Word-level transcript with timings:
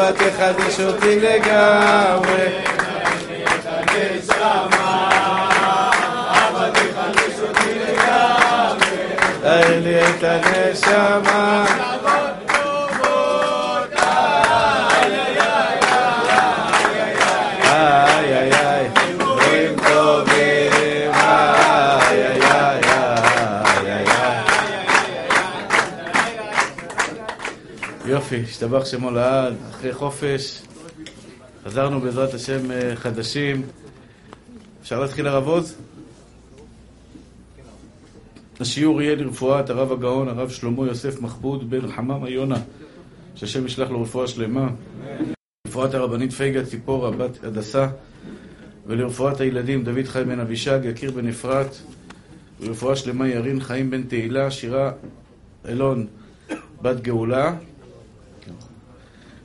אבא 0.00 0.10
תחדש 0.12 0.80
אותי 0.80 1.20
לגמרי. 1.20 2.46
תאר 9.42 9.80
לי 9.80 10.00
את 10.00 10.22
הנשמה. 10.22 11.64
יופי, 28.32 28.42
השתבח 28.42 28.84
שמו 28.84 29.10
לעד, 29.10 29.54
אחרי 29.70 29.92
חופש, 29.92 30.62
חזרנו 31.64 32.00
בעזרת 32.00 32.34
השם 32.34 32.70
אה, 32.70 32.96
חדשים. 32.96 33.62
אפשר 34.82 35.00
להתחיל 35.00 35.26
הרב 35.26 35.46
עוז? 35.46 35.76
השיעור 38.60 39.02
יהיה 39.02 39.14
לרפואת 39.14 39.70
הרב 39.70 39.92
הגאון, 39.92 40.28
הרב 40.28 40.50
שלמה 40.50 40.86
יוסף 40.86 41.20
מחבוד 41.20 41.70
בן 41.70 41.92
חממה 41.92 42.30
יונה, 42.30 42.58
שהשם 43.34 43.66
ישלח 43.66 43.90
לו 43.90 44.02
רפואה 44.02 44.26
שלמה. 44.26 44.68
לרפואת 45.66 45.94
הרבנית 45.94 46.32
פייגה 46.32 46.64
ציפורה 46.64 47.10
בת 47.10 47.44
הדסה, 47.44 47.88
ולרפואת 48.86 49.40
הילדים 49.40 49.84
דוד 49.84 50.04
חי 50.04 50.24
בן 50.24 50.40
אבישג, 50.40 50.80
יקיר 50.84 51.10
בן 51.10 51.28
אפרת, 51.28 51.76
ולרפואה 52.60 52.96
שלמה 52.96 53.28
ירין 53.28 53.60
חיים 53.60 53.90
בן 53.90 54.02
תהילה, 54.02 54.50
שירה 54.50 54.92
אלון 55.68 56.06
בת 56.82 57.00
גאולה, 57.00 57.54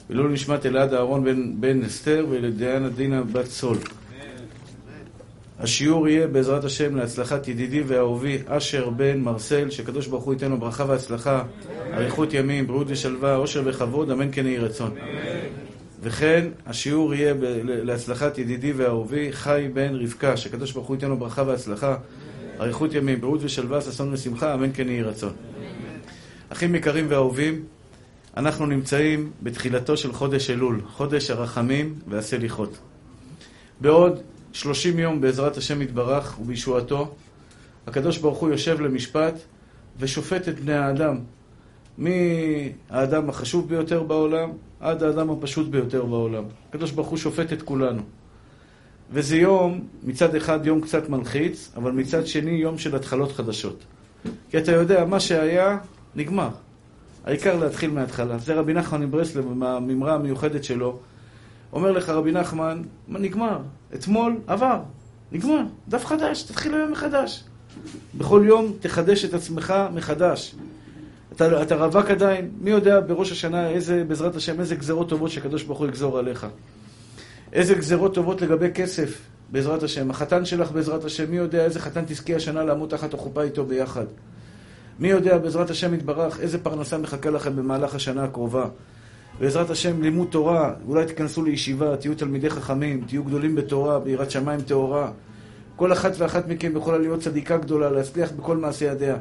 ולא 0.10 0.30
נשמת 0.30 0.66
אלעד 0.66 0.94
אהרון 0.94 1.24
בן, 1.24 1.62
בן 1.62 1.84
אסתר, 1.84 2.26
ולדיאנה 2.30 2.90
דינה 2.90 3.22
בת 3.24 3.46
סול. 3.46 3.78
השיעור 5.60 6.08
יהיה 6.08 6.28
בעזרת 6.28 6.64
השם 6.64 6.96
להצלחת 6.96 7.48
ידידי 7.48 7.82
ואהובי 7.88 8.38
אשר 8.48 8.90
בן 8.90 9.20
מרסל, 9.20 9.70
שקדוש 9.70 10.08
ברוך 10.08 10.24
הוא 10.24 10.34
ייתן 10.34 10.52
לו 10.52 10.58
ברכה 10.58 10.86
והצלחה, 10.88 11.44
אריכות 11.94 12.34
ימים, 12.34 12.68
בריאות 12.68 12.88
ושלווה, 12.90 13.36
עושר 13.36 13.62
וכבוד, 13.66 14.12
אמן 14.12 14.30
כן 14.32 14.48
יהי 14.48 14.58
רצון. 14.58 14.92
וכן, 16.02 16.48
השיעור 16.66 17.14
יהיה 17.14 17.34
ב- 17.34 17.40
להצלחת 17.64 18.38
ידידי 18.38 18.72
ואהובי 18.72 19.32
חי 19.32 19.68
בן 19.74 19.96
רבקה, 19.96 20.38
שקדוש 20.38 20.72
ברוך 20.72 20.88
הוא 20.88 20.96
ייתן 20.96 21.10
לו 21.10 21.18
ברכה 21.18 21.44
והצלחה, 21.48 21.98
אריכות 22.60 22.94
ימים, 22.94 23.22
בריאות 23.22 23.40
ושלווה, 23.44 23.82
ששון 23.82 24.14
ושמחה, 24.14 24.54
אמן 24.54 24.70
כן 24.74 24.90
יהי 24.90 25.02
רצון. 25.04 25.34
אחים 26.50 26.76
יקרים 26.76 27.06
ואהובים, 27.10 27.64
אנחנו 28.38 28.66
נמצאים 28.66 29.32
בתחילתו 29.44 29.98
של 29.98 30.14
חודש 30.14 30.50
אלול, 30.50 30.82
חודש 30.88 31.32
הרחמים 31.32 31.96
והסליחות. 32.08 32.78
בעוד 33.82 34.22
30 34.54 35.00
יום 35.00 35.22
בעזרת 35.22 35.58
השם 35.58 35.82
יתברך 35.82 36.40
ובישועתו, 36.40 37.16
הקדוש 37.88 38.18
ברוך 38.18 38.38
הוא 38.38 38.50
יושב 38.50 38.82
למשפט 38.82 39.34
ושופט 40.00 40.50
את 40.50 40.60
בני 40.60 40.74
האדם, 40.74 41.20
מהאדם 41.98 43.30
החשוב 43.30 43.70
ביותר 43.70 44.04
בעולם 44.04 44.50
עד 44.80 45.04
האדם 45.04 45.30
הפשוט 45.30 45.68
ביותר 45.68 46.06
בעולם. 46.06 46.44
הקדוש 46.70 46.92
ברוך 46.92 47.08
הוא 47.08 47.18
שופט 47.18 47.54
את 47.54 47.62
כולנו. 47.62 48.02
וזה 49.12 49.38
יום, 49.38 49.88
מצד 50.04 50.36
אחד 50.36 50.66
יום 50.66 50.82
קצת 50.82 51.10
מלחיץ, 51.10 51.72
אבל 51.76 51.92
מצד 51.92 52.28
שני 52.28 52.52
יום 52.52 52.78
של 52.78 52.96
התחלות 52.96 53.32
חדשות. 53.32 53.84
כי 54.50 54.58
אתה 54.58 54.72
יודע, 54.72 55.06
מה 55.06 55.20
שהיה, 55.20 55.78
נגמר. 56.16 56.50
העיקר 57.26 57.56
להתחיל 57.60 57.92
מההתחלה. 57.92 58.38
זה 58.38 58.54
רבי 58.54 58.74
נחמן 58.74 59.02
מברסלב, 59.02 59.54
מהמימרה 59.54 60.14
המיוחדת 60.14 60.64
שלו. 60.64 61.00
אומר 61.74 61.92
לך 61.92 62.10
רבי 62.10 62.32
נחמן, 62.32 62.82
נגמר? 63.08 63.60
אתמול 63.94 64.38
עבר, 64.48 64.80
נגמר, 65.32 65.62
דף 65.88 66.06
חדש, 66.06 66.44
תתחיל 66.44 66.74
היום 66.74 66.92
מחדש. 66.92 67.44
בכל 68.18 68.44
יום 68.46 68.74
תחדש 68.80 69.26
את 69.26 69.34
עצמך 69.34 69.74
מחדש. 69.94 70.56
אתה, 71.32 71.62
אתה 71.62 71.76
רווק 71.76 72.06
עדיין, 72.06 72.52
מי 72.62 72.72
יודע 72.72 73.00
בראש 73.00 73.32
השנה 73.32 73.70
איזה, 73.70 74.04
בעזרת 74.08 74.36
השם, 74.36 74.60
איזה 74.60 74.76
גזרות 74.76 75.10
טובות 75.10 75.32
שהקדוש 75.32 75.64
ברוך 75.64 75.80
הוא 75.80 75.88
יגזור 75.88 76.20
עליך. 76.20 76.48
איזה 77.54 77.76
גזרות 77.76 78.14
טובות 78.14 78.42
לגבי 78.42 78.72
כסף, 78.74 79.22
בעזרת 79.52 79.84
השם. 79.84 80.12
החתן 80.12 80.46
שלך, 80.46 80.72
בעזרת 80.72 81.06
השם, 81.06 81.32
מי 81.32 81.38
יודע 81.38 81.66
איזה 81.66 81.80
חתן 81.80 82.04
תזכי 82.08 82.36
השנה 82.36 82.64
לעמוד 82.64 82.90
תחת 82.90 83.14
החופה 83.14 83.42
איתו 83.42 83.66
ביחד. 83.66 84.06
מי 85.00 85.08
יודע, 85.08 85.38
בעזרת 85.38 85.70
השם 85.70 85.94
יתברך, 85.94 86.40
איזה 86.40 86.64
פרנסה 86.64 86.98
מחכה 86.98 87.30
לכם 87.30 87.56
במהלך 87.56 87.96
השנה 87.96 88.24
הקרובה. 88.24 88.66
בעזרת 89.40 89.70
השם, 89.70 90.02
לימוד 90.02 90.28
תורה, 90.32 90.74
אולי 90.88 91.06
תיכנסו 91.06 91.44
לישיבה, 91.44 91.98
תהיו 91.98 92.16
תלמידי 92.16 92.50
חכמים, 92.50 93.04
תהיו 93.08 93.24
גדולים 93.24 93.56
בתורה, 93.56 94.00
ביראת 94.00 94.32
שמיים 94.32 94.62
טהורה. 94.62 95.12
כל 95.76 95.94
אחת 95.94 96.12
ואחת 96.18 96.48
מכם 96.48 96.78
יכולה 96.78 96.98
להיות 96.98 97.20
צדיקה 97.20 97.58
גדולה, 97.58 97.90
להצליח 97.90 98.32
בכל 98.32 98.58
מעשי 98.58 98.86
ידיה. 98.86 99.18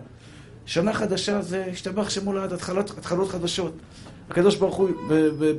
שנה 0.67 0.93
חדשה 0.93 1.43
זה 1.43 1.65
השתבח 1.73 2.11
שמו 2.11 2.33
לעד, 2.33 2.53
התחלות, 2.53 2.91
התחלות 2.91 3.29
חדשות. 3.29 3.73
הקדוש 4.31 4.57
ברוך 4.57 4.77
הוא, 4.77 4.89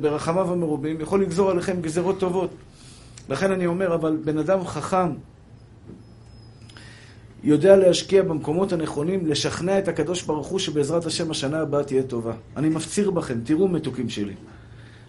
ברחמיו 0.00 0.52
המרובים, 0.52 1.00
יכול 1.00 1.22
לגזור 1.22 1.50
עליכם 1.50 1.80
גזרות 1.80 2.20
טובות. 2.20 2.50
לכן 3.28 3.52
אני 3.52 3.66
אומר, 3.66 3.94
אבל 3.94 4.16
בן 4.24 4.38
אדם 4.38 4.66
חכם, 4.66 5.10
יודע 7.44 7.76
להשקיע 7.76 8.22
במקומות 8.22 8.72
הנכונים, 8.72 9.26
לשכנע 9.26 9.78
את 9.78 9.88
הקדוש 9.88 10.22
ברוך 10.22 10.46
הוא 10.46 10.58
שבעזרת 10.58 11.06
השם 11.06 11.30
השנה 11.30 11.60
הבאה 11.60 11.84
תהיה 11.84 12.02
טובה. 12.02 12.32
אני 12.56 12.68
מפציר 12.68 13.10
בכם, 13.10 13.40
תראו 13.44 13.68
מתוקים 13.68 14.08
שלי. 14.08 14.34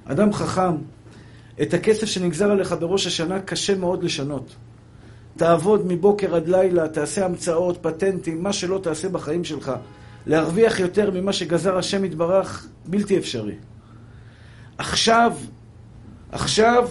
אדם 0.05 0.33
חכם, 0.33 0.75
את 1.61 1.73
הכסף 1.73 2.05
שנגזר 2.05 2.51
עליך 2.51 2.75
בראש 2.79 3.07
השנה 3.07 3.41
קשה 3.41 3.75
מאוד 3.75 4.03
לשנות. 4.03 4.55
תעבוד 5.37 5.81
מבוקר 5.87 6.35
עד 6.35 6.47
לילה, 6.47 6.87
תעשה 6.87 7.25
המצאות, 7.25 7.77
פטנטים, 7.81 8.43
מה 8.43 8.53
שלא 8.53 8.79
תעשה 8.83 9.09
בחיים 9.09 9.43
שלך. 9.43 9.71
להרוויח 10.27 10.79
יותר 10.79 11.11
ממה 11.11 11.33
שגזר 11.33 11.77
השם 11.77 12.05
יתברך, 12.05 12.67
בלתי 12.85 13.17
אפשרי. 13.17 13.55
עכשיו, 14.77 15.33
עכשיו, 16.31 16.89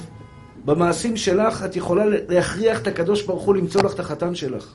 במעשים 0.64 1.16
שלך 1.16 1.64
את 1.64 1.76
יכולה 1.76 2.04
להכריח 2.28 2.80
את 2.80 2.86
הקדוש 2.86 3.22
ברוך 3.22 3.42
הוא 3.42 3.54
למצוא 3.54 3.82
לך 3.82 3.94
את 3.94 4.00
החתן 4.00 4.34
שלך. 4.34 4.74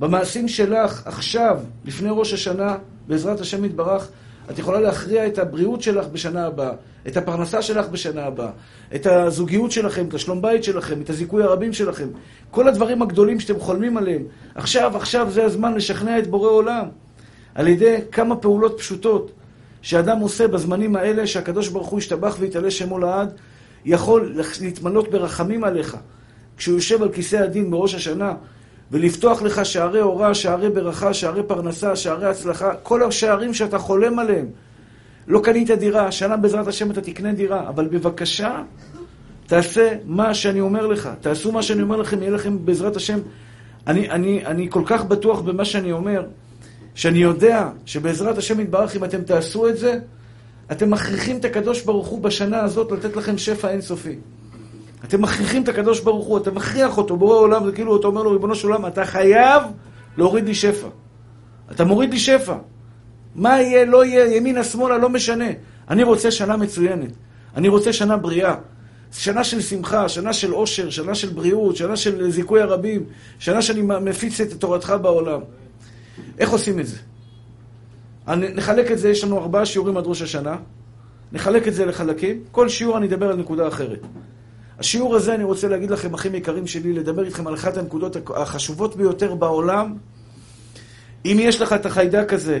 במעשים 0.00 0.48
שלך, 0.48 1.02
עכשיו, 1.06 1.60
לפני 1.84 2.08
ראש 2.12 2.32
השנה, 2.32 2.76
בעזרת 3.08 3.40
השם 3.40 3.64
יתברך, 3.64 4.08
את 4.50 4.58
יכולה 4.58 4.80
להכריע 4.80 5.26
את 5.26 5.38
הבריאות 5.38 5.82
שלך 5.82 6.06
בשנה 6.06 6.46
הבאה, 6.46 6.72
את 7.06 7.16
הפרנסה 7.16 7.62
שלך 7.62 7.88
בשנה 7.88 8.24
הבאה, 8.24 8.50
את 8.94 9.06
הזוגיות 9.06 9.72
שלכם, 9.72 10.08
את 10.08 10.14
השלום 10.14 10.42
בית 10.42 10.64
שלכם, 10.64 11.00
את 11.00 11.10
הזיכוי 11.10 11.42
הרבים 11.42 11.72
שלכם. 11.72 12.08
כל 12.50 12.68
הדברים 12.68 13.02
הגדולים 13.02 13.40
שאתם 13.40 13.60
חולמים 13.60 13.96
עליהם. 13.96 14.22
עכשיו, 14.54 14.96
עכשיו 14.96 15.30
זה 15.30 15.44
הזמן 15.44 15.74
לשכנע 15.74 16.18
את 16.18 16.26
בורא 16.26 16.48
עולם. 16.48 16.88
על 17.54 17.68
ידי 17.68 17.96
כמה 18.12 18.36
פעולות 18.36 18.78
פשוטות 18.78 19.32
שאדם 19.82 20.18
עושה 20.18 20.48
בזמנים 20.48 20.96
האלה, 20.96 21.26
שהקדוש 21.26 21.68
ברוך 21.68 21.88
הוא 21.88 21.98
ישתבח 21.98 22.36
ויתעלה 22.40 22.70
שמו 22.70 22.98
לעד, 22.98 23.32
יכול 23.84 24.34
להתמלות 24.60 25.10
ברחמים 25.10 25.64
עליך. 25.64 25.96
כשהוא 26.56 26.74
יושב 26.74 27.02
על 27.02 27.12
כיסא 27.12 27.36
הדין 27.36 27.70
בראש 27.70 27.94
השנה, 27.94 28.34
ולפתוח 28.92 29.42
לך 29.42 29.66
שערי 29.66 30.00
אורה, 30.00 30.34
שערי 30.34 30.68
ברכה, 30.70 31.14
שערי 31.14 31.42
פרנסה, 31.42 31.96
שערי 31.96 32.26
הצלחה, 32.26 32.74
כל 32.82 33.02
השערים 33.02 33.54
שאתה 33.54 33.78
חולם 33.78 34.18
עליהם. 34.18 34.46
לא 35.28 35.40
קנית 35.44 35.70
דירה, 35.70 36.06
השנה 36.06 36.36
בעזרת 36.36 36.66
השם 36.66 36.90
אתה 36.90 37.00
תקנה 37.00 37.32
דירה, 37.32 37.68
אבל 37.68 37.88
בבקשה, 37.88 38.62
תעשה 39.46 39.94
מה 40.04 40.34
שאני 40.34 40.60
אומר 40.60 40.86
לך. 40.86 41.10
תעשו 41.20 41.52
מה 41.52 41.62
שאני 41.62 41.82
אומר 41.82 41.96
לכם, 41.96 42.22
יהיה 42.22 42.30
לכם 42.30 42.64
בעזרת 42.66 42.96
השם. 42.96 43.18
אני, 43.86 44.10
אני, 44.10 44.46
אני 44.46 44.66
כל 44.70 44.82
כך 44.86 45.04
בטוח 45.04 45.40
במה 45.40 45.64
שאני 45.64 45.92
אומר, 45.92 46.26
שאני 46.94 47.18
יודע 47.18 47.68
שבעזרת 47.86 48.38
השם 48.38 48.60
יתברך, 48.60 48.96
אם 48.96 49.04
אתם 49.04 49.22
תעשו 49.22 49.68
את 49.68 49.78
זה, 49.78 49.98
אתם 50.72 50.90
מכריחים 50.90 51.36
את 51.36 51.44
הקדוש 51.44 51.82
ברוך 51.82 52.06
הוא 52.06 52.22
בשנה 52.22 52.60
הזאת 52.60 52.92
לתת 52.92 53.16
לכם 53.16 53.38
שפע 53.38 53.70
אינסופי. 53.70 54.16
אתם 55.08 55.22
מכריחים 55.22 55.62
את 55.62 55.68
הקדוש 55.68 56.00
ברוך 56.00 56.26
הוא, 56.26 56.38
אתה 56.38 56.50
מכריח 56.50 56.98
אותו, 56.98 57.16
בורא 57.16 57.36
עולם, 57.36 57.66
זה 57.66 57.72
כאילו 57.72 57.96
אתה 58.00 58.06
אומר 58.06 58.22
לו, 58.22 58.30
ריבונו 58.30 58.54
של 58.54 58.68
עולם, 58.68 58.86
אתה 58.86 59.04
חייב 59.04 59.62
להוריד 60.16 60.44
לי 60.44 60.54
שפע. 60.54 60.88
אתה 61.70 61.84
מוריד 61.84 62.10
לי 62.10 62.18
שפע. 62.18 62.54
מה 63.34 63.60
יהיה, 63.60 63.84
לא 63.84 64.04
יהיה, 64.04 64.36
ימינה, 64.36 64.64
שמאלה, 64.64 64.98
לא 64.98 65.08
משנה. 65.08 65.48
אני 65.90 66.02
רוצה 66.02 66.30
שנה 66.30 66.56
מצוינת. 66.56 67.10
אני 67.56 67.68
רוצה 67.68 67.92
שנה 67.92 68.16
בריאה. 68.16 68.54
שנה 69.12 69.44
של 69.44 69.60
שמחה, 69.60 70.08
שנה 70.08 70.32
של 70.32 70.50
עושר, 70.50 70.90
שנה 70.90 71.14
של 71.14 71.28
בריאות, 71.28 71.76
שנה 71.76 71.96
של 71.96 72.30
זיכוי 72.30 72.60
הרבים, 72.60 73.04
שנה 73.38 73.62
שאני 73.62 73.82
מפיץ 73.82 74.40
את 74.40 74.52
תורתך 74.52 74.94
בעולם. 75.02 75.40
איך 76.38 76.50
עושים 76.50 76.80
את 76.80 76.86
זה? 76.86 76.96
נחלק 78.28 78.90
את 78.90 78.98
זה, 78.98 79.08
יש 79.08 79.24
לנו 79.24 79.38
ארבעה 79.38 79.66
שיעורים 79.66 79.96
עד 79.96 80.06
ראש 80.06 80.22
השנה. 80.22 80.56
נחלק 81.32 81.68
את 81.68 81.74
זה 81.74 81.86
לחלקים. 81.86 82.40
כל 82.50 82.68
שיעור 82.68 82.98
אני 82.98 83.06
אדבר 83.06 83.28
על 83.28 83.36
נקודה 83.36 83.68
אחרת. 83.68 84.00
השיעור 84.78 85.16
הזה, 85.16 85.34
אני 85.34 85.44
רוצה 85.44 85.68
להגיד 85.68 85.90
לכם, 85.90 86.14
אחים 86.14 86.34
יקרים 86.34 86.66
שלי, 86.66 86.92
לדבר 86.92 87.24
איתכם 87.24 87.46
על 87.46 87.54
אחת 87.54 87.76
הנקודות 87.76 88.16
החשובות 88.36 88.96
ביותר 88.96 89.34
בעולם. 89.34 89.94
אם 91.24 91.36
יש 91.40 91.60
לך 91.60 91.72
את 91.72 91.86
החיידק 91.86 92.32
הזה, 92.32 92.60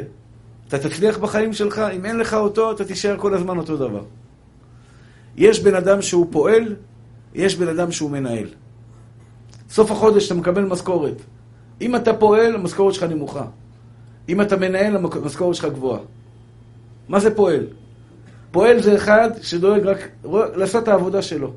אתה 0.68 0.78
תצליח 0.78 1.18
בחיים 1.18 1.52
שלך, 1.52 1.78
אם 1.78 2.04
אין 2.04 2.18
לך 2.18 2.34
אותו, 2.34 2.72
אתה 2.72 2.84
תישאר 2.84 3.16
כל 3.18 3.34
הזמן 3.34 3.58
אותו 3.58 3.76
דבר. 3.76 4.04
יש 5.36 5.60
בן 5.60 5.74
אדם 5.74 6.02
שהוא 6.02 6.26
פועל, 6.30 6.76
יש 7.34 7.56
בן 7.56 7.68
אדם 7.68 7.92
שהוא 7.92 8.10
מנהל. 8.10 8.48
סוף 9.70 9.90
החודש 9.90 10.26
אתה 10.26 10.34
מקבל 10.34 10.64
משכורת. 10.64 11.22
אם 11.80 11.96
אתה 11.96 12.12
פועל, 12.14 12.54
המשכורת 12.54 12.94
שלך 12.94 13.02
נמוכה. 13.02 13.44
אם 14.28 14.40
אתה 14.40 14.56
מנהל, 14.56 14.96
המשכורת 14.96 15.54
שלך 15.54 15.64
גבוהה. 15.64 16.00
מה 17.08 17.20
זה 17.20 17.34
פועל? 17.34 17.66
פועל 18.50 18.82
זה 18.82 18.96
אחד 18.96 19.30
שדואג 19.42 19.86
רק 19.86 20.08
לעשות 20.54 20.82
את 20.82 20.88
העבודה 20.88 21.22
שלו. 21.22 21.52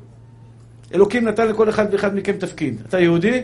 אלוקים 0.94 1.28
נתן 1.28 1.48
לכל 1.48 1.68
אחד 1.68 1.86
ואחד 1.92 2.14
מכם 2.14 2.32
תפקיד. 2.32 2.80
אתה 2.88 3.00
יהודי? 3.00 3.42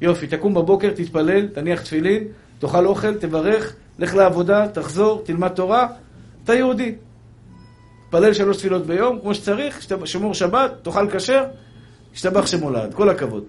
יופי, 0.00 0.26
תקום 0.26 0.54
בבוקר, 0.54 0.90
תתפלל, 0.90 1.48
תניח 1.48 1.82
תפילין, 1.82 2.24
תאכל 2.58 2.86
אוכל, 2.86 3.14
תברך, 3.14 3.76
לך 3.98 4.14
לעבודה, 4.14 4.68
תחזור, 4.68 5.22
תלמד 5.24 5.48
תורה, 5.48 5.86
אתה 6.44 6.54
יהודי. 6.54 6.94
תפלל 8.08 8.32
שלוש 8.32 8.56
תפילות 8.56 8.86
ביום, 8.86 9.20
כמו 9.20 9.34
שצריך, 9.34 9.86
שמור 10.04 10.34
שבת, 10.34 10.72
תאכל 10.82 11.10
כשר, 11.10 11.44
השתבח 12.14 12.46
שמולד, 12.46 12.94
כל 12.94 13.08
הכבוד. 13.08 13.44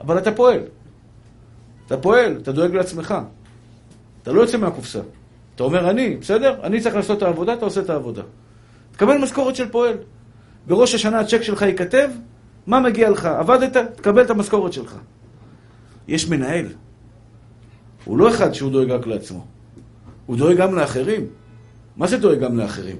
אבל 0.00 0.18
אתה 0.18 0.32
פועל. 0.32 0.60
אתה 1.86 1.96
פועל, 1.96 2.38
אתה 2.42 2.52
דואג 2.52 2.74
לעצמך. 2.74 3.14
אתה 4.22 4.32
לא 4.32 4.40
יוצא 4.40 4.58
מהקופסה. 4.58 5.00
אתה 5.54 5.64
אומר, 5.64 5.90
אני, 5.90 6.16
בסדר? 6.16 6.54
אני 6.62 6.80
צריך 6.80 6.96
לעשות 6.96 7.18
את 7.18 7.22
העבודה, 7.22 7.52
אתה 7.52 7.64
עושה 7.64 7.80
את 7.80 7.90
העבודה. 7.90 8.22
תקבל 8.92 9.18
משכורת 9.18 9.56
של 9.56 9.68
פועל. 9.68 9.96
בראש 10.66 10.94
השנה 10.94 11.20
הצ'ק 11.20 11.42
שלך 11.42 11.62
ייכתב, 11.62 12.10
מה 12.66 12.80
מגיע 12.80 13.10
לך? 13.10 13.24
עבדת? 13.24 13.76
תקבל 13.96 14.22
את 14.22 14.30
המשכורת 14.30 14.72
שלך. 14.72 14.96
יש 16.08 16.28
מנהל. 16.28 16.66
הוא 18.04 18.18
לא 18.18 18.30
אחד 18.30 18.52
שהוא 18.52 18.72
דואג 18.72 18.90
רק 18.90 19.06
לעצמו. 19.06 19.46
הוא 20.26 20.36
דואג 20.36 20.56
גם 20.56 20.74
לאחרים. 20.74 21.26
מה 21.96 22.06
זה 22.06 22.16
דואג 22.16 22.38
גם 22.38 22.58
לאחרים? 22.58 22.96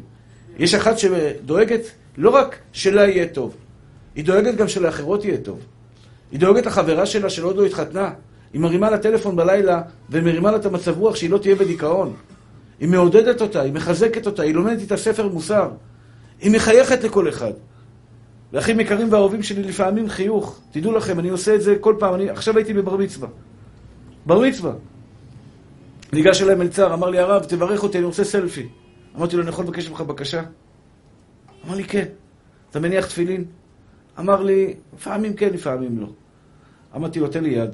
יש 0.58 0.74
אחת 0.74 0.98
שדואגת 0.98 1.80
לא 2.16 2.30
רק 2.30 2.58
שלה 2.72 3.08
יהיה 3.08 3.26
טוב, 3.26 3.56
היא 4.14 4.24
דואגת 4.24 4.54
גם 4.54 4.68
שלאחרות 4.68 5.24
יהיה 5.24 5.36
טוב. 5.38 5.60
היא 6.32 6.40
דואגת 6.40 6.66
לחברה 6.66 7.06
שלה 7.06 7.30
שלא 7.30 7.54
לא 7.56 7.64
התחתנה. 7.66 8.10
היא 8.52 8.60
מרימה 8.60 8.90
לה 8.90 8.98
טלפון 8.98 9.36
בלילה 9.36 9.82
ומרימה 10.10 10.50
לה 10.50 10.56
את 10.56 10.66
המצב 10.66 10.98
רוח 10.98 11.16
שהיא 11.16 11.30
לא 11.30 11.38
תהיה 11.38 11.54
בדיכאון. 11.54 12.14
היא 12.80 12.88
מעודדת 12.88 13.40
אותה, 13.40 13.60
היא 13.60 13.72
מחזקת 13.72 14.26
אותה, 14.26 14.42
היא 14.42 14.54
לומדת 14.54 14.80
איתה 14.80 14.96
ספר 14.96 15.28
מוסר. 15.28 15.70
היא 16.40 16.50
מחייכת 16.50 17.04
לכל 17.04 17.28
אחד. 17.28 17.52
ואחים 18.52 18.80
יקרים 18.80 19.12
ואהובים 19.12 19.42
שלי, 19.42 19.62
לפעמים 19.62 20.08
חיוך. 20.08 20.60
תדעו 20.70 20.92
לכם, 20.92 21.20
אני 21.20 21.28
עושה 21.28 21.54
את 21.54 21.62
זה 21.62 21.76
כל 21.80 21.96
פעם. 21.98 22.14
אני 22.14 22.30
עכשיו 22.30 22.56
הייתי 22.56 22.72
בבר 22.72 22.96
מצווה. 22.96 23.28
בר 24.26 24.40
מצווה. 24.40 24.72
ניגש 26.12 26.42
אליי 26.42 26.54
מלצר, 26.54 26.94
אמר 26.94 27.10
לי, 27.10 27.18
הרב, 27.18 27.44
תברך 27.44 27.82
אותי, 27.82 27.98
אני 27.98 28.06
רוצה 28.06 28.24
סלפי. 28.24 28.68
אמרתי 29.16 29.36
לו, 29.36 29.42
אני 29.42 29.50
יכול 29.50 29.64
לבקש 29.64 29.88
ממך 29.88 30.00
בקשה? 30.00 30.42
אמר 31.66 31.74
לי, 31.74 31.84
כן. 31.84 32.04
אתה 32.70 32.80
מניח 32.80 33.06
תפילין? 33.06 33.44
אמר 34.18 34.42
לי, 34.42 34.74
לפעמים 34.96 35.34
כן, 35.34 35.50
לפעמים 35.52 35.98
לא. 35.98 36.08
אמרתי 36.96 37.20
לו, 37.20 37.28
תן 37.28 37.44
לי 37.44 37.50
יד. 37.50 37.70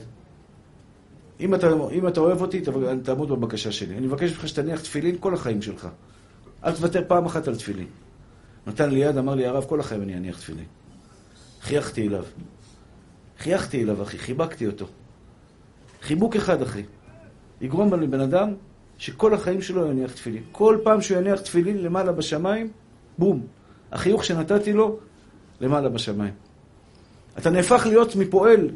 אם 1.40 1.54
אתה, 1.54 1.68
אם 1.92 2.08
אתה 2.08 2.20
אוהב 2.20 2.40
אותי, 2.40 2.62
תעמוד 3.02 3.28
בבקשה 3.28 3.72
שלי. 3.72 3.96
אני 3.96 4.06
מבקש 4.06 4.30
ממך 4.30 4.48
שתניח 4.48 4.80
תפילין 4.80 5.16
כל 5.20 5.34
החיים 5.34 5.62
שלך. 5.62 5.88
אל 6.64 6.72
תוותר 6.72 7.02
פעם 7.08 7.26
אחת 7.26 7.48
על 7.48 7.56
תפילין. 7.56 7.86
נתן 8.66 8.90
לי 8.90 8.98
יד, 8.98 9.16
אמר 9.16 9.34
לי, 9.34 9.46
הרב, 9.46 9.64
כל 9.64 9.80
החיים 9.80 10.02
אני 10.02 10.16
אניח 10.16 10.38
תפילין. 10.38 10.64
חייכתי 11.60 12.08
אליו. 12.08 12.24
חייכתי 13.38 13.82
אליו, 13.82 14.02
אחי, 14.02 14.18
חיבקתי 14.18 14.66
אותו. 14.66 14.86
חיבוק 16.02 16.36
אחד, 16.36 16.62
אחי. 16.62 16.82
יגרום 17.60 17.94
לבן 17.94 18.20
אדם 18.20 18.54
שכל 18.98 19.34
החיים 19.34 19.62
שלו 19.62 19.90
יניח 19.90 20.12
תפילין. 20.12 20.42
כל 20.52 20.78
פעם 20.82 21.00
שהוא 21.00 21.18
יניח 21.18 21.40
תפילין 21.40 21.82
למעלה 21.82 22.12
בשמיים, 22.12 22.70
בום. 23.18 23.46
החיוך 23.92 24.24
שנתתי 24.24 24.72
לו, 24.72 24.98
למעלה 25.60 25.88
בשמיים. 25.88 26.34
אתה 27.38 27.50
נהפך 27.50 27.86
להיות 27.86 28.16
מפועל 28.16 28.70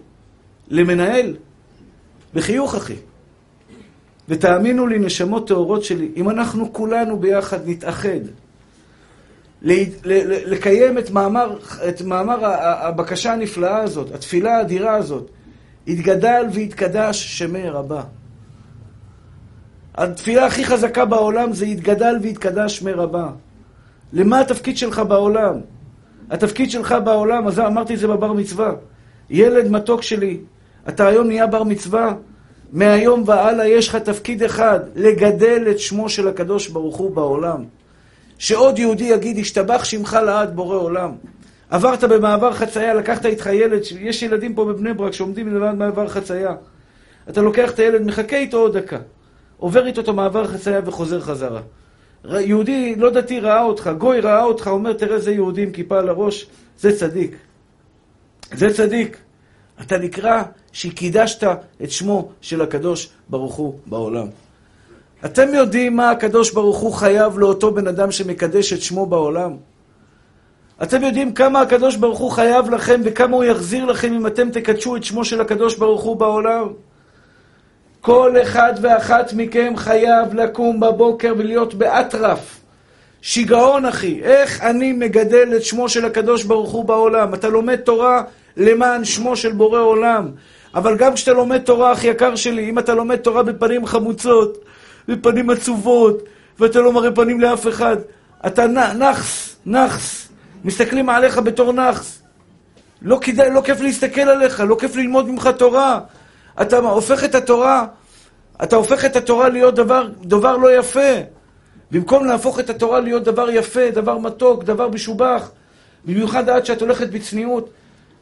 למנהל 0.69 1.37
בחיוך, 2.35 2.75
אחי. 2.75 2.97
ותאמינו 4.29 4.87
לי, 4.87 4.99
נשמות 4.99 5.49
טהורות 5.49 5.85
שלי, 5.85 6.13
אם 6.17 6.31
אנחנו 6.31 6.73
כולנו 6.73 7.19
ביחד 7.19 7.69
נתאחד, 7.69 8.21
לקיים 9.63 10.99
את 10.99 11.11
מאמר, 11.11 11.59
את 11.89 12.03
מאמר 12.03 12.39
הבקשה 12.61 13.33
הנפלאה 13.33 13.79
הזאת, 13.79 14.15
התפילה 14.15 14.57
האדירה 14.57 14.95
הזאת, 14.95 15.31
יתגדל 15.87 16.47
ויתקדש 16.53 17.39
שמי 17.39 17.69
רבה. 17.69 18.03
התפילה 19.95 20.47
הכי 20.47 20.65
חזקה 20.65 21.05
בעולם 21.05 21.53
זה 21.53 21.67
יתגדל 21.67 22.17
ויתקדש 22.23 22.79
שמי 22.79 22.93
רבה. 22.93 23.29
למה 24.13 24.41
התפקיד 24.41 24.77
שלך 24.77 24.99
בעולם? 24.99 25.61
התפקיד 26.31 26.71
שלך 26.71 26.95
בעולם, 27.05 27.47
אז 27.47 27.59
אמרתי 27.61 27.95
את 27.95 27.99
זה 27.99 28.09
בבר 28.09 28.33
מצווה. 28.33 28.73
ילד 29.31 29.71
מתוק 29.71 30.03
שלי, 30.03 30.41
אתה 30.89 31.07
היום 31.07 31.27
נהיה 31.27 31.47
בר 31.47 31.63
מצווה, 31.63 32.15
מהיום 32.73 33.23
והלאה 33.27 33.67
יש 33.67 33.89
לך 33.89 33.97
תפקיד 33.97 34.43
אחד, 34.43 34.81
לגדל 34.95 35.67
את 35.71 35.79
שמו 35.79 36.09
של 36.09 36.29
הקדוש 36.29 36.69
ברוך 36.69 36.97
הוא 36.97 37.15
בעולם. 37.15 37.65
שעוד 38.39 38.79
יהודי 38.79 39.05
יגיד, 39.05 39.39
השתבח 39.39 39.85
שמך 39.85 40.19
לעד 40.27 40.57
בורא 40.57 40.77
עולם. 40.77 41.13
עברת 41.71 42.05
במעבר 42.05 42.53
חצייה, 42.53 42.95
לקחת 42.95 43.27
איתך 43.27 43.47
ילד, 43.47 43.81
יש 44.01 44.23
ילדים 44.23 44.55
פה 44.55 44.65
בבני 44.65 44.95
ברק 44.95 45.13
שעומדים 45.13 45.57
לבד 45.57 45.73
במעבר 45.73 46.09
חצייה. 46.09 46.55
אתה 47.29 47.43
לוקח 47.43 47.71
את 47.71 47.79
הילד, 47.79 48.03
מחכה 48.03 48.37
איתו 48.37 48.57
עוד 48.57 48.77
דקה. 48.77 48.99
עובר 49.57 49.87
איתו 49.87 50.01
את 50.01 50.09
המעבר 50.09 50.47
חצייה 50.47 50.81
וחוזר 50.85 51.21
חזרה. 51.21 51.61
יהודי 52.25 52.95
לא 52.97 53.11
דתי 53.11 53.41
ראה 53.41 53.63
אותך, 53.63 53.91
גוי 53.99 54.21
ראה 54.21 54.43
אותך, 54.43 54.67
אומר, 54.67 54.93
תראה 54.93 55.19
זה 55.19 55.33
יהודי 55.33 55.63
עם 55.63 55.71
כיפה 55.71 55.99
על 55.99 56.09
הראש, 56.09 56.47
זה 56.79 56.99
צדיק. 56.99 57.37
זה 58.53 58.75
צדיק. 58.75 59.17
אתה 59.81 59.99
נקרא 59.99 60.43
שקידשת 60.73 61.49
את 61.83 61.91
שמו 61.91 62.29
של 62.41 62.63
הקדוש 62.63 63.11
ברוך 63.29 63.55
הוא 63.55 63.79
בעולם. 63.87 64.27
אתם 65.25 65.55
יודעים 65.55 65.97
מה 65.97 66.11
הקדוש 66.11 66.51
ברוך 66.51 66.79
הוא 66.79 66.93
חייב 66.93 67.39
לאותו 67.39 67.71
בן 67.71 67.87
אדם 67.87 68.11
שמקדש 68.11 68.73
את 68.73 68.83
שמו 68.83 69.07
בעולם? 69.07 69.57
אתם 70.83 71.03
יודעים 71.03 71.35
כמה 71.35 71.61
הקדוש 71.61 71.97
ברוך 71.97 72.19
הוא 72.19 72.31
חייב 72.31 72.71
לכם 72.71 73.01
וכמה 73.05 73.37
הוא 73.37 73.45
יחזיר 73.45 73.85
לכם 73.85 74.13
אם 74.13 74.27
אתם 74.27 74.51
תקדשו 74.51 74.97
את 74.97 75.05
שמו 75.05 75.25
של 75.25 75.41
הקדוש 75.41 75.77
ברוך 75.77 76.03
הוא 76.03 76.17
בעולם? 76.17 76.69
כל 78.01 78.35
אחד 78.43 78.73
ואחת 78.81 79.33
מכם 79.33 79.73
חייב 79.77 80.35
לקום 80.35 80.81
בבוקר 80.81 81.35
ולהיות 81.39 81.75
באטרף. 81.75 82.61
שיגעון, 83.23 83.85
אחי. 83.85 84.21
איך 84.23 84.63
אני 84.63 84.93
מגדל 84.93 85.57
את 85.57 85.65
שמו 85.65 85.89
של 85.89 86.05
הקדוש 86.05 86.45
ברוך 86.45 86.71
הוא 86.71 86.85
בעולם? 86.85 87.35
אתה 87.35 87.49
לומד 87.49 87.77
תורה 87.77 88.23
למען 88.57 89.05
שמו 89.05 89.37
של 89.37 89.53
בורא 89.53 89.81
עולם. 89.81 90.31
אבל 90.75 90.97
גם 90.97 91.15
כשאתה 91.15 91.33
לומד 91.33 91.59
תורה, 91.59 91.93
אח 91.93 92.05
יקר 92.05 92.37
שלי, 92.37 92.71
אם 92.71 92.79
אתה 92.79 92.95
לומד 92.95 93.17
תורה 93.17 93.43
בפנים 93.43 93.87
חמוצות, 93.87 94.66
בפנים 95.09 95.51
עצובות, 95.51 96.23
ואתה 96.59 96.81
לא 96.81 96.93
מראה 96.93 97.11
פנים 97.13 97.41
לאף 97.41 97.69
אחד, 97.69 97.97
אתה 98.47 98.67
נחס, 98.99 99.57
נחס. 99.67 100.29
מסתכלים 100.65 101.09
עליך 101.09 101.39
בתור 101.39 101.73
נחס. 101.73 102.23
לא 103.03 103.19
כדאי, 103.21 103.51
לא 103.51 103.61
כיף 103.61 103.81
להסתכל 103.81 104.21
עליך, 104.21 104.61
לא 104.61 104.77
כיף 104.81 104.97
ללמוד 104.97 105.29
ממך 105.29 105.51
תורה. 105.59 106.01
אתה 106.63 106.77
הופך 106.77 107.25
את 107.25 107.35
התורה, 107.35 107.87
אתה 108.63 108.77
הופך 108.77 109.05
את 109.05 109.17
התורה 109.17 109.49
להיות 109.49 109.75
דבר, 109.75 110.09
דבר 110.23 110.57
לא 110.57 110.79
יפה. 110.79 111.11
במקום 111.91 112.25
להפוך 112.25 112.61
את 112.61 112.71
התורה 112.71 113.01
להיות 113.01 113.25
דבר 113.25 113.51
יפה, 113.51 113.91
דבר 113.91 114.19
מתוק, 114.19 114.65
דבר 114.65 114.89
משובח, 114.89 115.51
במיוחד 116.05 116.49
עד 116.49 116.67
שאת 116.67 116.81
הולכת 116.81 117.09
בצניעות. 117.09 117.71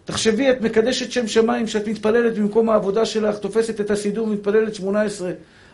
תחשבי, 0.05 0.51
את 0.51 0.61
מקדשת 0.61 1.13
שם 1.13 1.27
שמיים, 1.27 1.67
שאת 1.67 1.89
מתפללת 1.89 2.39
במקום 2.39 2.71
העבודה 2.71 3.05
שלך, 3.05 3.39
תופסת 3.39 3.81
את 3.81 3.91
הסידור, 3.91 4.27
מתפללת 4.27 4.75
שמונה 4.75 5.03
עשרה. 5.03 5.31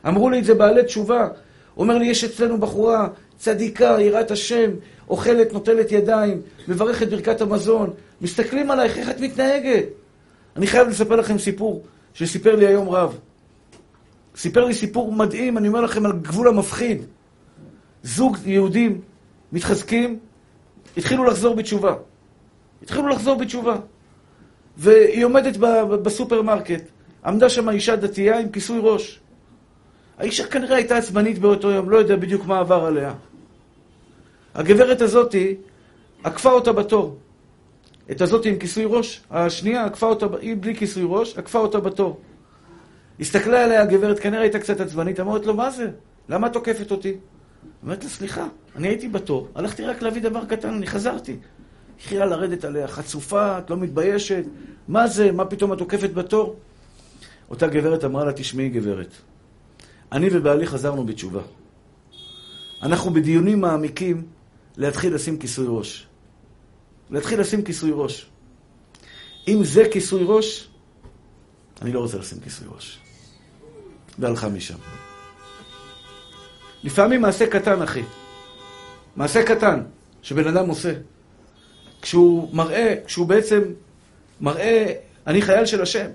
אמרו 0.08 0.30
לי 0.30 0.38
את 0.38 0.44
זה 0.44 0.54
בעלי 0.54 0.84
תשובה. 0.84 1.28
אומר 1.76 1.98
לי, 1.98 2.06
יש 2.06 2.24
אצלנו 2.24 2.58
בחורה 2.58 3.08
צדיקה, 3.38 3.96
יראת 4.00 4.30
השם, 4.30 4.70
אוכלת, 5.08 5.52
נוטלת 5.52 5.92
ידיים, 5.92 6.40
מברכת 6.68 7.08
ברכת 7.08 7.40
המזון. 7.40 7.90
מסתכלים 8.20 8.70
עלייך, 8.70 8.98
איך 8.98 9.10
את 9.10 9.20
מתנהגת? 9.20 9.84
אני 10.56 10.66
חייב 10.66 10.88
לספר 10.88 11.16
לכם 11.16 11.38
סיפור 11.38 11.82
שסיפר 12.14 12.56
לי 12.56 12.66
היום 12.66 12.88
רב. 12.88 13.18
סיפר 14.36 14.64
לי 14.64 14.74
סיפור 14.74 15.12
מדהים, 15.12 15.58
אני 15.58 15.68
אומר 15.68 15.80
לכם, 15.80 16.06
על 16.06 16.12
גבול 16.12 16.48
המפחיד. 16.48 17.02
זוג 18.02 18.36
יהודים 18.44 19.00
מתחזקים, 19.52 20.18
התחילו 20.96 21.24
לחזור 21.24 21.54
בתשובה. 21.54 21.94
התחילו 22.82 23.08
לחזור 23.08 23.34
בתשובה. 23.38 23.76
והיא 24.76 25.24
עומדת 25.24 25.56
בסופרמרקט, 26.02 26.82
עמדה 27.24 27.48
שם 27.48 27.68
אישה 27.68 27.96
דתייה 27.96 28.38
עם 28.38 28.48
כיסוי 28.48 28.78
ראש. 28.82 29.20
האישה 30.20 30.46
כנראה 30.46 30.76
הייתה 30.76 30.96
עצבנית 30.96 31.38
באותו 31.38 31.70
יום, 31.70 31.90
לא 31.90 31.96
יודע 31.96 32.16
בדיוק 32.16 32.46
מה 32.46 32.58
עבר 32.58 32.84
עליה. 32.84 33.14
הגברת 34.54 35.00
הזאתי 35.00 35.56
עקפה 36.24 36.52
אותה 36.52 36.72
בתור. 36.72 37.16
את 38.10 38.20
הזאתי 38.20 38.48
עם 38.48 38.58
כיסוי 38.58 38.84
ראש, 38.86 39.20
השנייה 39.30 39.84
עקפה 39.84 40.06
אותה, 40.06 40.26
היא 40.40 40.56
בלי 40.60 40.76
כיסוי 40.76 41.02
ראש, 41.06 41.38
עקפה 41.38 41.58
אותה 41.58 41.80
בתור. 41.80 42.20
הסתכלה 43.20 43.64
עליה 43.64 43.82
הגברת, 43.82 44.18
כנראה 44.18 44.42
הייתה 44.42 44.58
קצת 44.58 44.80
עצבנית, 44.80 45.20
אמרת 45.20 45.46
לו, 45.46 45.54
מה 45.54 45.70
זה? 45.70 45.90
למה 46.28 46.46
את 46.46 46.52
תוקפת 46.52 46.90
אותי? 46.90 47.16
אמרת 47.84 48.04
לה, 48.04 48.10
סליחה, 48.10 48.46
אני 48.76 48.88
הייתי 48.88 49.08
בתור, 49.08 49.48
הלכתי 49.54 49.84
רק 49.84 50.02
להביא 50.02 50.22
דבר 50.22 50.44
קטן, 50.44 50.74
אני 50.74 50.86
חזרתי. 50.86 51.36
התחילה 51.96 52.26
לרדת 52.26 52.64
עליה, 52.64 52.88
חצופה, 52.88 53.58
את 53.58 53.70
לא 53.70 53.76
מתביישת, 53.76 54.44
מה 54.88 55.06
זה, 55.06 55.32
מה 55.32 55.44
פתאום 55.44 55.72
את 55.72 55.80
עוקפת 55.80 56.10
בתור? 56.10 56.56
אותה 57.50 57.66
גברת 57.66 58.04
אמרה 58.04 58.24
לה, 58.24 58.32
תשמעי 58.32 58.68
גברת, 58.68 59.14
אני 60.12 60.28
ובעלי 60.32 60.66
חזרנו 60.66 61.06
בתשובה. 61.06 61.40
אנחנו 62.82 63.10
בדיונים 63.10 63.60
מעמיקים 63.60 64.26
להתחיל 64.76 65.14
לשים 65.14 65.38
כיסוי 65.38 65.66
ראש. 65.68 66.06
להתחיל 67.10 67.40
לשים 67.40 67.62
כיסוי 67.62 67.90
ראש. 67.94 68.26
אם 69.48 69.64
זה 69.64 69.82
כיסוי 69.92 70.22
ראש, 70.26 70.68
אני 71.82 71.92
לא 71.92 72.00
רוצה 72.00 72.18
לשים 72.18 72.40
כיסוי 72.40 72.68
ראש. 72.74 72.98
והלכה 74.18 74.48
משם. 74.48 74.78
לפעמים 76.84 77.20
מעשה 77.20 77.46
קטן, 77.46 77.82
אחי. 77.82 78.02
מעשה 79.16 79.42
קטן 79.42 79.82
שבן 80.22 80.46
אדם 80.46 80.68
עושה. 80.68 80.92
כשהוא 82.02 82.54
מראה, 82.54 82.94
כשהוא 83.06 83.26
בעצם 83.26 83.62
מראה, 84.40 84.92
אני 85.26 85.42
חייל 85.42 85.66
של 85.66 85.82
השם. 85.82 86.06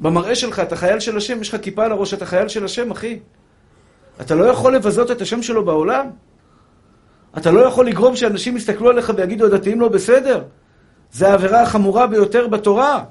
במראה 0.00 0.34
שלך 0.34 0.60
אתה 0.60 0.76
חייל 0.76 1.00
של 1.00 1.16
השם, 1.16 1.40
יש 1.40 1.48
לך 1.54 1.60
כיפה 1.62 1.84
על 1.84 1.92
הראש, 1.92 2.14
אתה 2.14 2.26
חייל 2.26 2.48
של 2.48 2.64
השם, 2.64 2.90
אחי. 2.90 3.18
אתה 4.20 4.34
לא 4.34 4.44
יכול 4.44 4.74
לבזות 4.74 5.10
את 5.10 5.20
השם 5.20 5.42
שלו 5.42 5.64
בעולם? 5.64 6.06
אתה 7.36 7.50
לא 7.50 7.60
יכול 7.60 7.86
לגרום 7.86 8.16
שאנשים 8.16 8.56
יסתכלו 8.56 8.90
עליך 8.90 9.12
ויגידו, 9.16 9.46
הדתיים 9.46 9.80
לא 9.80 9.88
בסדר? 9.88 10.42
זה 11.12 11.28
העבירה 11.28 11.62
החמורה 11.62 12.06
ביותר 12.06 12.48
בתורה. 12.48 13.04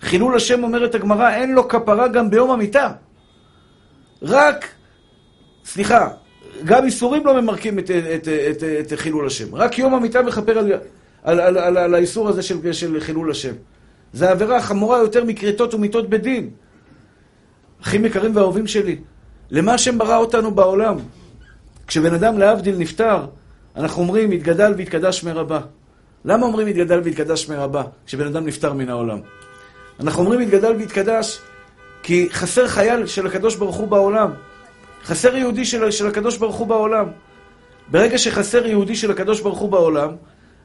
חילול 0.00 0.36
השם, 0.36 0.64
אומרת 0.64 0.94
הגמרא, 0.94 1.30
אין 1.30 1.52
לו 1.52 1.68
כפרה 1.68 2.08
גם 2.08 2.30
ביום 2.30 2.50
המיטה. 2.50 2.92
רק, 4.22 4.68
סליחה, 5.64 6.08
גם 6.64 6.84
איסורים 6.84 7.26
לא 7.26 7.40
ממרקים 7.40 7.78
את, 7.78 7.90
את, 7.90 8.28
את, 8.28 8.62
את, 8.62 8.92
את 8.92 8.98
חילול 8.98 9.26
השם. 9.26 9.54
רק 9.54 9.78
יום 9.78 9.94
המיטה 9.94 10.22
מכפר 10.22 10.58
על, 10.58 10.72
על, 11.22 11.40
על, 11.40 11.58
על, 11.58 11.76
על 11.76 11.94
האיסור 11.94 12.28
הזה 12.28 12.42
של, 12.42 12.72
של 12.72 13.00
חילול 13.00 13.30
השם. 13.30 13.52
זה 14.16 14.28
העבירה 14.28 14.62
חמורה 14.62 14.98
יותר 14.98 15.24
מכריתות 15.24 15.74
ומיתות 15.74 16.10
בדין. 16.10 16.50
אחים 17.82 18.04
יקרים 18.04 18.36
ואהובים 18.36 18.66
שלי, 18.66 18.96
למה 19.50 19.74
השם 19.74 19.98
ברא 19.98 20.16
אותנו 20.16 20.50
בעולם? 20.50 20.96
כשבן 21.86 22.14
אדם 22.14 22.38
להבדיל 22.38 22.78
נפטר, 22.78 23.26
אנחנו 23.76 24.02
אומרים, 24.02 24.32
יתגדל 24.32 24.74
ויתקדש 24.76 25.24
מרבה. 25.24 25.60
למה 26.24 26.46
אומרים 26.46 26.68
יתגדל 26.68 27.00
ויתקדש 27.04 27.48
מרבה 27.48 27.82
כשבן 28.06 28.26
אדם 28.26 28.46
נפטר 28.46 28.72
מן 28.72 28.88
העולם? 28.88 29.18
אנחנו 30.00 30.22
אומרים 30.22 30.40
יתגדל 30.40 30.72
ויתקדש 30.72 31.40
כי 32.02 32.28
חסר 32.32 32.68
חייל 32.68 33.06
של 33.06 33.26
הקדוש 33.26 33.56
ברוך 33.56 33.76
הוא 33.76 33.88
בעולם. 33.88 34.30
חסר 35.04 35.36
יהודי 35.36 35.64
של, 35.64 35.90
של 35.90 36.06
הקדוש 36.06 36.36
ברוך 36.36 36.56
הוא 36.56 36.66
בעולם. 36.66 37.06
ברגע 37.88 38.18
שחסר 38.18 38.66
יהודי 38.66 38.96
של 38.96 39.10
הקדוש 39.10 39.40
ברוך 39.40 39.58
הוא 39.58 39.70
בעולם, 39.70 40.10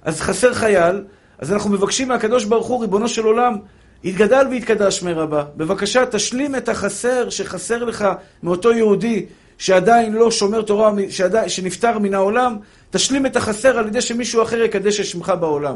אז 0.04 0.22
חסר 0.22 0.54
חייל, 0.54 1.04
אז 1.42 1.54
אנחנו 1.54 1.70
מבקשים 1.70 2.08
מהקדוש 2.08 2.46
ברוך 2.46 2.68
הוא, 2.68 2.82
ריבונו 2.82 3.08
של 3.08 3.24
עולם, 3.24 3.58
יתגדל 4.04 4.48
ויתקדש 4.50 5.04
מרבה. 5.04 5.44
בבקשה, 5.58 6.06
תשלים 6.06 6.56
את 6.56 6.70
החסר 6.70 7.30
שחסר 7.30 7.84
לך 7.84 8.08
מאותו 8.44 8.72
יהודי 8.72 9.26
שעדיין 9.58 10.14
לא 10.14 10.32
שומר 10.32 10.62
תורה, 10.62 10.92
שעדיין, 11.10 11.50
שנפטר 11.50 12.00
מן 12.00 12.14
העולם, 12.14 12.58
תשלים 12.90 13.26
את 13.26 13.36
החסר 13.36 13.78
על 13.78 13.88
ידי 13.88 14.02
שמישהו 14.02 14.44
אחר 14.44 14.62
יקדש 14.62 15.00
את 15.00 15.06
שמך 15.06 15.34
בעולם. 15.40 15.76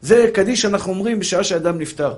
זה 0.00 0.30
קדיש 0.34 0.62
שאנחנו 0.62 0.92
אומרים 0.92 1.18
בשעה 1.18 1.44
שאדם 1.44 1.78
נפטר. 1.78 2.14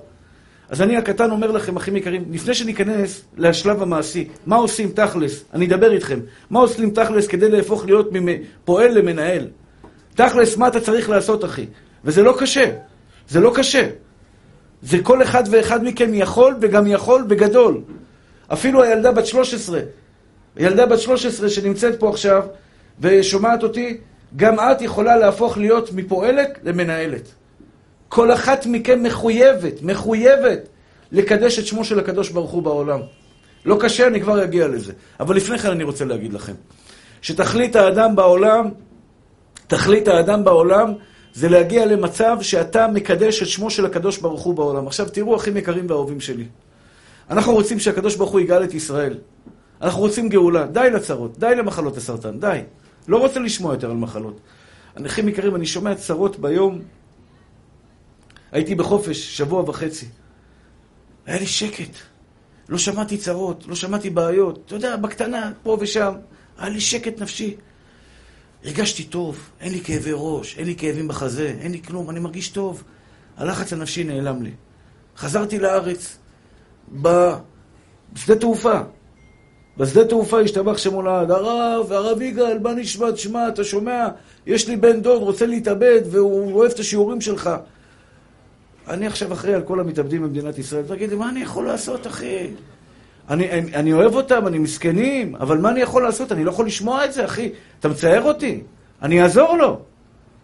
אז 0.69 0.83
אני 0.83 0.97
הקטן 0.97 1.31
אומר 1.31 1.51
לכם, 1.51 1.77
אחים 1.77 1.97
יקרים, 1.97 2.25
לפני 2.31 2.55
שניכנס 2.55 3.25
לשלב 3.37 3.83
המעשי, 3.83 4.29
מה 4.47 4.57
עושים 4.57 4.89
תכלס? 4.89 5.45
אני 5.55 5.67
אדבר 5.67 5.93
איתכם. 5.93 6.21
מה 6.51 6.61
עושים 6.61 6.91
תכלס 6.91 7.27
כדי 7.27 7.51
להפוך 7.51 7.85
להיות 7.87 8.09
מפועל 8.13 8.99
למנהל? 8.99 9.47
תכלס, 10.15 10.57
מה 10.57 10.69
אתה 10.69 10.81
צריך 10.81 11.11
לעשות, 11.11 11.45
אחי? 11.45 11.67
וזה 12.05 12.23
לא 12.23 12.35
קשה. 12.39 12.71
זה 13.29 13.41
לא 13.41 13.53
קשה. 13.55 13.89
זה 14.83 14.99
כל 15.03 15.23
אחד 15.23 15.45
ואחד 15.51 15.85
מכם 15.85 16.15
יכול, 16.15 16.57
וגם 16.61 16.87
יכול 16.87 17.23
בגדול. 17.23 17.81
אפילו 18.53 18.83
הילדה 18.83 19.13
בת 19.13 19.27
13, 19.27 19.81
ילדה 20.57 20.87
בת 20.87 20.99
13 20.99 21.49
שנמצאת 21.49 22.01
פה 22.01 22.11
עכשיו 22.11 22.43
ושומעת 23.01 23.63
אותי, 23.63 23.99
גם 24.37 24.61
את 24.61 24.83
יכולה 24.83 25.17
להפוך 25.17 25.59
להיות 25.59 25.93
מפועלת 25.93 26.59
למנהלת. 26.65 27.29
כל 28.09 28.33
אחת 28.33 28.67
מכם 28.67 29.03
מחויבת, 29.03 29.83
מחויבת 29.83 30.69
לקדש 31.13 31.59
את 31.59 31.67
שמו 31.67 31.85
של 31.85 31.99
הקדוש 31.99 32.31
ברוך 32.31 32.51
הוא 32.51 32.63
בעולם. 32.63 33.01
לא 33.65 33.77
קשה, 33.81 34.07
אני 34.07 34.21
כבר 34.21 34.45
אגיע 34.45 34.69
לזה. 34.69 34.93
אבל 35.21 35.37
לפני 35.37 35.59
כן 35.59 35.71
אני 35.71 35.85
רוצה 35.85 36.05
להגיד 36.05 36.33
לכם, 36.33 36.53
שתכלית 37.23 37.77
האדם 37.77 38.17
בעולם, 38.17 38.71
תכלית 39.67 40.09
האדם 40.09 40.45
בעולם 40.45 40.95
זה 41.35 41.49
להגיע 41.49 41.87
למצב 41.87 42.39
שאתה 42.43 42.89
מקדש 42.89 43.43
את 43.43 43.49
שמו 43.49 43.71
של 43.71 43.87
הקדוש 43.87 44.19
ברוך 44.19 44.43
הוא 44.43 44.55
בעולם. 44.55 44.87
עכשיו 44.87 45.09
תראו, 45.09 45.37
אחים 45.37 45.57
יקרים 45.57 45.87
ואהובים 45.89 46.21
שלי. 46.21 46.45
אנחנו 47.31 47.53
רוצים 47.53 47.79
שהקדוש 47.79 48.17
ברוך 48.17 48.31
הוא 48.31 48.41
יגאל 48.41 48.65
את 48.65 48.75
ישראל. 48.75 49.19
אנחנו 49.83 50.01
רוצים 50.01 50.29
גאולה. 50.29 50.67
די 50.67 50.89
לצרות, 50.95 51.39
די 51.39 51.55
למחלות 51.57 51.97
הסרטן, 51.97 52.41
די. 52.41 52.61
לא 53.09 53.19
רוצה 53.19 53.41
לשמוע 53.41 53.75
יותר 53.75 53.91
על 53.91 53.97
מחלות. 53.97 54.41
אחים 55.07 55.29
יקרים, 55.29 55.55
אני 55.57 55.67
שומע 55.67 55.95
צרות 55.95 56.39
ביום 56.39 56.81
הייתי 58.53 58.75
בחופש 58.75 59.37
שבוע 59.37 59.63
וחצי. 59.67 60.07
היה 61.27 61.39
לי 61.39 61.47
שקט. 61.47 61.91
לא 62.69 62.79
שמעתי 62.79 63.19
צרות, 63.19 63.65
לא 63.69 63.75
שמעתי 63.75 64.11
בעיות. 64.11 64.63
אתה 64.67 64.75
יודע, 64.75 64.97
בקטנה, 64.97 65.53
פה 65.63 65.77
ושם. 65.81 66.13
היה 66.59 66.69
לי 66.69 66.81
שקט 66.81 67.21
נפשי. 67.21 67.57
הרגשתי 68.65 69.05
טוב, 69.05 69.51
אין 69.61 69.73
לי 69.73 69.81
כאבי 69.81 70.11
ראש, 70.15 70.59
אין 70.59 70.67
לי 70.67 70.77
כאבים 70.77 71.09
בחזה, 71.09 71.55
אין 71.61 71.73
לי 71.73 71.83
כלום, 71.83 72.11
אני 72.11 72.21
מרגיש 72.21 72.49
טוב. 72.49 72.83
הלחץ 73.37 73.73
הנפשי 73.73 74.05
נעלם 74.05 74.43
לי. 74.43 74.51
חזרתי 75.17 75.59
לארץ 75.59 76.19
בשדה 76.93 78.37
תעופה. 78.41 78.81
בשדה 79.77 80.05
תעופה 80.05 80.41
השתבח 80.41 80.79
שמולד, 80.79 81.31
הרב, 81.31 81.93
הרב 81.93 82.23
יגאל, 82.23 82.59
מה 82.59 82.73
נשמע, 82.73 83.11
תשמע, 83.11 83.49
אתה 83.49 83.65
שומע? 83.65 84.09
יש 84.47 84.69
לי 84.69 84.77
בן 84.77 85.01
דוד, 85.03 85.23
רוצה 85.23 85.47
להתאבד, 85.47 86.01
והוא 86.11 86.53
אוהב 86.53 86.71
את 86.71 86.79
השיעורים 86.79 87.21
שלך. 87.21 87.51
אני 88.89 89.07
עכשיו 89.07 89.33
אחראי 89.33 89.55
על 89.55 89.63
כל 89.63 89.81
המתאבדים 89.81 90.23
במדינת 90.23 90.59
ישראל. 90.59 90.83
תגיד 90.89 91.11
לי, 91.11 91.17
מה 91.17 91.29
אני 91.29 91.41
יכול 91.41 91.67
לעשות, 91.67 92.07
אחי? 92.07 92.51
אני, 93.31 93.51
אני, 93.51 93.75
אני 93.75 93.93
אוהב 93.93 94.15
אותם, 94.15 94.47
אני 94.47 94.59
מסכנים, 94.59 95.35
אבל 95.37 95.59
מה 95.59 95.71
אני 95.71 95.81
יכול 95.81 96.03
לעשות? 96.03 96.33
אני 96.33 96.45
לא 96.45 96.51
יכול 96.51 96.67
לשמוע 96.67 97.05
את 97.05 97.13
זה, 97.13 97.25
אחי. 97.25 97.51
אתה 97.81 97.89
מצער 97.89 98.23
אותי. 98.23 98.61
אני 99.03 99.23
אעזור 99.23 99.57
לו. 99.57 99.81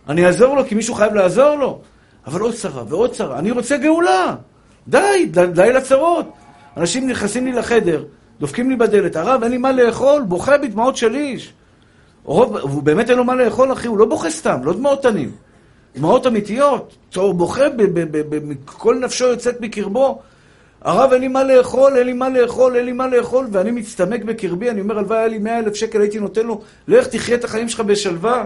אני 0.08 0.26
אעזור 0.26 0.56
לו 0.56 0.64
כי 0.64 0.74
מישהו 0.74 0.94
חייב 0.94 1.14
לעזור 1.14 1.56
לו. 1.56 1.80
אבל 2.26 2.40
עוד 2.40 2.54
צרה 2.54 2.84
ועוד 2.88 3.10
צרה. 3.10 3.38
אני 3.38 3.50
רוצה 3.50 3.76
גאולה. 3.76 4.34
די, 4.88 5.26
די, 5.30 5.46
די 5.46 5.72
לצרות. 5.72 6.32
אנשים 6.76 7.08
נכנסים 7.08 7.46
לי 7.46 7.52
לחדר, 7.52 8.04
דופקים 8.40 8.70
לי 8.70 8.76
בדלת, 8.76 9.16
הרב, 9.16 9.42
אין 9.42 9.52
לי 9.52 9.58
מה 9.58 9.72
לאכול, 9.72 10.22
בוכה 10.22 10.58
בדמעות 10.58 10.96
של 10.96 11.14
איש. 11.14 11.52
רוב, 12.24 12.56
הוא 12.56 12.82
באמת 12.82 13.10
אין 13.10 13.18
לו 13.18 13.24
מה 13.24 13.34
לאכול, 13.34 13.72
אחי, 13.72 13.88
הוא 13.88 13.98
לא 13.98 14.06
בוכה 14.06 14.30
סתם, 14.30 14.60
לא 14.64 14.72
דמעות 14.72 15.02
תנים. 15.02 15.30
דמעות 15.96 16.26
אמיתיות, 16.26 16.96
צור 17.10 17.34
בוכה, 17.34 17.64
כל 18.66 18.98
נפשו 18.98 19.24
יוצאת 19.24 19.60
מקרבו. 19.60 20.22
הרב, 20.84 21.12
אין 21.12 21.20
לי 21.20 21.28
מה 21.28 21.44
לאכול, 21.44 21.96
אין 21.96 22.06
לי 22.06 22.12
מה 22.12 22.28
לאכול, 22.28 22.76
אין 22.76 22.84
לי 22.84 22.92
מה 22.92 23.06
לאכול, 23.08 23.46
ואני 23.52 23.70
מצטמק 23.70 24.24
בקרבי, 24.24 24.70
אני 24.70 24.80
אומר, 24.80 24.98
הלוואי 24.98 25.18
היה 25.18 25.28
לי 25.28 25.38
מאה 25.38 25.58
אלף 25.58 25.74
שקל, 25.74 26.00
הייתי 26.00 26.20
נותן 26.20 26.46
לו, 26.46 26.60
לך 26.88 27.06
תחיה 27.06 27.36
את 27.36 27.44
החיים 27.44 27.68
שלך 27.68 27.80
בשלווה. 27.80 28.44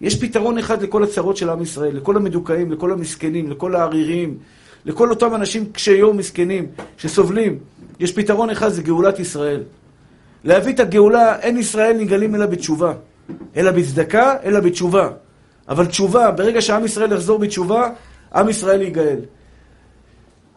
יש 0.00 0.20
פתרון 0.20 0.58
אחד 0.58 0.82
לכל 0.82 1.04
הצרות 1.04 1.36
של 1.36 1.50
עם 1.50 1.62
ישראל, 1.62 1.96
לכל 1.96 2.16
המדוכאים, 2.16 2.72
לכל 2.72 2.92
המסכנים, 2.92 3.50
לכל 3.50 3.74
העריריים, 3.74 4.38
לכל 4.84 5.10
אותם 5.10 5.34
אנשים 5.34 5.72
קשי 5.72 5.92
יום 5.92 6.16
מסכנים, 6.16 6.66
שסובלים. 6.96 7.58
יש 8.00 8.12
פתרון 8.12 8.50
אחד, 8.50 8.68
זה 8.68 8.82
גאולת 8.82 9.18
ישראל. 9.18 9.62
להביא 10.44 10.72
את 10.72 10.80
הגאולה, 10.80 11.38
אין 11.38 11.56
ישראל 11.56 11.96
נגאלים 11.96 12.34
אלא 12.34 12.46
בתשובה. 12.46 12.92
אלא 13.56 13.70
בצדקה, 13.70 14.36
אלא 14.44 14.60
בתשובה. 14.60 15.08
אבל 15.68 15.86
תשובה, 15.86 16.30
ברגע 16.30 16.60
שעם 16.60 16.84
ישראל 16.84 17.12
יחזור 17.12 17.38
בתשובה, 17.38 17.90
עם 18.34 18.48
ישראל 18.48 18.82
ייגאל. 18.82 19.18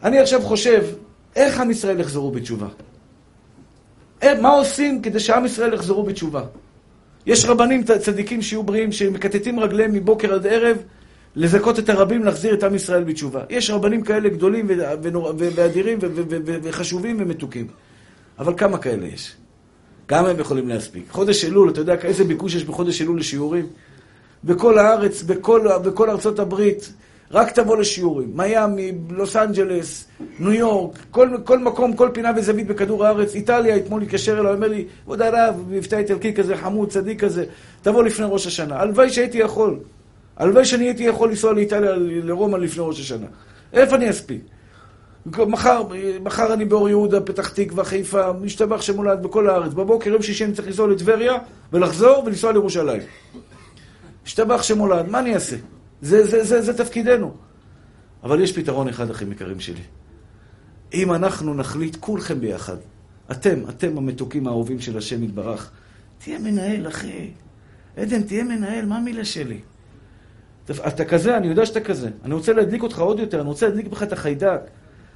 אני 0.04 0.20
עכשיו 0.20 0.42
חושב, 0.42 0.84
איך 1.36 1.60
עם 1.60 1.72
ישראל 1.72 2.00
יחזרו 2.00 2.32
בתשובה? 2.32 2.68
מה 4.42 4.50
עושים 4.50 5.02
כדי 5.02 5.20
שעם 5.20 5.46
ישראל 5.46 5.74
יחזרו 5.74 6.04
בתשובה? 6.04 6.44
יש 7.26 7.46
רבנים 7.46 7.84
צדיקים 7.84 8.42
שיהיו 8.42 8.64
בריאים, 8.64 8.92
שמקטטים 8.92 9.60
רגליהם 9.60 9.94
מבוקר 9.94 10.34
עד 10.34 10.48
ערב, 10.48 10.78
לזכות 11.36 11.80
את 11.80 11.90
הרבים 11.90 12.24
להחזיר 12.24 12.54
את 12.54 12.64
עם 12.64 12.76
ישראל 12.76 13.04
בתשובה. 13.04 13.42
יש 13.50 13.70
רבנים 13.70 14.02
כאלה 14.02 14.30
גדולים 14.30 14.68
ואדירים 15.56 16.00
וחשובים 16.64 17.18
ומתוקים. 17.20 17.68
אבל 18.40 18.54
כמה 18.58 18.78
כאלה 18.78 19.06
יש? 19.06 19.36
כמה 20.08 20.30
הם 20.30 20.40
יכולים 20.40 20.68
להספיק? 20.68 21.04
חודש 21.10 21.46
אלול, 21.46 21.70
אתה 21.70 21.82
יודע 21.82 21.96
איזה 22.04 22.24
ביקוש 22.24 22.56
יש 22.56 22.64
בחודש 22.64 23.02
אלול 23.02 23.20
לשיעורים? 23.20 23.68
בכל 24.44 24.78
הארץ, 24.78 25.24
בכל, 25.24 25.68
בכל 25.86 26.10
ארצות 26.10 26.40
הברית. 26.40 26.94
רק 27.32 27.52
תבוא 27.52 27.78
לשיעורים. 27.78 28.32
מיאמי, 28.36 28.92
לוס 29.10 29.36
אנג'לס, 29.36 30.08
ניו 30.40 30.52
יורק, 30.52 30.98
כל, 31.12 31.30
כל 31.44 31.60
מקום, 31.60 31.94
כל 31.94 32.10
פינה 32.14 32.32
וזווית 32.36 32.68
בכדור 32.68 33.06
הארץ. 33.06 33.36
איטליה, 33.36 33.78
אתמול 33.78 34.02
התקשר 34.02 34.40
אליי, 34.40 34.54
אומר 34.54 34.68
לי, 34.68 34.86
כבוד 35.04 35.22
הרב, 35.22 35.64
מבטא 35.70 35.96
איטלקי 35.96 36.34
כזה, 36.34 36.58
חמוד, 36.58 36.90
צדיק 36.90 37.24
כזה, 37.24 37.46
תבוא 37.82 38.04
לפני 38.04 38.26
ראש 38.30 38.48
השנה. 38.48 38.80
הלוואי 38.80 39.10
שהייתי 39.10 39.38
יכול. 39.38 39.80
הלוואי 40.38 40.66
שאני 40.66 40.84
הייתי 40.84 41.04
יכול 41.04 41.30
לנסוע 41.30 41.54
לאיטליה, 41.54 41.92
לרומא 41.98 42.58
לפני 42.58 42.84
ראש 42.88 43.00
השנה. 43.00 43.28
איפה 43.74 43.96
אני 43.96 44.10
אספיק? 44.10 44.42
מחר, 45.26 45.84
מחר 46.22 46.54
אני 46.54 46.66
באור 46.66 46.90
יהודה, 46.90 47.22
פתח 47.22 47.50
תקווה, 47.50 47.84
חיפה, 47.84 48.34
משתבח 48.34 48.82
שמולד 48.82 49.24
בכל 49.24 49.50
הארץ. 49.50 49.74
בבוקר, 49.74 50.10
יום 50.10 50.22
שישי 50.22 50.46
אני 50.46 50.54
צריך 50.54 50.68
לנסוע 50.68 50.88
לטבריה 50.88 51.34
ולחזור 51.74 52.24
ולנסוע 52.26 52.52
לירושלים. 52.52 53.02
משתבח 54.26 54.64
שמולד, 54.64 55.10
מה 55.10 55.20
אני 55.20 55.34
אעשה? 55.34 55.56
זה, 56.04 56.28
זה, 56.28 56.44
זה, 56.44 56.62
זה 56.62 56.78
תפקידנו. 56.78 57.32
אבל 58.24 58.42
יש 58.42 58.52
פתרון 58.58 58.88
אחד, 58.88 59.10
אחים 59.10 59.32
יקרים 59.32 59.60
שלי. 59.60 59.82
אם 60.94 61.14
אנחנו 61.14 61.54
נחליט 61.54 61.98
כולכם 62.00 62.40
ביחד, 62.40 62.78
אתם, 63.32 63.60
אתם 63.70 63.98
המתוקים 63.98 64.48
האהובים 64.48 64.80
של 64.80 64.98
השם 64.98 65.24
יתברך, 65.24 65.72
תהיה 66.20 66.40
מנהל, 66.40 66.88
אחי. 66.88 67.32
עדן, 67.98 68.24
תהיה 68.24 68.44
מנהל, 68.44 68.86
מה 68.86 68.98
המילה 68.98 69.26
שלי? 69.26 69.60
אתה 70.72 71.06
כזה, 71.06 71.38
אני 71.38 71.48
יודע 71.48 71.66
שאתה 71.66 71.80
כזה. 71.80 72.10
אני 72.26 72.34
רוצה 72.34 72.54
להדליק 72.54 72.84
אותך 72.84 73.00
עוד 73.00 73.20
יותר, 73.20 73.40
אני 73.40 73.48
רוצה 73.48 73.68
להדליק 73.68 73.88
בך 73.88 74.04
את 74.04 74.14
החיידק. 74.14 74.62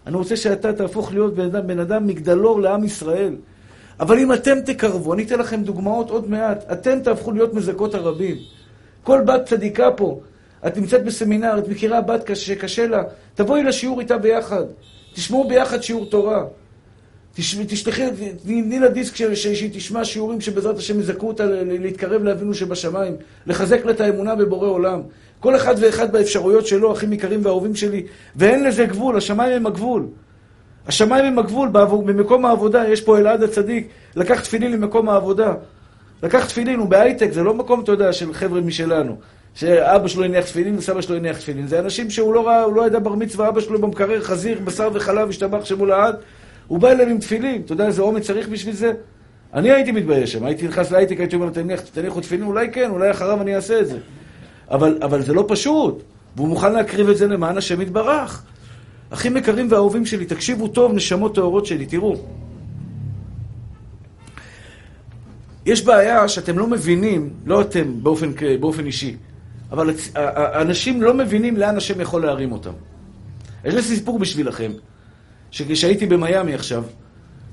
אני 0.06 0.16
רוצה 0.16 0.36
שאתה 0.36 0.74
תהפוך 0.74 1.12
להיות 1.12 1.36
בן 1.36 1.46
אדם, 1.46 1.68
בן 1.68 1.80
אדם 1.80 2.08
מגדלור 2.08 2.62
לעם 2.62 2.84
ישראל. 2.84 3.36
אבל 4.00 4.20
אם 4.20 4.34
אתם 4.34 4.62
תקרבו, 4.66 5.14
אני 5.14 5.24
אתן 5.24 5.40
לכם 5.40 5.64
דוגמאות 5.64 6.10
עוד 6.10 6.30
מעט, 6.30 6.72
אתם 6.72 7.00
תהפכו 7.00 7.32
להיות 7.32 7.54
מזכות 7.54 7.96
הרבים. 7.96 8.38
כל 9.04 9.22
בת 9.22 9.46
צדיקה 9.46 9.92
פה, 9.92 10.22
את 10.68 10.78
נמצאת 10.78 11.06
בסמינר, 11.06 11.58
את 11.58 11.68
מכירה 11.68 12.02
בת 12.02 12.36
שקשה 12.36 12.88
לה, 12.88 13.04
תבואי 13.36 13.64
לשיעור 13.64 14.00
איתה 14.00 14.18
ביחד. 14.18 14.64
תשמעו 15.14 15.48
ביחד 15.48 15.84
שיעור 15.84 16.06
תורה. 16.06 16.44
תשלחי, 17.68 18.04
תני 18.44 18.80
לה 18.80 18.88
דיסק 18.88 19.16
שהיא 19.34 19.70
תשמע 19.74 20.06
שיעורים 20.06 20.42
שבעזרת 20.42 20.78
השם 20.78 21.00
יזכו 21.00 21.28
אותה 21.28 21.46
להתקרב 21.66 22.24
לאבינו 22.24 22.54
שבשמיים, 22.54 23.16
לחזק 23.48 23.86
לה 23.86 23.92
את 23.92 24.02
האמונה 24.02 24.36
בבורא 24.36 24.68
עולם. 24.68 25.02
כל 25.40 25.56
אחד 25.56 25.76
ואחד 25.80 26.12
באפשרויות 26.12 26.68
שלו, 26.68 26.94
אחים 26.94 27.14
יקרים 27.14 27.46
ואהובים 27.46 27.76
שלי, 27.76 28.04
ואין 28.36 28.64
לזה 28.64 28.86
גבול, 28.86 29.18
השמיים 29.18 29.54
הם 29.54 29.66
הגבול. 29.66 30.08
השמיים 30.88 31.26
הם 31.26 31.40
הגבול, 31.40 31.70
במקום 32.06 32.46
העבודה, 32.46 32.88
יש 32.88 33.02
פה 33.02 33.18
אלעד 33.18 33.44
הצדיק, 33.44 33.88
לקח 34.16 34.42
תפילין 34.42 34.72
למקום 34.72 35.10
העבודה. 35.10 35.54
לקח 36.24 36.46
תפילין, 36.46 36.80
הוא 36.80 36.90
בהייטק, 36.90 37.32
זה 37.32 37.44
לא 37.44 37.54
מקום, 37.54 37.80
אתה 37.80 37.92
יודע, 37.92 38.14
של 38.14 38.34
חבר'ה 38.34 38.62
משלנו. 38.62 39.18
שאבא 39.58 40.08
שלו 40.08 40.24
הניח 40.24 40.46
תפילין 40.46 40.78
וסבא 40.78 41.02
שלו 41.02 41.16
הניח 41.16 41.38
תפילין. 41.38 41.68
זה 41.68 41.80
אנשים 41.80 42.10
שהוא 42.10 42.34
לא 42.34 42.48
ראה, 42.48 42.64
הוא 42.64 42.76
לא 42.76 42.88
ידע 42.88 43.00
בר 43.00 43.16
מצווה, 43.16 43.50
אבא 43.50 43.62
שלו 43.62 43.82
במקרר 43.82 44.22
חזיר, 44.22 44.60
בשר 44.64 44.90
וחלב, 44.94 45.30
השתבח 45.30 45.66
שמו 45.66 45.86
לעד. 45.86 46.16
הוא 46.68 46.80
בא 46.80 46.90
אליהם 46.90 47.10
עם 47.10 47.18
תפילין. 47.18 47.62
אתה 47.66 47.74
יודע 47.74 47.86
איזה 47.86 48.02
אומץ 48.02 48.26
צריך 48.26 48.48
בשביל 48.50 48.76
זה? 48.76 48.92
אני 49.54 49.72
הייתי 49.72 49.92
מתבייש 49.92 50.32
שם, 50.32 50.46
הייתי 50.46 50.68
נכנס 50.68 50.92
להייטק, 50.92 51.20
הייתי 51.20 51.36
אומר, 51.36 51.50
תניח, 51.50 51.80
תניחו 51.80 52.22
תפילין, 52.22 52.46
אולי 52.46 52.72
כן, 52.72 52.90
אולי 52.90 53.12
אחריו 53.12 53.42
אני 53.42 53.56
אעשה 53.56 53.80
את 53.80 53.88
זה. 53.88 53.98
אבל, 54.72 55.00
אבל 55.02 55.22
זה 55.22 55.34
לא 55.34 55.46
פשוט, 55.48 56.04
והוא 56.36 56.48
מוכן 56.48 56.74
להקריב 56.74 57.10
את 57.10 57.18
זה 57.18 57.28
למען 57.28 57.58
השם 57.58 57.82
יתברך. 57.82 58.44
אחים 59.10 59.38
יקרים 59.38 59.68
ואהובים 59.70 60.06
שלי, 60.06 60.26
תקשיבו 60.26 60.68
טוב, 60.68 60.94
נשמות 60.94 61.36
טהורות 61.36 61.66
שלי, 61.66 61.86
תראו. 61.86 62.16
יש 65.66 65.86
בעיה 65.86 66.28
שאתם 66.28 66.58
לא 66.58 66.68
מבינים, 66.68 67.30
לא 67.46 67.62
אתם 67.62 68.04
באופן, 68.04 68.32
באופן 68.60 68.86
אישי, 68.86 69.16
אבל 69.72 69.94
אנשים 70.62 71.02
לא 71.02 71.14
מבינים 71.14 71.58
לאן 71.58 71.78
השם 71.78 72.02
יכול 72.02 72.26
להרים 72.26 72.52
אותם. 72.52 72.72
יש 73.66 73.74
לי 73.74 73.82
סיפור 73.82 74.20
בשבילכם, 74.20 74.72
שכשהייתי 75.52 76.06
במיאמי 76.06 76.54
עכשיו, 76.54 76.84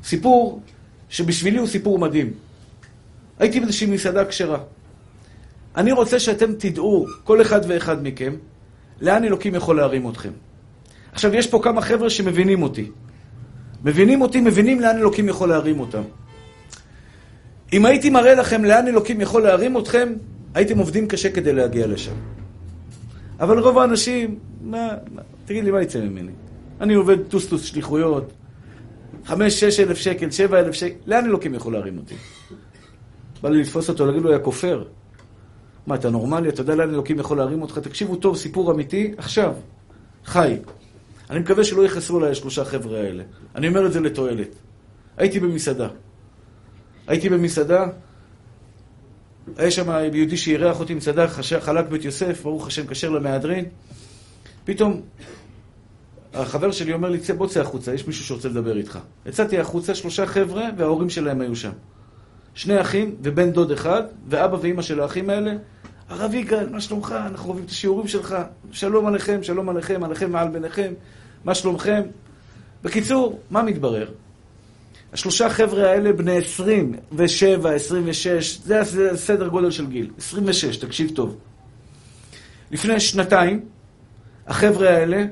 סיפור 0.05 0.61
שבשבילי 1.09 1.59
הוא 1.59 1.67
סיפור 1.67 1.99
מדהים. 1.99 2.33
הייתי 3.39 3.61
באיזושהי 3.61 3.87
מסעדה 3.87 4.25
כשרה. 4.25 4.59
אני 5.77 5.93
רוצה 5.93 6.21
שאתם 6.21 6.53
תדעו, 6.59 7.07
כל 7.25 7.43
אחד 7.43 7.61
ואחד 7.69 8.03
מכם, 8.03 8.35
לאן 9.01 9.25
אלוקים 9.25 9.55
יכול 9.55 9.77
להרים 9.77 10.09
אתכם. 10.09 10.31
עכשיו, 11.13 11.35
יש 11.35 11.47
פה 11.47 11.61
כמה 11.63 11.81
חבר'ה 11.81 12.11
שמבינים 12.11 12.63
אותי. 12.63 12.91
מבינים 13.85 14.23
אותי, 14.23 14.41
מבינים 14.41 14.81
לאן 14.81 14.97
אלוקים 14.97 15.29
יכול 15.29 15.49
להרים 15.49 15.81
אותם. 15.81 16.03
אם 17.73 17.87
הייתי 17.87 18.11
מראה 18.11 18.35
לכם 18.35 18.65
לאן 18.65 18.89
אלוקים 18.89 19.21
יכול 19.21 19.43
להרים 19.43 19.79
אתכם, 19.79 20.13
הייתם 20.55 20.79
עובדים 20.79 21.09
קשה 21.09 21.31
כדי 21.31 21.53
להגיע 21.53 21.87
לשם. 21.87 22.15
אבל 23.41 23.59
רוב 23.59 23.79
האנשים, 23.79 24.39
מה, 24.61 24.89
מה, 25.15 25.23
תגיד 25.45 25.65
לי, 25.65 25.71
מה 25.71 25.83
יצא 25.83 26.01
ממני? 26.01 26.33
אני 26.81 26.95
עובד 26.95 27.23
טוסטוס 27.29 27.65
שליחויות, 27.65 28.33
חמש, 29.25 29.61
שש 29.61 29.81
אלף 29.81 29.99
שקל, 29.99 30.31
שבע 30.31 30.61
אלף 30.61 30.75
שקל, 30.75 30.97
לאן 31.07 31.25
אלוקים 31.25 31.55
יכול 31.55 31.73
להרים 31.73 31.99
אותי? 31.99 32.15
בא 33.43 33.49
לי 33.49 33.63
לתפוס 33.63 33.89
אותו, 33.89 34.07
להגיד 34.07 34.23
לו, 34.23 34.33
יא 34.33 34.39
כופר. 34.39 34.85
מה, 35.87 35.95
אתה 35.95 36.11
נורמלי? 36.11 36.49
אתה 36.49 36.61
יודע 36.61 36.75
לאן 36.75 36.91
אלוקים 36.91 37.19
יכול 37.19 37.37
להרים 37.37 37.63
אותך? 37.63 37.79
תקשיבו 37.79 38.17
טוב, 38.17 38.37
סיפור 38.37 38.73
אמיתי, 38.73 39.15
עכשיו, 39.17 39.55
חי. 40.25 40.57
אני 41.31 41.39
מקווה 41.39 41.65
שלא 41.65 41.87
יכעסו 41.87 42.17
עליי 42.17 42.31
השלושה 42.31 42.65
חבר'ה 42.65 42.99
האלה. 42.99 43.23
אני 43.55 43.69
אומר 43.69 43.87
את 43.87 43.93
זה 43.93 44.01
לתועלת. 44.01 44.49
הייתי 45.17 45.41
במסעדה. 45.41 45.89
הייתי 47.07 47.29
במסעדה, 47.29 47.87
היה 49.57 49.71
שם 49.71 49.91
יהודי 50.13 50.37
שאירח 50.37 50.81
אותי 50.81 50.95
מסעדה, 50.95 51.29
חלק 51.61 51.89
בית 51.89 52.05
יוסף, 52.05 52.43
ברוך 52.43 52.67
השם, 52.67 52.87
כשר 52.87 53.11
למהדרין. 53.11 53.65
פתאום 54.65 55.01
החבר 56.35 56.71
שלי 56.71 56.93
אומר 56.93 57.09
לי, 57.09 57.19
בוא 57.37 57.47
צא 57.47 57.61
החוצה, 57.61 57.95
יש 57.95 58.07
מישהו 58.07 58.25
שרוצה 58.25 58.49
לדבר 58.49 58.77
איתך. 58.77 58.99
יצאתי 59.27 59.59
החוצה, 59.59 59.95
שלושה 59.95 60.27
חבר'ה, 60.27 60.69
וההורים 60.77 61.11
שלהם 61.11 61.41
היו 61.41 61.57
שם. 61.57 61.73
שני 62.55 62.81
אחים 62.81 63.17
ובן 63.23 63.51
דוד 63.51 63.71
אחד, 63.71 64.03
ואבא 64.29 64.57
ואימא 64.61 64.83
של 64.83 65.01
האחים 65.01 65.31
האלה. 65.31 65.55
הרב 66.09 66.35
יגאל, 66.35 66.69
מה 66.69 66.81
שלומך? 66.81 67.15
אנחנו 67.27 67.49
אוהבים 67.49 67.65
את 67.65 67.71
השיעורים 67.71 68.09
שלך. 68.09 68.37
שלום 68.73 69.07
עליכם, 69.07 69.43
שלום 69.43 69.69
עליכם, 69.69 70.05
עליכם 70.05 70.33
מעל 70.33 70.49
ביניכם. 70.49 70.93
מה 71.45 71.55
שלומכם? 71.55 72.03
בקיצור, 72.83 73.41
מה 73.51 73.63
מתברר? 73.63 74.11
השלושה 75.15 75.49
חבר'ה 75.49 75.91
האלה 75.91 76.13
בני 76.13 76.37
27, 76.37 77.71
26, 77.71 78.61
זה 78.65 78.81
הסדר 79.11 79.49
גודל 79.49 79.71
של 79.71 79.87
גיל. 79.87 80.11
26, 80.19 80.77
תקשיב 80.77 81.11
טוב. 81.15 81.37
לפני 82.71 83.01
שנתיים, 83.01 83.61
החבר'ה 84.47 84.91
האלה 84.91 85.25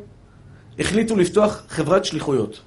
החליטו 0.78 1.16
לפתוח 1.16 1.62
חברת 1.68 2.04
שליחויות. 2.04 2.60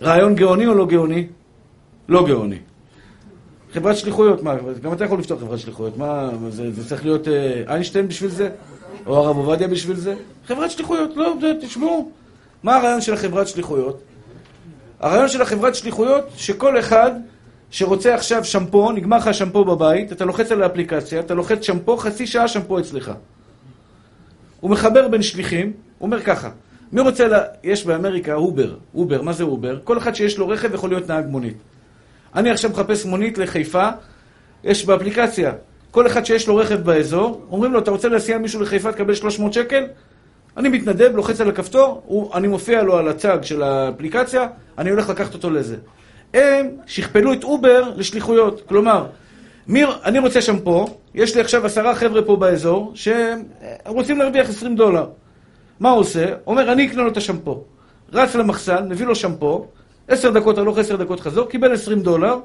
רעיון 0.00 0.34
גאוני 0.34 0.66
או 0.66 0.74
לא 0.74 0.86
גאוני? 0.86 1.26
לא 2.08 2.26
גאוני. 2.26 2.58
חברת 3.72 3.96
שליחויות, 3.96 4.42
מה, 4.42 4.54
גם 4.82 4.92
אתה 4.92 5.04
יכול 5.04 5.18
לפתוח 5.18 5.40
חברת 5.40 5.58
שליחויות, 5.58 5.96
מה, 5.96 6.30
זה, 6.48 6.72
זה 6.72 6.88
צריך 6.88 7.04
להיות 7.04 7.28
אה, 7.28 7.62
איינשטיין 7.68 8.08
בשביל 8.08 8.30
זה? 8.30 8.50
או 9.06 9.16
הרב 9.16 9.36
עובדיה 9.36 9.68
בשביל 9.68 9.96
זה? 9.96 10.14
חברת 10.46 10.70
שליחויות, 10.70 11.16
לא, 11.16 11.34
תשמעו. 11.60 12.10
מה 12.62 12.76
הרעיון 12.76 13.00
של 13.00 13.14
החברת 13.14 13.48
שליחויות? 13.48 14.07
הרעיון 15.00 15.28
של 15.28 15.42
החברת 15.42 15.74
שליחויות, 15.74 16.24
שכל 16.36 16.78
אחד 16.78 17.10
שרוצה 17.70 18.14
עכשיו 18.14 18.44
שמפו, 18.44 18.92
נגמר 18.92 19.16
לך 19.16 19.26
השמפו 19.26 19.64
בבית, 19.64 20.12
אתה 20.12 20.24
לוחץ 20.24 20.52
על 20.52 20.62
האפליקציה, 20.62 21.20
אתה 21.20 21.34
לוחץ 21.34 21.62
שמפו, 21.62 21.96
חצי 21.96 22.26
שעה 22.26 22.48
שמפו 22.48 22.78
אצלך. 22.78 23.12
הוא 24.60 24.70
מחבר 24.70 25.08
בין 25.08 25.22
שליחים, 25.22 25.66
הוא 25.98 26.06
אומר 26.06 26.22
ככה, 26.22 26.50
מי 26.92 27.00
רוצה, 27.00 27.28
לה... 27.28 27.42
יש 27.64 27.84
באמריקה 27.84 28.34
אובר, 28.34 28.74
אובר, 28.94 29.22
מה 29.22 29.32
זה 29.32 29.44
אובר? 29.44 29.78
כל 29.84 29.98
אחד 29.98 30.14
שיש 30.14 30.38
לו 30.38 30.48
רכב 30.48 30.74
יכול 30.74 30.90
להיות 30.90 31.08
נהג 31.08 31.26
מונית. 31.26 31.56
אני 32.34 32.50
עכשיו 32.50 32.70
מחפש 32.70 33.06
מונית 33.06 33.38
לחיפה, 33.38 33.88
יש 34.64 34.84
באפליקציה, 34.84 35.52
כל 35.90 36.06
אחד 36.06 36.26
שיש 36.26 36.48
לו 36.48 36.56
רכב 36.56 36.80
באזור, 36.80 37.46
אומרים 37.50 37.72
לו, 37.72 37.78
אתה 37.78 37.90
רוצה 37.90 38.08
להסיע 38.08 38.38
מישהו 38.38 38.60
לחיפה, 38.60 38.92
תקבל 38.92 39.14
300 39.14 39.52
שקל? 39.52 39.84
אני 40.58 40.68
מתנדב, 40.68 41.10
לוחץ 41.14 41.40
על 41.40 41.48
הכפתור, 41.48 42.02
הוא, 42.06 42.34
אני 42.34 42.48
מופיע 42.48 42.82
לו 42.82 42.96
על 42.96 43.08
הצג 43.08 43.38
של 43.42 43.62
האפליקציה, 43.62 44.46
אני 44.78 44.90
הולך 44.90 45.08
לקחת 45.08 45.34
אותו 45.34 45.50
לזה. 45.50 45.76
הם 46.34 46.66
שכפלו 46.86 47.32
את 47.32 47.44
אובר 47.44 47.92
לשליחויות. 47.96 48.62
כלומר, 48.68 49.06
מי, 49.66 49.84
אני 50.04 50.18
רוצה 50.18 50.40
שם 50.40 50.58
פה, 50.58 50.86
יש 51.14 51.34
לי 51.34 51.40
עכשיו 51.40 51.66
עשרה 51.66 51.94
חבר'ה 51.94 52.22
פה 52.22 52.36
באזור, 52.36 52.92
שהם 52.94 53.42
רוצים 53.86 54.18
להרוויח 54.18 54.48
20 54.48 54.76
דולר. 54.76 55.06
מה 55.80 55.90
הוא 55.90 56.00
עושה? 56.00 56.34
אומר, 56.46 56.72
אני 56.72 56.86
אקנה 56.86 57.02
לו 57.02 57.08
את 57.08 57.16
השמפו. 57.16 57.64
רץ 58.12 58.34
למחסן, 58.34 58.88
מביא 58.88 59.06
לו 59.06 59.14
שמפו, 59.14 59.66
עשר 60.08 60.30
דקות 60.30 60.58
הלוך, 60.58 60.78
עשר 60.78 60.96
דקות 60.96 61.20
חזור, 61.20 61.48
קיבל 61.48 61.72
עשרים 61.72 62.00
דולר, 62.00 62.38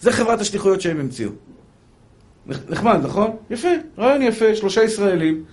זה 0.00 0.12
חברת 0.12 0.40
השליחויות 0.40 0.80
שהם 0.80 1.00
המציאו. 1.00 1.30
נחמד, 2.46 2.98
נכון? 3.02 3.36
יפה, 3.50 3.68
רעיון 3.98 4.22
יפה, 4.22 4.56
שלושה 4.56 4.82
ישראלים, 4.82 5.44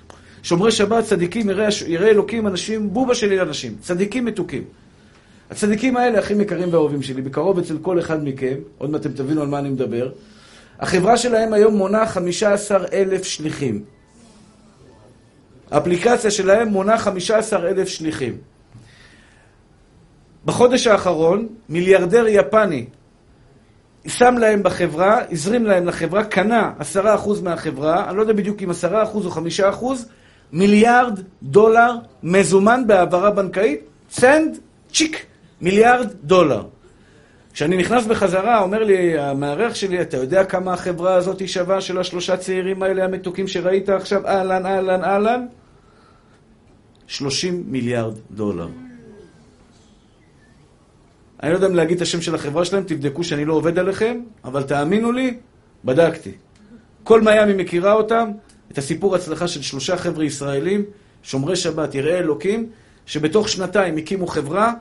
שומרי 0.44 0.72
שבת, 0.72 1.04
צדיקים, 1.04 1.50
יראי 1.88 2.10
אלוקים, 2.10 2.48
אנשים, 2.48 2.94
בובה 2.94 3.16
שלי 3.16 3.42
אנשים, 3.42 3.76
צדיקים 3.82 4.26
מתוקים. 4.26 4.64
הצדיקים 5.50 5.98
האלה, 5.98 6.20
הכי 6.20 6.34
יקרים 6.34 6.74
ואהובים 6.74 7.02
שלי, 7.02 7.22
בקרוב 7.22 7.60
אצל 7.60 7.78
כל 7.82 8.00
אחד 8.00 8.24
מכם, 8.24 8.56
עוד 8.78 8.90
מעט 8.90 9.02
אתם 9.02 9.12
תבינו 9.12 9.42
על 9.42 9.48
מה 9.48 9.60
אני 9.60 9.70
מדבר, 9.70 10.12
החברה 10.80 11.18
שלהם 11.18 11.54
היום 11.54 11.76
מונה 11.76 12.06
15 12.06 12.86
אלף 12.94 13.24
שליחים. 13.24 13.84
האפליקציה 15.72 16.32
שלהם 16.32 16.68
מונה 16.68 16.98
15 16.98 17.70
אלף 17.70 17.88
שליחים. 17.88 18.38
בחודש 20.46 20.88
האחרון, 20.88 21.48
מיליארדר 21.70 22.26
יפני 22.28 22.86
שם 24.08 24.36
להם 24.38 24.64
בחברה, 24.64 25.22
הזרים 25.32 25.66
להם 25.66 25.86
לחברה, 25.86 26.24
קנה 26.24 26.72
עשרה 26.80 27.16
אחוז 27.16 27.42
מהחברה, 27.42 28.10
אני 28.10 28.18
לא 28.18 28.22
יודע 28.22 28.34
בדיוק 28.34 28.64
אם 28.64 28.70
עשרה 28.70 29.04
אחוז 29.04 29.26
או 29.26 29.32
חמישה 29.32 29.70
אחוז, 29.70 30.10
מיליארד 30.54 31.20
דולר 31.44 31.94
מזומן 32.24 32.84
בהעברה 32.88 33.32
בנקאית, 33.32 33.80
סנד, 34.12 34.58
צ'יק, 34.94 35.26
מיליארד 35.62 36.14
דולר. 36.24 36.64
כשאני 37.54 37.78
נכנס 37.78 38.06
בחזרה, 38.06 38.62
אומר 38.62 38.84
לי 38.84 39.20
המארח 39.20 39.76
שלי, 39.76 40.02
אתה 40.02 40.18
יודע 40.18 40.44
כמה 40.46 40.74
החברה 40.74 41.16
הזאת 41.16 41.48
שווה 41.48 41.82
של 41.82 42.00
השלושה 42.00 42.38
צעירים 42.38 42.84
האלה 42.84 43.06
המתוקים 43.06 43.48
שראית 43.48 43.90
עכשיו? 43.90 44.28
אהלן, 44.28 44.66
אהלן, 44.66 45.04
אהלן? 45.04 45.46
30 47.08 47.64
מיליארד 47.68 48.14
דולר. 48.32 48.68
אני 51.44 51.52
לא 51.52 51.56
יודע 51.56 51.68
אם 51.68 51.76
להגיד 51.76 51.96
את 51.96 52.02
השם 52.02 52.22
של 52.22 52.36
החברה 52.36 52.66
שלהם, 52.66 52.84
תבדקו 52.84 53.24
שאני 53.24 53.46
לא 53.46 53.54
עובד 53.54 53.80
עליכם, 53.80 54.22
אבל 54.46 54.64
תאמינו 54.64 55.12
לי, 55.12 55.38
בדקתי. 55.86 56.32
כל 57.04 57.22
מיאמי 57.22 57.54
מכירה 57.54 57.94
אותם, 57.94 58.32
את 58.72 58.78
הסיפור 58.78 59.16
הצלחה 59.16 59.48
של 59.48 59.62
שלושה 59.62 59.98
חבר'ה 59.98 60.26
ישראלים, 60.26 60.84
שומרי 61.24 61.56
שבת, 61.56 61.96
יראי 61.96 62.18
אלוקים, 62.18 62.70
שבתוך 63.06 63.50
שנתיים 63.50 63.98
הקימו 63.98 64.28
חברה, 64.28 64.74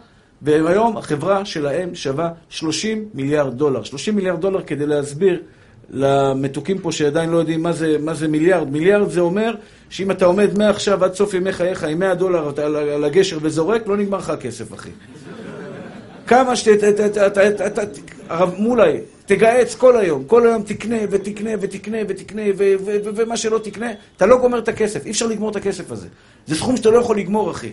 והיום 0.43 0.97
החברה 0.97 1.45
שלהם 1.45 1.95
שווה 1.95 2.31
30 2.49 3.05
מיליארד 3.15 3.55
דולר. 3.55 3.83
30 3.83 4.17
מיליארד 4.17 4.41
דולר 4.41 4.63
כדי 4.63 4.87
להסביר 4.87 5.43
למתוקים 5.91 6.79
פה 6.79 6.93
שעדיין 6.93 7.31
לא 7.31 7.39
יודעים 7.39 7.63
מה 7.63 7.73
זה, 7.73 7.97
מה 8.01 8.15
זה 8.15 8.29
מיליארד. 8.29 8.71
מיליארד 8.71 9.11
זה 9.11 9.21
אומר 9.21 9.55
שאם 9.91 10.11
אתה 10.11 10.25
עומד 10.25 10.59
מעכשיו 10.59 11.05
עד 11.05 11.15
סוף 11.15 11.35
ימי 11.35 11.53
חייך 11.53 11.85
עם 11.85 11.99
100 11.99 12.15
דולר 12.15 12.53
על 12.95 13.05
הגשר 13.05 13.39
וזורק, 13.43 13.87
לא 13.87 13.97
נגמר 13.97 14.19
לך 14.19 14.31
הכסף, 14.31 14.75
אחי. 14.75 14.91
כמה 16.29 16.57
ש... 16.57 16.69
הרב 18.29 18.55
מולי, 18.59 18.99
תגהץ 19.27 19.75
כל 19.75 19.97
היום, 19.97 20.25
כל 20.25 20.47
היום 20.47 20.63
תקנה 20.63 20.97
ותקנה 21.11 21.51
ותקנה 21.61 21.99
ותקנה 22.09 22.43
ומה 23.17 23.37
שלא 23.37 23.59
תקנה, 23.59 23.91
אתה 24.17 24.27
לא 24.27 24.39
גומר 24.39 24.59
את 24.59 24.69
הכסף, 24.69 25.07
אי 25.07 25.11
אפשר 25.11 25.27
לגמור 25.27 25.51
את 25.51 25.57
הכסף 25.57 25.93
הזה. 25.93 26.09
זה 26.47 26.55
סכום 26.55 26.77
שאתה 26.77 26.91
לא 26.91 26.99
יכול 26.99 27.19
לגמור, 27.19 27.51
אחי. 27.51 27.73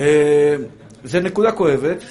אה, 0.00 0.56
זה 1.04 1.20
נקודה 1.20 1.52
כואבת. 1.52 2.04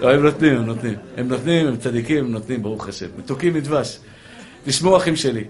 לא, 0.00 0.10
הם 0.14 0.22
נותנים, 0.22 0.56
הם 0.56 0.66
נותנים. 0.66 0.94
הם 1.16 1.28
נותנים, 1.28 1.66
הם 1.66 1.76
צדיקים, 1.76 2.24
הם 2.24 2.32
נותנים, 2.32 2.62
ברוך 2.62 2.88
השם. 2.88 3.06
מתוקים 3.18 3.54
מדבש. 3.54 3.98
תשמעו, 4.64 4.96
אחים 4.96 5.16
שלי. 5.16 5.44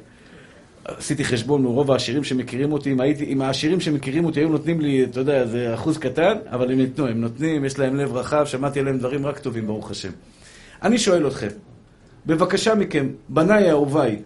עשיתי 0.85 1.25
חשבון 1.25 1.65
רוב 1.65 1.91
העשירים 1.91 2.25
שמכירים 2.25 2.73
אותי, 2.73 2.93
אם, 2.93 3.01
הייתי, 3.01 3.25
אם 3.25 3.43
העשירים 3.43 3.81
שמכירים 3.81 4.25
אותי 4.25 4.41
היו 4.41 4.49
נותנים 4.49 4.81
לי, 4.81 5.05
אתה 5.05 5.21
יודע, 5.21 5.47
זה 5.47 5.75
אחוז 5.75 5.99
קטן, 5.99 6.35
אבל 6.51 6.73
הם 6.73 6.81
ייתנו, 6.81 7.07
הם 7.07 7.21
נותנים, 7.21 7.65
יש 7.65 7.79
להם 7.79 7.97
לב 7.97 8.17
רחב, 8.17 8.45
שמעתי 8.47 8.81
עליהם 8.81 8.99
דברים 8.99 9.27
רק 9.27 9.39
טובים, 9.39 9.67
ברוך 9.67 9.91
השם. 9.91 10.11
אני 10.83 10.99
שואל 10.99 11.27
אתכם, 11.27 11.49
בבקשה 12.27 12.75
מכם, 12.75 13.09
בניי 13.29 13.71
אהוביי, 13.71 14.23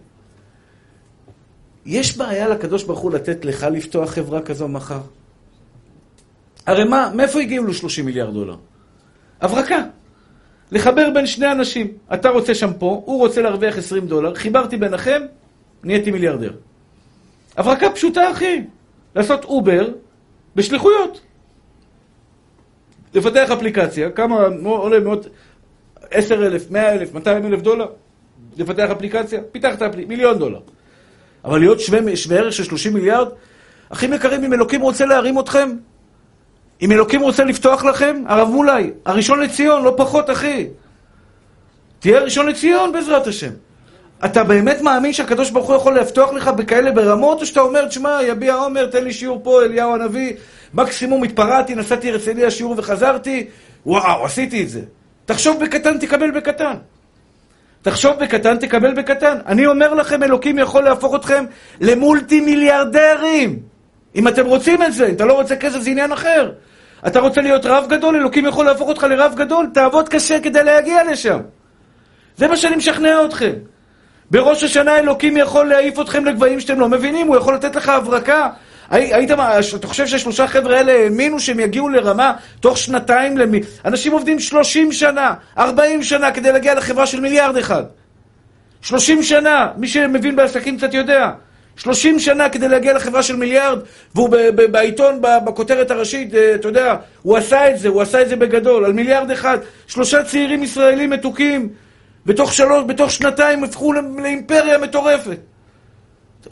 יש 1.85 2.17
בעיה 2.17 2.47
לקדוש 2.47 2.83
ברוך 2.83 2.99
הוא 2.99 3.11
לתת 3.11 3.45
לך 3.45 3.67
לפתוח 3.71 4.09
חברה 4.09 4.41
כזו 4.41 4.67
מחר? 4.67 5.01
הרי 6.65 6.83
מה, 6.83 7.11
מאיפה 7.15 7.39
הגיעו 7.39 7.65
לו 7.65 7.73
30 7.73 8.05
מיליארד 8.05 8.33
דולר? 8.33 8.55
הברקה. 9.41 9.83
לחבר 10.71 11.09
בין 11.13 11.25
שני 11.25 11.51
אנשים. 11.51 11.87
אתה 12.13 12.29
רוצה 12.29 12.55
שם 12.55 12.71
פה, 12.79 13.01
הוא 13.05 13.19
רוצה 13.19 13.41
להרוויח 13.41 13.77
20 13.77 14.07
דולר, 14.07 14.35
חיברתי 14.35 14.77
ביניכם, 14.77 15.21
נהייתי 15.83 16.11
מיליארדר. 16.11 16.51
הברקה 17.57 17.89
פשוטה, 17.89 18.31
אחי. 18.31 18.63
לעשות 19.15 19.45
אובר 19.45 19.87
בשליחויות. 20.55 21.21
לפתח 23.13 23.51
אפליקציה, 23.51 24.09
כמה 24.09 24.35
עולה 24.63 24.99
מאות, 24.99 25.27
עשר 26.11 26.47
אלף, 26.47 26.71
מאה 26.71 26.93
אלף, 26.93 27.13
מאתיים 27.13 27.45
אלף 27.45 27.61
דולר? 27.61 27.87
לפתח 28.57 28.89
אפליקציה? 28.91 29.41
פיתחת 29.51 29.81
אפליקציה, 29.81 30.07
מיליון 30.07 30.39
דולר. 30.39 30.59
אבל 31.45 31.59
להיות 31.59 31.79
שווה, 31.79 32.15
שווה 32.15 32.37
ערך 32.37 32.53
של 32.53 32.63
30 32.63 32.93
מיליארד? 32.93 33.27
אחים 33.89 34.13
יקרים, 34.13 34.43
אם 34.43 34.53
אלוקים 34.53 34.81
רוצה 34.81 35.05
להרים 35.05 35.39
אתכם, 35.39 35.69
אם 36.81 36.91
אלוקים 36.91 37.21
רוצה 37.21 37.43
לפתוח 37.43 37.85
לכם, 37.85 38.23
הרב 38.27 38.47
מולי, 38.47 38.91
הראשון 39.05 39.39
לציון, 39.39 39.83
לא 39.83 39.93
פחות, 39.97 40.29
אחי. 40.29 40.67
תהיה 41.99 42.19
ראשון 42.19 42.47
לציון 42.47 42.91
בעזרת 42.91 43.27
השם. 43.27 43.51
אתה 44.25 44.43
באמת 44.43 44.81
מאמין 44.81 45.13
שהקדוש 45.13 45.49
ברוך 45.49 45.67
הוא 45.67 45.75
יכול 45.75 45.99
לפתוח 45.99 46.33
לך 46.33 46.47
בכאלה 46.47 46.91
ברמות, 46.91 47.41
או 47.41 47.45
שאתה 47.45 47.59
אומר, 47.59 47.87
תשמע, 47.87 48.19
יביע 48.23 48.53
עומר, 48.53 48.85
תן 48.85 49.03
לי 49.03 49.13
שיעור 49.13 49.39
פה, 49.43 49.63
אליהו 49.63 49.93
הנביא, 49.93 50.33
מקסימום 50.73 51.23
התפרעתי, 51.23 51.75
נסעתי 51.75 52.11
הרצליה 52.11 52.51
שיעור 52.51 52.75
וחזרתי, 52.77 53.47
וואו, 53.85 54.25
עשיתי 54.25 54.63
את 54.63 54.69
זה. 54.69 54.81
תחשוב 55.25 55.63
בקטן, 55.63 55.97
תקבל 55.97 56.31
בקטן. 56.31 56.73
תחשוב 57.81 58.19
בקטן, 58.19 58.57
תקבל 58.57 58.93
בקטן. 58.93 59.37
אני 59.45 59.65
אומר 59.65 59.93
לכם, 59.93 60.23
אלוקים 60.23 60.59
יכול 60.59 60.83
להפוך 60.83 61.15
אתכם 61.15 61.45
למולטי 61.81 62.41
מיליארדרים. 62.41 63.59
אם 64.15 64.27
אתם 64.27 64.45
רוצים 64.45 64.83
את 64.83 64.93
זה, 64.93 65.07
אם 65.07 65.13
אתה 65.13 65.25
לא 65.25 65.33
רוצה 65.33 65.55
כסף 65.55 65.79
זה 65.79 65.89
עניין 65.89 66.11
אחר. 66.11 66.51
אתה 67.07 67.19
רוצה 67.19 67.41
להיות 67.41 67.65
רב 67.65 67.85
גדול, 67.89 68.15
אלוקים 68.15 68.45
יכול 68.45 68.65
להפוך 68.65 68.89
אותך 68.89 69.03
לרב 69.03 69.33
גדול, 69.35 69.67
תעבוד 69.73 70.09
קשה 70.09 70.39
כדי 70.39 70.63
להגיע 70.63 71.03
לשם. 71.11 71.39
זה 72.37 72.47
מה 72.47 72.57
שאני 72.57 72.75
משכנע 72.75 73.25
אתכם. 73.25 73.53
בראש 74.31 74.63
השנה 74.63 74.99
אלוקים 74.99 75.37
יכול 75.37 75.65
להעיף 75.65 75.99
אתכם 75.99 76.25
לגבהים 76.25 76.59
שאתם 76.59 76.79
לא 76.79 76.89
מבינים, 76.89 77.27
הוא 77.27 77.37
יכול 77.37 77.55
לתת 77.55 77.75
לך 77.75 77.89
הברקה. 77.89 78.49
היית, 78.89 79.31
אתה 79.75 79.87
חושב 79.87 80.07
שהשלושה 80.07 80.47
חבר'ה 80.47 80.77
האלה 80.77 80.91
האמינו 80.91 81.39
שהם 81.39 81.59
יגיעו 81.59 81.89
לרמה 81.89 82.33
תוך 82.59 82.77
שנתיים 82.77 83.37
למי... 83.37 83.59
אנשים 83.85 84.11
עובדים 84.11 84.39
30 84.39 84.91
שנה, 84.91 85.33
40 85.57 86.03
שנה 86.03 86.31
כדי 86.31 86.51
להגיע 86.51 86.73
לחברה 86.73 87.05
של 87.05 87.19
מיליארד 87.19 87.57
אחד. 87.57 87.83
30 88.81 89.23
שנה, 89.23 89.67
מי 89.77 89.87
שמבין 89.87 90.35
בעסקים 90.35 90.77
קצת 90.77 90.93
יודע. 90.93 91.29
30 91.77 92.19
שנה 92.19 92.49
כדי 92.49 92.67
להגיע 92.67 92.93
לחברה 92.93 93.23
של 93.23 93.35
מיליארד, 93.35 93.79
והוא 94.15 94.29
בעיתון, 94.71 95.21
בכותרת 95.45 95.91
הראשית, 95.91 96.35
אה, 96.35 96.55
אתה 96.55 96.67
יודע, 96.67 96.95
הוא 97.21 97.37
עשה 97.37 97.69
את 97.69 97.79
זה, 97.79 97.87
הוא 97.87 98.01
עשה 98.01 98.21
את 98.21 98.29
זה 98.29 98.35
בגדול, 98.35 98.85
על 98.85 98.93
מיליארד 98.93 99.31
אחד. 99.31 99.57
שלושה 99.87 100.23
צעירים 100.23 100.63
ישראלים 100.63 101.09
מתוקים, 101.09 101.69
בתוך 102.25 102.53
שלוש, 102.53 102.83
בתוך 102.87 103.11
שנתיים 103.11 103.63
הפכו 103.63 103.93
לאימפריה 103.93 104.77
מטורפת. 104.77 105.37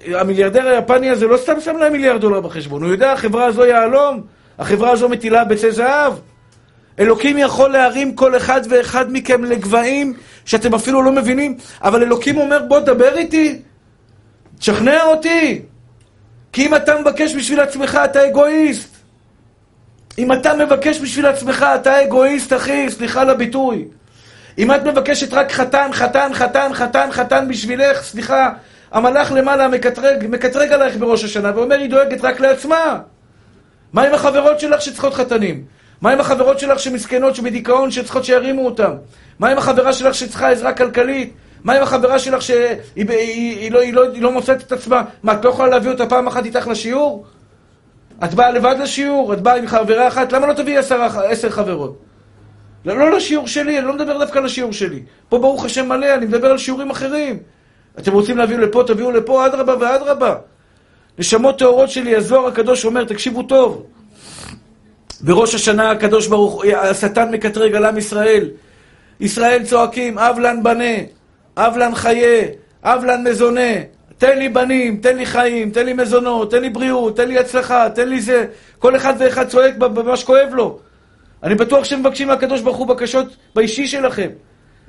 המיליארדר 0.05 0.67
היפני 0.67 1.09
הזה 1.09 1.27
לא 1.27 1.37
סתם 1.37 1.61
שם 1.61 1.77
להם 1.77 1.91
מיליארד 1.91 2.21
דולר 2.21 2.41
בחשבון, 2.41 2.83
הוא 2.83 2.91
יודע, 2.91 3.11
החברה 3.11 3.45
הזו 3.45 3.65
יהלום, 3.65 4.21
החברה 4.59 4.91
הזו 4.91 5.09
מטילה 5.09 5.43
ביצי 5.43 5.71
זהב. 5.71 6.13
אלוקים 6.99 7.37
יכול 7.37 7.69
להרים 7.69 8.15
כל 8.15 8.37
אחד 8.37 8.61
ואחד 8.69 9.05
מכם 9.11 9.43
לגבהים 9.43 10.13
שאתם 10.45 10.75
אפילו 10.75 11.03
לא 11.03 11.11
מבינים, 11.11 11.57
אבל 11.81 12.03
אלוקים 12.03 12.37
אומר, 12.37 12.59
בוא 12.67 12.79
דבר 12.79 13.17
איתי, 13.17 13.61
תשכנע 14.59 15.03
אותי. 15.03 15.61
כי 16.51 16.65
אם 16.65 16.75
אתה 16.75 17.01
מבקש 17.01 17.35
בשביל 17.35 17.59
עצמך, 17.59 17.99
אתה 18.05 18.27
אגואיסט. 18.27 18.97
אם 20.17 20.33
אתה 20.33 20.53
מבקש 20.53 20.99
בשביל 20.99 21.25
עצמך, 21.25 21.65
אתה 21.75 22.03
אגואיסט, 22.03 22.53
אחי, 22.53 22.89
סליחה 22.89 23.21
על 23.21 23.29
הביטוי. 23.29 23.85
אם 24.57 24.71
את 24.71 24.83
מבקשת 24.83 25.33
רק 25.33 25.51
חתן, 25.51 25.89
חתן, 25.93 26.29
חתן, 26.33 26.71
חתן, 26.73 27.09
חתן 27.11 27.47
בשבילך, 27.47 28.01
סליחה, 28.01 28.49
המלאך 28.91 29.31
למעלה 29.31 29.67
מקטרג, 29.67 30.25
מקטרג 30.29 30.71
עלייך 30.71 30.97
בראש 30.97 31.23
השנה 31.23 31.51
ואומר, 31.55 31.75
היא 31.75 31.89
דואגת 31.89 32.25
רק 32.25 32.39
לעצמה. 32.39 32.99
מה 33.93 34.03
עם 34.03 34.13
החברות 34.13 34.59
שלך 34.59 34.81
שצריכות 34.81 35.13
חתנים? 35.13 35.63
מה 36.01 36.11
עם 36.11 36.19
החברות 36.19 36.59
שלך 36.59 36.79
שמסכנות, 36.79 37.35
שבדיכאון, 37.35 37.91
שצריכות 37.91 38.25
שירימו 38.25 38.65
אותם? 38.65 38.91
מה 39.39 39.49
עם 39.49 39.57
החברה 39.57 39.93
שלך 39.93 40.15
שצריכה 40.15 40.49
עזרה 40.49 40.73
כלכלית? 40.73 41.33
מה 41.63 41.73
עם 41.73 41.83
החברה 41.83 42.19
שלך 42.19 42.41
שהיא 42.41 42.77
היא, 42.95 43.09
היא, 43.09 43.57
היא 43.57 43.71
לא, 43.71 43.81
היא 43.81 43.93
לא, 43.93 44.11
היא 44.13 44.21
לא 44.21 44.31
מוצאת 44.31 44.61
את 44.61 44.71
עצמה? 44.71 45.03
מה, 45.23 45.33
את 45.33 45.45
לא 45.45 45.49
יכולה 45.49 45.69
להביא 45.69 45.91
אותה 45.91 46.05
פעם 46.05 46.27
אחת 46.27 46.45
איתך 46.45 46.67
לשיעור? 46.67 47.25
את 48.23 48.33
באה 48.33 48.51
לבד 48.51 48.75
לשיעור? 48.79 49.33
את 49.33 49.41
באה 49.41 49.55
עם 49.55 49.67
חברה 49.67 50.07
אחת? 50.07 50.31
למה 50.31 50.47
לא 50.47 50.53
תביאי 50.53 50.77
עשר, 50.77 51.01
עשר 51.29 51.49
חברות? 51.49 52.06
לא, 52.87 52.97
לא 52.97 53.17
לשיעור 53.17 53.47
שלי, 53.47 53.79
אני 53.79 53.87
לא 53.87 53.93
מדבר 53.93 54.17
דווקא 54.17 54.39
על 54.39 54.45
השיעור 54.45 54.73
שלי. 54.73 55.03
פה 55.29 55.37
ברוך 55.37 55.65
השם 55.65 55.89
מלא, 55.89 56.13
אני 56.13 56.25
מדבר 56.25 56.51
על 56.51 56.57
שיעורים 56.57 56.89
אחרים. 56.89 57.39
אתם 57.99 58.13
רוצים 58.13 58.37
להביא 58.37 58.57
לפה, 58.57 58.83
תביאו 58.87 59.11
לפה, 59.11 59.45
אדרבה 59.45 59.75
ואדרבה. 59.79 60.35
נשמות 61.19 61.59
טהורות 61.59 61.89
שלי, 61.89 62.15
הזוהר 62.15 62.47
הקדוש 62.47 62.85
אומר, 62.85 63.03
תקשיבו 63.03 63.43
טוב. 63.43 63.83
בראש 65.21 65.55
השנה 65.55 65.91
הקדוש 65.91 66.27
ברוך 66.27 66.53
הוא, 66.53 66.65
השטן 66.65 67.31
מקטרג 67.31 67.75
על 67.75 67.85
עם 67.85 67.97
ישראל. 67.97 68.49
ישראל 69.19 69.63
צועקים, 69.63 70.17
אב 70.17 70.39
לן 70.39 70.63
בנה, 70.63 70.95
אב 71.57 71.77
לן 71.77 71.95
חיה, 71.95 72.43
אב 72.83 73.03
לן 73.05 73.27
מזונה. 73.27 73.71
תן 74.17 74.37
לי 74.37 74.49
בנים, 74.49 74.97
תן 74.97 75.17
לי 75.17 75.25
חיים, 75.25 75.71
תן 75.71 75.85
לי 75.85 75.93
מזונות, 75.93 76.51
תן 76.51 76.61
לי 76.61 76.69
בריאות, 76.69 77.15
תן 77.15 77.27
לי 77.27 77.37
הצלחה, 77.39 77.89
תן 77.89 78.09
לי 78.09 78.21
זה. 78.21 78.45
כל 78.79 78.95
אחד 78.95 79.13
ואחד 79.19 79.47
צועק 79.47 79.77
במה 79.77 80.17
שכואב 80.17 80.49
לו. 80.53 80.79
אני 81.43 81.55
בטוח 81.55 81.83
שמבקשים 81.83 82.27
מהקדוש 82.27 82.61
ברוך 82.61 82.77
הוא 82.77 82.87
בקשות 82.87 83.35
באישי 83.55 83.87
שלכם. 83.87 84.29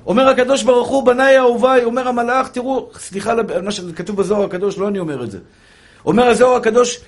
אומר 0.05 0.29
הקדוש 0.29 0.63
ברוך 0.63 0.87
הוא, 0.87 1.05
בניי 1.05 1.37
אהוביי, 1.37 1.83
אומר 1.83 2.07
המלאך, 2.07 2.47
תראו, 2.47 2.89
סליחה 2.97 3.31
על 3.31 3.61
מה 3.61 3.71
שכתוב 3.71 4.15
בזוהר 4.15 4.43
הקדוש, 4.43 4.77
לא 4.77 4.87
אני 4.87 4.99
אומר 4.99 5.23
את 5.23 5.31
זה. 5.31 5.37
אומר 6.05 6.27
הזוהר 6.27 6.55
הקדוש, 6.55 6.99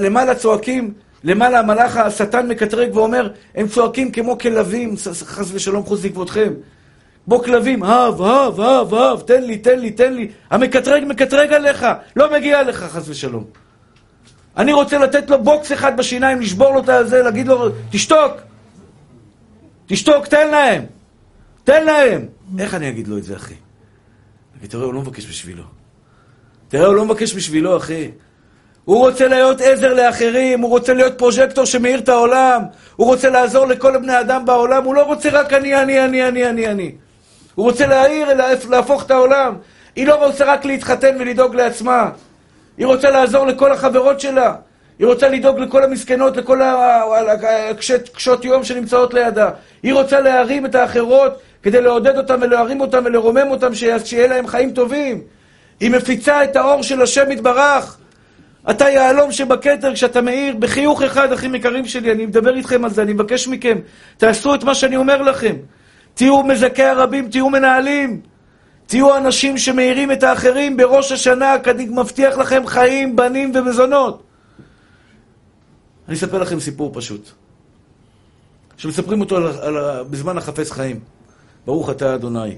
למעלה 0.00 0.34
צועקים, 0.34 0.92
למעלה 1.24 1.58
המלאך 1.58 1.96
השטן 1.96 2.48
מקטרג 2.48 2.96
ואומר, 2.96 3.30
הם 3.54 3.68
צועקים 3.68 4.10
כמו 4.10 4.38
כלבים, 4.38 4.94
חס 5.12 5.48
ושלום 5.52 5.84
חוץ 5.84 6.04
לכבודכם. 6.04 6.52
כמו 7.24 7.38
כלבים, 7.38 7.82
הב, 7.82 8.22
הב, 8.22 8.60
הב, 8.60 8.94
הב, 8.94 9.20
תן 9.20 9.42
לי, 9.42 9.58
תן 9.58 9.78
לי, 9.78 9.90
תן 9.90 10.14
לי. 10.14 10.30
המקטרג 10.50 11.04
מקטרג 11.06 11.52
עליך, 11.52 11.86
לא 12.16 12.32
מגיע 12.32 12.62
לך, 12.62 12.84
חס 12.84 13.08
ושלום. 13.08 13.44
אני 14.56 14.72
רוצה 14.72 14.98
לתת 14.98 15.30
לו 15.30 15.42
בוקס 15.42 15.72
אחד 15.72 15.96
בשיניים, 15.96 16.40
לשבור 16.40 16.74
לו 16.74 16.80
את 16.80 16.88
הזה, 16.88 17.22
להגיד 17.22 17.48
לו, 17.48 17.68
תשתוק. 17.90 18.32
תשתוק, 19.86 20.26
תן 20.26 20.50
להם. 20.50 20.84
תן 21.64 21.84
להם. 21.84 22.26
איך 22.58 22.74
אני 22.74 22.88
אגיד 22.88 23.08
לו 23.08 23.18
את 23.18 23.24
זה, 23.24 23.36
אחי? 23.36 23.54
תראה, 24.68 24.84
הוא 24.84 24.94
לא 24.94 25.00
מבקש 25.00 25.26
בשבילו. 25.26 25.64
תראה, 26.68 26.86
הוא 26.86 26.94
לא 26.94 27.04
מבקש 27.04 27.34
בשבילו, 27.34 27.76
אחי. 27.76 28.10
הוא 28.84 28.98
רוצה 28.98 29.28
להיות 29.28 29.60
עזר 29.60 29.94
לאחרים, 29.94 30.60
הוא 30.60 30.70
רוצה 30.70 30.94
להיות 30.94 31.18
פרוז'קטור 31.18 31.64
שמאיר 31.64 31.98
את 31.98 32.08
העולם, 32.08 32.62
הוא 32.96 33.06
רוצה 33.06 33.30
לעזור 33.30 33.66
לכל 33.66 33.98
בני 33.98 34.20
אדם 34.20 34.44
בעולם, 34.46 34.84
הוא 34.84 34.94
לא 34.94 35.02
רוצה 35.02 35.30
רק 35.32 35.52
אני, 35.52 35.82
אני, 35.82 36.04
אני, 36.04 36.28
אני, 36.28 36.48
אני, 36.48 36.66
אני. 36.66 36.92
הוא 37.54 37.66
רוצה 37.66 37.86
להעיר, 37.86 38.28
להפוך 38.70 39.04
את 39.04 39.10
העולם. 39.10 39.54
היא 39.96 40.06
לא 40.06 40.26
רוצה 40.26 40.44
רק 40.44 40.64
להתחתן 40.64 41.16
ולדאוג 41.20 41.54
לעצמה. 41.54 42.10
היא 42.78 42.86
רוצה 42.86 43.10
לעזור 43.10 43.46
לכל 43.46 43.72
החברות 43.72 44.20
שלה. 44.20 44.54
היא 44.98 45.06
רוצה 45.06 45.28
לדאוג 45.28 45.58
לכל 45.58 45.84
המסכנות, 45.84 46.36
לכל 46.36 46.60
הקשות 46.62 48.44
יום 48.44 48.64
שנמצאות 48.64 49.14
לידה. 49.14 49.50
היא 49.82 49.94
רוצה 49.94 50.20
להרים 50.20 50.66
את 50.66 50.74
האחרות 50.74 51.32
כדי 51.62 51.80
לעודד 51.80 52.16
אותם 52.16 52.38
ולהרים 52.40 52.80
אותם 52.80 53.02
ולרומם 53.04 53.50
אותם, 53.50 53.74
שיהיה 53.74 54.26
להם 54.26 54.46
חיים 54.46 54.70
טובים. 54.70 55.20
היא 55.80 55.90
מפיצה 55.90 56.44
את 56.44 56.56
האור 56.56 56.82
של 56.82 57.02
השם 57.02 57.30
יתברך. 57.30 57.96
אתה 58.70 58.90
יהלום 58.90 59.32
שבכתר 59.32 59.94
כשאתה 59.94 60.20
מאיר, 60.20 60.56
בחיוך 60.56 61.02
אחד, 61.02 61.32
אחים 61.32 61.54
יקרים 61.54 61.86
שלי, 61.86 62.12
אני 62.12 62.26
מדבר 62.26 62.56
איתכם 62.56 62.84
על 62.84 62.90
זה, 62.90 63.02
אני 63.02 63.12
מבקש 63.12 63.48
מכם, 63.48 63.78
תעשו 64.16 64.54
את 64.54 64.64
מה 64.64 64.74
שאני 64.74 64.96
אומר 64.96 65.22
לכם. 65.22 65.56
תהיו 66.14 66.42
מזכי 66.42 66.82
הרבים, 66.82 67.28
תהיו 67.28 67.50
מנהלים. 67.50 68.20
תהיו 68.86 69.16
אנשים 69.16 69.58
שמאירים 69.58 70.12
את 70.12 70.22
האחרים 70.22 70.76
בראש 70.76 71.12
השנה, 71.12 71.56
אני 71.66 71.86
מבטיח 71.90 72.38
לכם 72.38 72.66
חיים, 72.66 73.16
בנים 73.16 73.52
ומזונות. 73.54 74.23
אני 76.08 76.16
אספר 76.16 76.38
לכם 76.38 76.60
סיפור 76.60 76.90
פשוט, 76.94 77.30
שמספרים 78.76 79.20
אותו 79.20 79.36
על, 79.36 79.46
על, 79.46 80.02
בזמן 80.02 80.38
החפץ 80.38 80.70
חיים. 80.70 81.00
ברוך 81.66 81.90
אתה 81.90 82.14
אדוני, 82.14 82.56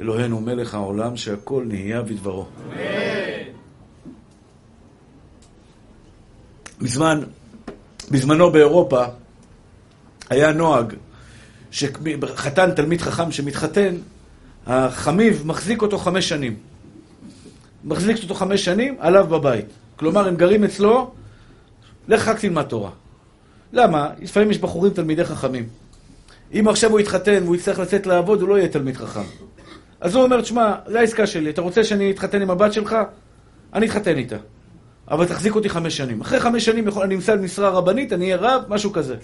אלוהינו 0.00 0.40
מלך 0.40 0.74
העולם, 0.74 1.16
שהכל 1.16 1.64
נהיה 1.66 2.02
בדברו. 2.02 2.46
בזמן, 6.80 7.20
בזמנו 8.10 8.50
באירופה 8.50 9.04
היה 10.30 10.52
נוהג 10.52 10.94
שחתן, 11.70 12.70
תלמיד 12.70 13.00
חכם 13.00 13.32
שמתחתן, 13.32 13.96
החמיב 14.66 15.42
מחזיק 15.46 15.82
אותו 15.82 15.98
חמש 15.98 16.28
שנים. 16.28 16.56
מחזיק 17.84 18.22
אותו 18.22 18.34
חמש 18.34 18.64
שנים, 18.64 18.96
עליו 18.98 19.26
בבית. 19.26 19.66
כלומר, 19.96 20.28
הם 20.28 20.36
גרים 20.36 20.64
אצלו, 20.64 21.14
לך 22.08 22.28
רק 22.28 22.38
תלמד 22.40 22.62
תורה. 22.62 22.90
למה? 23.72 24.10
לפעמים 24.20 24.50
יש 24.50 24.58
בחורים 24.58 24.92
תלמידי 24.92 25.24
חכמים. 25.24 25.66
אם 26.54 26.68
עכשיו 26.68 26.90
הוא 26.90 27.00
יתחתן 27.00 27.42
והוא 27.42 27.56
יצטרך 27.56 27.78
לצאת 27.78 28.06
לעבוד, 28.06 28.40
הוא 28.40 28.48
לא 28.48 28.58
יהיה 28.58 28.68
תלמיד 28.68 28.96
חכם. 28.96 29.24
אז 30.00 30.14
הוא 30.14 30.24
אומר, 30.24 30.40
תשמע, 30.40 30.74
זו 30.86 30.98
העסקה 30.98 31.26
שלי, 31.26 31.50
אתה 31.50 31.60
רוצה 31.60 31.84
שאני 31.84 32.10
אתחתן 32.10 32.42
עם 32.42 32.50
הבת 32.50 32.72
שלך? 32.72 32.96
אני 33.74 33.86
אתחתן 33.86 34.16
איתה. 34.16 34.36
אבל 35.10 35.26
תחזיק 35.26 35.54
אותי 35.54 35.68
חמש 35.68 35.96
שנים. 35.96 36.20
אחרי 36.20 36.40
חמש 36.40 36.64
שנים 36.64 36.88
יכול, 36.88 37.02
אני 37.02 37.14
אמצא 37.14 37.36
משרה 37.36 37.70
רבנית, 37.70 38.12
אני 38.12 38.24
אהיה 38.24 38.36
רב, 38.36 38.62
משהו 38.68 38.92
כזה. 38.92 39.16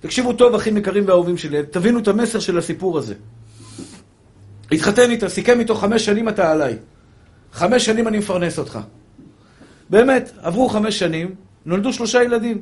תקשיבו 0.00 0.32
טוב, 0.32 0.54
אחים 0.54 0.76
יקרים 0.76 1.04
ואהובים 1.06 1.36
שלי, 1.36 1.58
תבינו 1.70 1.98
את 1.98 2.08
המסר 2.08 2.38
של 2.38 2.58
הסיפור 2.58 2.98
הזה. 2.98 3.14
התחתן 4.72 5.10
איתה, 5.10 5.28
סיכם 5.28 5.60
איתו 5.60 5.74
חמש 5.74 6.04
שנים 6.04 6.28
אתה 6.28 6.52
עליי. 6.52 6.76
חמש 7.52 7.84
שנים 7.84 8.08
אני 8.08 8.18
מפרנס 8.18 8.58
אותך. 8.58 8.78
באמת, 9.90 10.32
עברו 10.42 10.68
חמש 10.68 10.98
שנים, 10.98 11.34
נולדו 11.66 11.92
שלושה 11.92 12.22
ילדים. 12.22 12.60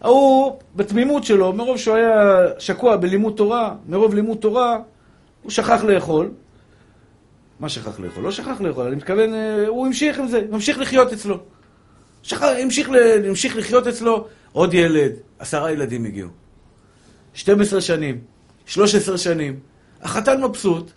ההוא, 0.00 0.58
בתמימות 0.76 1.24
שלו, 1.24 1.52
מרוב 1.52 1.78
שהוא 1.78 1.96
היה 1.96 2.38
שקוע 2.58 2.96
בלימוד 2.96 3.36
תורה, 3.36 3.74
מרוב 3.88 4.14
לימוד 4.14 4.38
תורה, 4.38 4.78
הוא 5.42 5.50
שכח 5.50 5.84
לאכול. 5.84 6.30
מה 7.60 7.68
שכח 7.68 8.00
לאכול? 8.00 8.24
לא 8.24 8.30
שכח 8.30 8.60
לאכול, 8.60 8.86
אני 8.86 8.96
מתכוון, 8.96 9.34
אה, 9.34 9.66
הוא 9.68 9.86
המשיך 9.86 10.18
עם 10.18 10.28
זה, 10.28 10.40
ממשיך 10.50 10.78
לחיות 10.78 11.12
אצלו. 11.12 11.38
שכח, 12.22 12.42
המשיך, 12.42 12.90
המשיך 13.28 13.56
לחיות 13.56 13.86
אצלו, 13.86 14.26
עוד 14.52 14.74
ילד, 14.74 15.12
עשרה 15.38 15.72
ילדים 15.72 16.04
הגיעו. 16.04 16.28
12 17.34 17.80
שנים, 17.80 18.18
13 18.66 19.18
שנים, 19.18 19.58
החתן 20.02 20.44
מבסוט, 20.44 20.90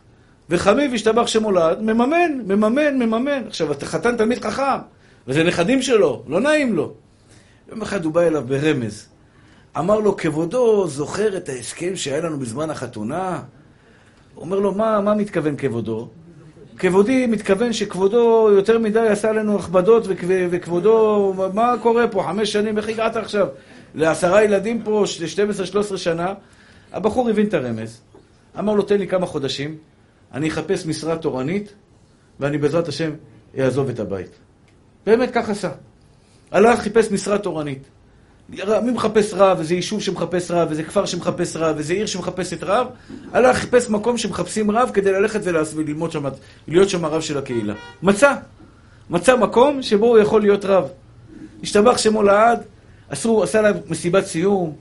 וחמיב 0.50 0.94
השתבח 0.94 1.28
שמולד, 1.28 1.82
מממן, 1.82 2.32
מממן, 2.46 2.98
מממן. 2.98 3.44
עכשיו, 3.48 3.72
אתה 3.72 3.86
חתן 3.86 4.18
תלמיד 4.18 4.46
חכם, 4.46 4.80
וזה 5.28 5.44
נכדים 5.44 5.82
שלו, 5.82 6.24
לא 6.28 6.42
נעים 6.42 6.76
לו. 6.76 6.94
יום 7.70 7.82
אחד 7.82 8.06
הוא 8.06 8.14
בא 8.14 8.22
אליו 8.22 8.44
ברמז. 8.48 9.08
אמר 9.78 10.00
לו, 10.00 10.18
כבודו 10.18 10.88
זוכר 10.88 11.38
את 11.38 11.50
ההסכם 11.50 11.96
שהיה 11.96 12.22
לנו 12.22 12.40
בזמן 12.40 12.70
החתונה? 12.70 13.42
הוא 14.36 14.44
אומר 14.44 14.60
לו, 14.60 14.72
מה, 14.72 15.02
מה 15.02 15.16
מתכוון 15.16 15.56
כבודו? 15.58 16.08
כבודי 16.78 17.28
מתכוון 17.28 17.74
שכבודו 17.74 18.50
יותר 18.56 18.80
מדי 18.80 19.08
עשה 19.08 19.32
לנו 19.32 19.60
הכבדות, 19.60 20.04
וכבודו, 20.28 21.34
מה 21.54 21.76
קורה 21.82 22.08
פה? 22.08 22.24
חמש 22.24 22.52
שנים, 22.52 22.78
איך 22.78 22.90
הגעת 22.90 23.16
עכשיו? 23.16 23.48
לעשרה 23.96 24.44
ילדים 24.44 24.84
פה, 24.84 25.04
12-13 25.94 25.98
שנה. 25.98 26.34
הבחור 26.94 27.30
הבין 27.30 27.48
את 27.48 27.54
הרמז. 27.54 28.02
אמר 28.60 28.74
לו, 28.74 28.84
תן 28.84 28.98
לי 28.98 29.08
כמה 29.08 29.26
חודשים, 29.26 29.78
אני 30.34 30.48
אחפש 30.50 30.86
משרה 30.86 31.18
תורנית, 31.18 31.74
ואני 32.40 32.58
בעזרת 32.58 32.88
השם 32.88 33.12
אעזוב 33.60 33.90
את 33.90 34.00
הבית. 34.00 34.43
באמת 35.06 35.30
כך 35.34 35.50
עשה. 35.50 35.70
הלך, 36.52 36.80
חיפש 36.80 37.12
משרה 37.12 37.38
תורנית. 37.38 37.84
מי 38.50 38.92
מחפש 38.92 39.34
רב, 39.34 39.60
איזה 39.60 39.76
יישוב 39.76 40.02
שמחפש 40.02 40.52
רב, 40.52 40.70
איזה 40.70 40.84
כפר 40.84 41.06
שמחפש 41.06 41.56
רב, 41.56 41.78
איזה 41.78 41.94
עיר 41.94 42.06
שמחפשת 42.06 42.64
רב, 42.64 42.88
הלך, 43.34 43.58
חיפש 43.58 43.90
מקום 43.90 44.18
שמחפשים 44.18 44.72
רב 44.72 44.92
כדי 44.94 45.12
ללכת 45.12 45.40
וללמוד 45.76 46.12
שם, 46.12 46.24
להיות 46.68 46.90
שם 46.90 47.06
הרב 47.06 47.22
של 47.22 47.38
הקהילה. 47.38 47.74
מצא. 48.04 48.34
מצא 49.10 49.36
מקום 49.36 49.82
שבו 49.82 50.06
הוא 50.06 50.20
יכול 50.20 50.42
להיות 50.42 50.66
רב. 50.66 50.88
השתבח 51.64 51.98
שמו 51.98 52.24
לעד, 52.24 52.60
עשו, 53.10 53.44
עשה 53.44 53.62
להם 53.62 53.76
מסיבת 53.90 54.26
סיום, 54.26 54.76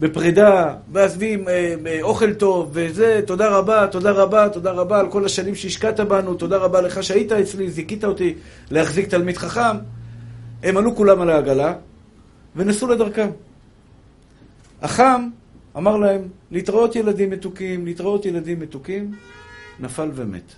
בפרידה, 0.00 0.74
ואז 0.92 1.16
מביאים 1.16 1.48
אה, 1.48 1.74
אה, 1.86 1.98
אוכל 2.02 2.34
טוב, 2.34 2.70
וזה, 2.72 3.20
תודה 3.26 3.48
רבה, 3.48 3.86
תודה 3.86 4.10
רבה, 4.10 4.48
תודה 4.48 4.70
רבה 4.70 5.00
על 5.00 5.10
כל 5.10 5.24
השנים 5.24 5.54
שהשקעת 5.54 6.00
בנו, 6.00 6.34
תודה 6.34 6.56
רבה 6.56 6.80
לך 6.80 7.02
שהיית 7.02 7.32
אצלי, 7.32 7.70
זיכית 7.70 8.04
אותי 8.04 8.34
להחזיק 8.70 9.08
תלמיד 9.08 9.36
חכם. 9.36 9.76
הם 10.62 10.76
עלו 10.76 10.96
כולם 10.96 11.20
על 11.20 11.30
העגלה, 11.30 11.74
ונסעו 12.56 12.88
לדרכם. 12.88 13.30
החם 14.82 15.28
אמר 15.76 15.96
להם, 15.96 16.28
להתראות 16.50 16.96
ילדים 16.96 17.30
מתוקים, 17.30 17.86
להתראות 17.86 18.26
ילדים 18.26 18.60
מתוקים, 18.60 19.14
נפל 19.80 20.10
ומת. 20.14 20.52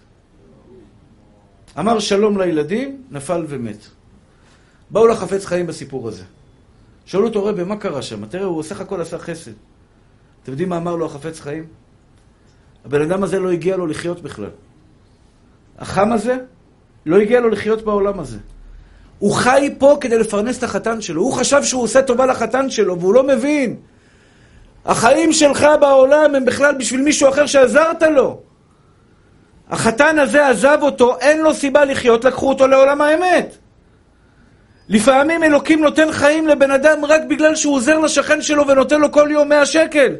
אמר 1.78 1.98
שלום 1.98 2.40
לילדים, 2.40 3.02
נפל 3.10 3.44
ומת. 3.48 3.86
באו 4.90 5.06
לחפץ 5.06 5.44
חיים 5.44 5.66
בסיפור 5.66 6.08
הזה. 6.08 6.24
שאלו 7.10 7.26
אותו 7.26 7.44
רבי, 7.44 7.64
מה 7.64 7.76
קרה 7.76 8.02
שם? 8.02 8.26
תראה, 8.26 8.44
הוא 8.44 8.62
סך 8.62 8.80
הכל 8.80 9.00
עשה 9.00 9.18
חסד. 9.18 9.50
אתם 10.42 10.52
יודעים 10.52 10.68
מה 10.68 10.76
אמר 10.76 10.96
לו 10.96 11.06
החפץ 11.06 11.40
חיים? 11.40 11.66
הבן 12.84 13.02
אדם 13.02 13.22
הזה 13.22 13.38
לא 13.38 13.50
הגיע 13.50 13.76
לו 13.76 13.86
לחיות 13.86 14.22
בכלל. 14.22 14.50
החם 15.78 16.12
הזה 16.12 16.36
לא 17.06 17.16
הגיע 17.16 17.40
לו 17.40 17.48
לחיות 17.48 17.82
בעולם 17.82 18.20
הזה. 18.20 18.38
הוא 19.18 19.32
חי 19.32 19.74
פה 19.78 19.98
כדי 20.00 20.18
לפרנס 20.18 20.58
את 20.58 20.62
החתן 20.62 21.00
שלו. 21.00 21.22
הוא 21.22 21.32
חשב 21.32 21.62
שהוא 21.62 21.82
עושה 21.82 22.02
טובה 22.02 22.26
לחתן 22.26 22.70
שלו, 22.70 23.00
והוא 23.00 23.14
לא 23.14 23.22
מבין. 23.22 23.76
החיים 24.84 25.32
שלך 25.32 25.66
בעולם 25.80 26.34
הם 26.34 26.44
בכלל 26.44 26.74
בשביל 26.78 27.02
מישהו 27.02 27.28
אחר 27.28 27.46
שעזרת 27.46 28.02
לו. 28.02 28.40
החתן 29.70 30.18
הזה 30.18 30.48
עזב 30.48 30.78
אותו, 30.82 31.18
אין 31.18 31.42
לו 31.42 31.54
סיבה 31.54 31.84
לחיות, 31.84 32.24
לקחו 32.24 32.48
אותו 32.48 32.66
לעולם 32.66 33.00
האמת. 33.00 33.56
לפעמים 34.90 35.44
אלוקים 35.44 35.80
נותן 35.80 36.12
חיים 36.12 36.48
לבן 36.48 36.70
אדם 36.70 37.04
רק 37.04 37.20
בגלל 37.28 37.54
שהוא 37.54 37.74
עוזר 37.74 37.98
לשכן 37.98 38.42
שלו 38.42 38.68
ונותן 38.68 39.00
לו 39.00 39.12
כל 39.12 39.28
יום 39.30 39.48
100 39.48 39.66
שקל. 39.66 40.14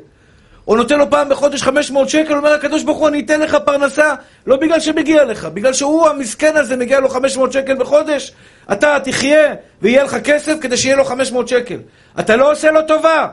או 0.68 0.76
נותן 0.76 0.98
לו 0.98 1.10
פעם 1.10 1.28
בחודש 1.28 1.62
500 1.62 2.08
שקל, 2.08 2.36
אומר 2.36 2.52
הקדוש 2.52 2.82
ברוך 2.82 2.98
הוא, 2.98 3.08
אני 3.08 3.20
אתן 3.20 3.40
לך 3.40 3.56
פרנסה, 3.64 4.14
לא 4.46 4.56
בגלל 4.56 4.80
שמגיע 4.80 5.24
לך, 5.24 5.44
בגלל 5.44 5.72
שהוא 5.72 6.08
המסכן 6.08 6.56
הזה, 6.56 6.76
מגיע 6.76 7.00
לו 7.00 7.08
500 7.08 7.52
שקל 7.52 7.74
בחודש, 7.74 8.32
אתה 8.72 8.96
תחיה 9.04 9.54
ויהיה 9.82 10.04
לך 10.04 10.16
כסף 10.24 10.56
כדי 10.60 10.76
שיהיה 10.76 10.96
לו 10.96 11.04
500 11.04 11.48
שקל. 11.48 11.76
אתה 12.20 12.36
לא 12.36 12.52
עושה 12.52 12.70
לו 12.70 12.82
טובה. 12.82 13.26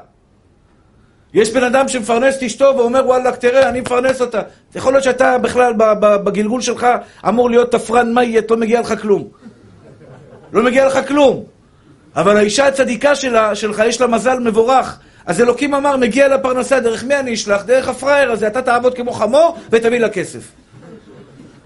יש 1.33 1.53
בן 1.53 1.63
אדם 1.63 1.87
שמפרנס 1.87 2.37
את 2.37 2.43
אשתו 2.43 2.73
ואומר, 2.77 3.05
וואלכ, 3.05 3.35
תראה, 3.35 3.69
אני 3.69 3.81
מפרנס 3.81 4.21
אותה. 4.21 4.41
יכול 4.75 4.93
להיות 4.93 5.03
שאתה 5.03 5.37
בכלל, 5.37 5.73
בגלגול 5.99 6.61
שלך, 6.61 6.87
אמור 7.27 7.49
להיות 7.49 7.71
תפרן 7.71 8.13
מייט, 8.13 8.51
לא 8.51 8.57
מגיע 8.57 8.81
לך 8.81 9.01
כלום. 9.01 9.27
לא 10.53 10.63
מגיע 10.63 10.87
לך 10.87 11.07
כלום. 11.07 11.43
אבל 12.15 12.37
האישה 12.37 12.67
הצדיקה 12.67 13.15
שלה, 13.15 13.55
שלך, 13.55 13.83
יש 13.87 14.01
לה 14.01 14.07
מזל 14.07 14.39
מבורך. 14.39 14.99
אז 15.25 15.41
אלוקים 15.41 15.73
אמר, 15.73 15.97
מגיע 15.97 16.27
לפרנסה, 16.27 16.79
דרך 16.79 17.03
מי 17.03 17.19
אני 17.19 17.33
אשלח? 17.33 17.63
דרך 17.63 17.87
הפראייר 17.87 18.31
הזה. 18.31 18.47
אתה 18.47 18.61
תעבוד 18.61 18.93
כמו 18.93 19.11
חמור 19.11 19.57
ותביא 19.71 19.99
לה 19.99 20.09
כסף. 20.09 20.51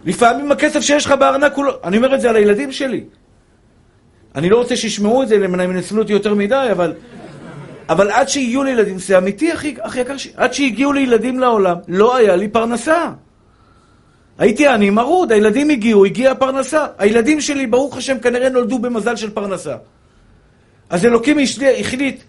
לפעמים 0.06 0.52
הכסף 0.52 0.80
שיש 0.80 1.06
לך 1.06 1.12
בארנק 1.12 1.54
הוא 1.54 1.66
לא... 1.66 1.80
אני 1.84 1.98
אומר 1.98 2.16
את 2.16 2.22
זה 2.22 2.30
על 2.30 2.36
הילדים 2.36 2.72
שלי. 2.72 3.04
אני 4.36 4.50
לא 4.50 4.58
רוצה 4.58 4.76
שישמעו 4.76 5.24
את 5.24 5.28
זה, 5.28 5.36
הם 5.36 5.72
ינצלו 5.72 6.02
אותי 6.02 6.14
יותר 6.14 6.34
מדי, 6.34 6.68
אבל... 6.72 6.94
אבל 7.90 8.12
עד 8.12 8.30
שהגיעו 8.30 8.64
לילדים, 8.64 9.00
זה 9.00 9.18
אמיתי, 9.18 9.52
הכי, 9.52 9.76
הכי 9.82 10.00
יקר 10.00 10.16
עד 10.36 10.54
שהגיעו 10.54 10.94
לילדים 10.94 11.40
לעולם, 11.40 11.78
לא 11.88 12.16
היה 12.16 12.36
לי 12.36 12.48
פרנסה. 12.48 13.12
הייתי 14.42 14.70
אני 14.70 14.90
מרוד, 14.90 15.32
הילדים 15.32 15.70
הגיעו, 15.70 16.06
הגיעה 16.06 16.36
פרנסה. 16.36 16.86
הילדים 16.98 17.42
שלי, 17.42 17.68
ברוך 17.68 17.98
השם, 17.98 18.20
כנראה 18.20 18.50
נולדו 18.50 18.80
במזל 18.80 19.16
של 19.16 19.30
פרנסה. 19.30 19.76
אז 20.90 21.06
אלוקים 21.06 21.38
החליט, 21.80 22.24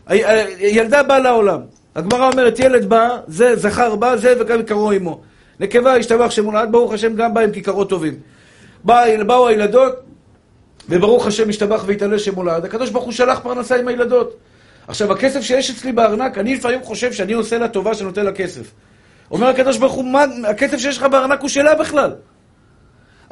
ילדה 0.60 1.02
באה 1.02 1.18
לעולם. 1.18 1.60
הגמרא 1.96 2.30
אומרת, 2.30 2.58
ילד 2.58 2.88
בא, 2.88 3.18
זה 3.26 3.56
זכר 3.56 3.96
בא, 3.96 4.16
זה 4.16 4.34
וגם 4.40 4.62
קראו 4.62 4.92
עמו. 4.92 5.20
נקבה 5.60 5.96
השתבח 5.96 6.30
שמולד, 6.30 6.68
ברוך 6.72 6.92
השם, 6.92 7.14
גם 7.14 7.34
בא 7.34 7.40
עם 7.40 7.52
כיכרות 7.52 7.88
טובים. 7.88 8.14
בא, 8.84 9.22
באו 9.26 9.48
הילדות, 9.48 9.92
וברוך 10.88 11.26
השם 11.26 11.48
השתבח 11.48 11.84
והתעלה 11.86 12.18
שמולד. 12.18 12.64
הקדוש 12.64 12.90
ברוך 12.90 13.04
הוא 13.04 13.12
שלח 13.12 13.40
פרנסה 13.42 13.76
עם 13.76 13.88
הילדות. 13.88 14.36
עכשיו, 14.88 15.12
הכסף 15.12 15.40
שיש 15.40 15.70
אצלי 15.70 15.92
בארנק, 15.92 16.38
אני 16.38 16.54
לפעמים 16.54 16.82
חושב 16.82 17.12
שאני 17.12 17.32
עושה 17.32 17.58
לה 17.58 17.68
טובה 17.68 17.94
שנותן 17.94 18.24
לה 18.24 18.32
כסף. 18.32 18.72
אומר 19.32 19.48
הקדוש 19.48 19.78
ברוך 19.78 19.92
הוא, 19.92 20.04
מה, 20.04 20.24
הכסף 20.48 20.78
שיש 20.78 20.98
לך 20.98 21.02
בארנק 21.02 21.40
הוא 21.40 21.48
שלה 21.48 21.74
בכלל. 21.74 22.14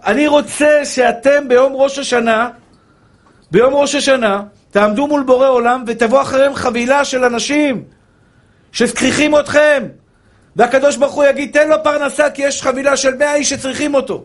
אני 0.07 0.29
רוצה 0.29 0.85
שאתם 0.85 1.49
ביום 1.49 1.73
ראש 1.73 1.99
השנה, 1.99 2.51
ביום 3.51 3.75
ראש 3.75 3.95
השנה, 3.95 4.43
תעמדו 4.71 5.07
מול 5.07 5.23
בורא 5.23 5.49
עולם 5.49 5.85
ותבוא 5.87 6.23
אחריהם 6.23 6.55
חבילה 6.55 7.05
של 7.05 7.25
אנשים 7.25 7.85
שצריכים 8.73 9.39
אתכם. 9.39 9.85
והקדוש 10.57 10.97
ברוך 10.97 11.15
הוא 11.15 11.25
יגיד, 11.25 11.53
תן 11.53 11.69
לו 11.69 11.77
פרנסה 11.85 12.31
כי 12.31 12.43
יש 12.43 12.63
חבילה 12.63 12.97
של 12.97 13.15
מאה 13.15 13.35
איש 13.35 13.51
שצריכים 13.51 13.95
אותו. 13.95 14.25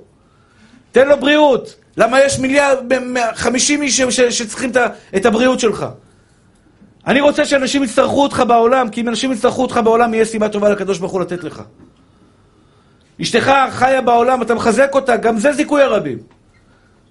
תן 0.92 1.08
לו 1.08 1.20
בריאות. 1.20 1.76
למה 1.98 2.22
יש 2.22 2.40
מיליארד, 2.40 2.78
חמישים 3.34 3.82
איש 3.82 4.02
שצריכים 4.02 4.72
את 5.16 5.26
הבריאות 5.26 5.60
שלך. 5.60 5.86
אני 7.08 7.22
רוצה 7.22 7.46
שאנשים 7.46 7.84
יצטרכו 7.84 8.24
אותך 8.24 8.44
בעולם, 8.48 8.90
כי 8.90 9.02
אם 9.02 9.10
אנשים 9.10 9.32
יצטרכו 9.32 9.62
אותך 9.62 9.80
בעולם, 9.84 10.14
יהיה 10.14 10.26
סיבה 10.26 10.50
טובה 10.50 10.70
לקדוש 10.70 10.98
ברוך 10.98 11.12
הוא 11.12 11.22
לתת 11.22 11.44
לך. 11.44 11.62
אשתך 13.22 13.52
חיה 13.72 14.02
בעולם, 14.02 14.42
אתה 14.42 14.56
מחזק 14.56 14.90
אותה, 14.94 15.18
גם 15.18 15.38
זה 15.38 15.54
זיכוי 15.54 15.82
הרבים. 15.82 16.18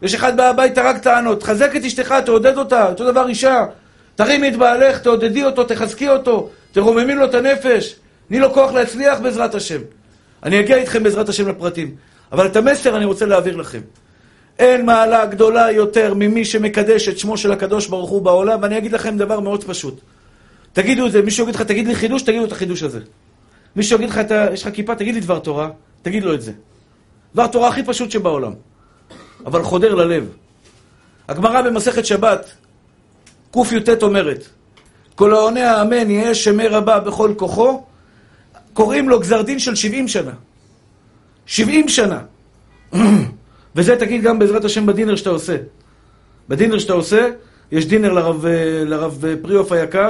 יש 0.02 0.14
אחד 0.14 0.37
בא 0.37 0.48
הביתה 0.48 0.83
רק 0.83 0.98
טענות, 0.98 1.40
תחזק 1.40 1.76
את 1.76 1.85
אשתך, 1.85 2.14
תעודד 2.24 2.59
אותה, 2.59 2.88
אותו 2.88 3.11
דבר 3.12 3.28
אישה. 3.28 3.64
תרימי 4.14 4.48
את 4.48 4.57
בעלך, 4.57 4.98
תעודדי 4.98 5.44
אותו, 5.44 5.64
תחזקי 5.64 6.09
אותו, 6.09 6.50
תרוממי 6.72 7.14
לו 7.14 7.24
את 7.24 7.35
הנפש. 7.35 7.96
תני 8.28 8.38
לו 8.38 8.52
כוח 8.52 8.72
להצליח 8.72 9.20
בעזרת 9.20 9.54
השם. 9.54 9.80
אני 10.42 10.61
אגיע 10.61 10.76
איתכם 10.76 11.02
בעזרת 11.02 11.28
השם 11.28 11.48
לפרטים. 11.48 11.94
אבל 12.33 12.46
את 12.46 12.57
המסר 12.57 12.96
אני 12.96 13.04
רוצה 13.04 13.26
להעביר 13.26 13.57
לכם. 13.57 13.80
אין 14.58 14.86
מעלה 14.86 15.26
גדולה 15.26 15.70
יותר 15.70 16.14
ממי 16.14 16.44
שמקדש 16.44 17.08
את 17.08 17.18
שמו 17.18 17.36
של 17.36 17.52
הקדוש 17.52 17.86
ברוך 17.86 18.10
הוא 18.10 18.22
בעולם, 18.22 18.62
ואני 18.62 18.78
אגיד 18.78 18.92
לכם 18.92 19.16
דבר 19.16 19.40
מאוד 19.40 19.64
פשוט. 19.64 20.00
תגידו 20.72 21.06
את 21.06 21.12
זה, 21.12 21.22
מישהו 21.22 21.42
יגיד 21.42 21.54
לך, 21.54 21.62
תגיד 21.62 21.86
לי 21.86 21.94
חידוש, 21.94 22.22
תגידו 22.22 22.44
את 22.44 22.52
החידוש 22.52 22.82
הזה. 22.82 23.00
מישהו 23.76 23.96
יגיד 23.96 24.10
לך, 24.10 24.18
אתה, 24.18 24.46
יש 24.52 24.62
לך 24.62 24.74
כיפה, 24.74 24.94
תגיד 24.94 25.14
לי 25.14 25.20
דבר 25.20 25.38
תורה, 25.38 25.70
תגיד 26.02 26.22
לו 26.24 26.34
את 26.34 26.42
זה. 26.42 26.52
דבר 27.34 27.46
תורה 27.46 27.68
הכי 27.68 27.82
פשוט 27.82 28.10
שבעולם, 28.10 28.52
אבל 29.46 29.62
חודר 29.62 29.94
ללב. 29.94 30.28
הגמרא 31.28 31.62
במסכת 31.62 32.06
שבת, 32.06 32.50
קי"ט 33.52 34.02
אומרת, 34.02 34.48
כל 35.14 35.34
העונה 35.34 35.70
האמן 35.70 36.10
יהיה 36.10 36.34
שמי 36.34 36.68
רבה 36.68 37.00
בכל 37.00 37.34
כוחו, 37.36 37.82
קוראים 38.72 39.08
לו 39.08 39.20
גזר 39.20 39.42
דין 39.42 39.58
של 39.58 39.74
70 39.74 40.08
שנה. 40.08 40.32
70 41.46 41.88
שנה. 41.88 42.20
וזה 43.76 43.96
תגיד 43.96 44.22
גם 44.22 44.38
בעזרת 44.38 44.64
השם 44.64 44.87
בדינר 44.87 45.16
שאתה 45.16 45.30
עושה. 45.30 45.56
בדינר 46.48 46.78
שאתה 46.78 46.92
עושה, 46.92 47.28
יש 47.72 47.87
דינר 47.87 48.12
לרב, 48.12 48.46
לרב 48.87 49.24
פריאוף 49.42 49.72
היקר, 49.72 50.08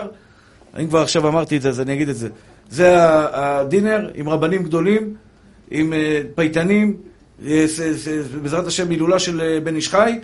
אני 0.75 0.89
כבר 0.89 1.03
עכשיו 1.03 1.29
אמרתי 1.29 1.57
את 1.57 1.63
זה, 1.63 1.69
אז 1.69 1.81
אני 1.81 1.93
אגיד 1.93 2.09
את 2.09 2.17
זה. 2.17 2.29
זה 2.71 2.95
הדינר 3.33 4.11
עם 4.15 4.29
רבנים 4.29 4.63
גדולים, 4.63 5.15
עם 5.71 5.93
אה, 5.93 6.21
פייטנים, 6.35 6.97
אה, 7.47 7.65
בעזרת 8.43 8.67
השם 8.67 8.91
הילולה 8.91 9.19
של 9.19 9.41
אה, 9.41 9.61
בן 9.61 9.77
איש 9.77 9.89
חי, 9.89 10.19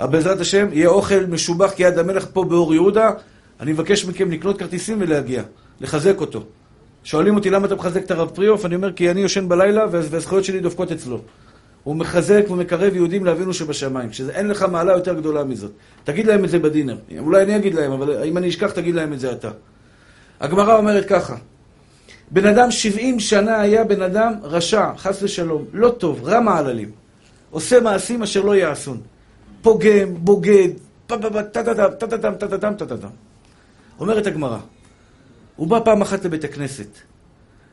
בעזרת 0.00 0.40
השם 0.40 0.66
יהיה 0.72 0.88
אוכל 0.88 1.26
משובח 1.28 1.70
כיד 1.70 1.98
המלך 1.98 2.26
פה 2.32 2.44
באור 2.44 2.74
יהודה. 2.74 3.10
אני 3.60 3.72
מבקש 3.72 4.04
מכם 4.04 4.30
לקנות 4.30 4.58
כרטיסים 4.58 4.96
ולהגיע, 5.00 5.42
לחזק 5.80 6.20
אותו. 6.20 6.44
שואלים 7.04 7.36
אותי 7.36 7.50
למה 7.50 7.66
אתה 7.66 7.74
מחזק 7.74 8.04
את 8.04 8.10
הרב 8.10 8.30
פריאוף, 8.34 8.66
אני 8.66 8.74
אומר 8.74 8.92
כי 8.92 9.10
אני 9.10 9.20
יושן 9.20 9.48
בלילה 9.48 9.86
והזכויות 9.90 10.44
שלי 10.44 10.60
דופקות 10.60 10.92
אצלו. 10.92 11.20
הוא 11.84 11.96
מחזק 11.96 12.44
ומקרב 12.50 12.94
יהודים 12.94 13.24
לאבינו 13.24 13.54
שבשמיים, 13.54 14.12
שאין 14.12 14.48
לך 14.48 14.62
מעלה 14.62 14.92
יותר 14.92 15.14
גדולה 15.14 15.44
מזאת. 15.44 15.72
תגיד 16.04 16.26
להם 16.26 16.44
את 16.44 16.50
זה 16.50 16.58
בדינר. 16.58 16.98
אולי 17.18 17.42
אני 17.42 17.56
אגיד 17.56 17.74
להם, 17.74 17.92
אבל 17.92 18.22
אם 18.24 18.36
אני 18.38 18.48
אשכח, 18.48 18.70
תגיד 18.72 18.94
להם 18.94 19.12
את 19.12 19.20
זה 19.20 19.32
אתה. 19.32 19.50
הגמרא 20.40 20.76
אומרת 20.76 21.08
ככה, 21.08 21.36
בן 22.30 22.46
אדם 22.46 22.70
70 22.70 23.20
שנה 23.20 23.60
היה 23.60 23.84
בן 23.84 24.02
אדם 24.02 24.32
רשע, 24.42 24.90
חס 24.96 25.22
ושלום, 25.22 25.64
לא 25.72 25.88
טוב, 25.88 26.24
רע 26.24 26.40
מעללים. 26.40 26.90
עושה 27.50 27.80
מעשים 27.80 28.22
אשר 28.22 28.42
לא 28.42 28.56
יעשון. 28.56 29.00
פוגם, 29.62 30.14
בוגד, 30.14 30.68
טה-טה-טם, 31.06 31.42
טה-טה-טם, 31.98 32.34
טה-טה-טם, 32.34 32.74
טה-טה-טם. 32.74 33.08
אומרת 34.00 34.26
הגמרא, 34.26 34.58
הוא 35.56 35.66
בא 35.66 35.80
פעם 35.84 36.02
אחת 36.02 36.24
לבית 36.24 36.44
הכנסת. 36.44 36.88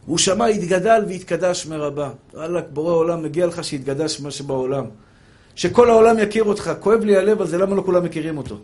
והוא 0.05 0.17
שמע, 0.17 0.45
התגדל 0.45 1.03
והתקדש 1.07 1.65
מרבה. 1.65 2.09
וואלכ, 2.33 2.63
בורא 2.73 2.93
עולם, 2.93 3.23
מגיע 3.23 3.47
לך 3.47 3.63
שיתגדש 3.63 4.21
מה 4.21 4.31
שבעולם. 4.31 4.85
שכל 5.55 5.89
העולם 5.89 6.19
יכיר 6.19 6.43
אותך. 6.43 6.71
כואב 6.79 7.03
לי 7.03 7.17
הלב 7.17 7.41
על 7.41 7.47
זה, 7.47 7.57
למה 7.57 7.75
לא 7.75 7.81
כולם 7.81 8.03
מכירים 8.03 8.37
אותו? 8.37 8.55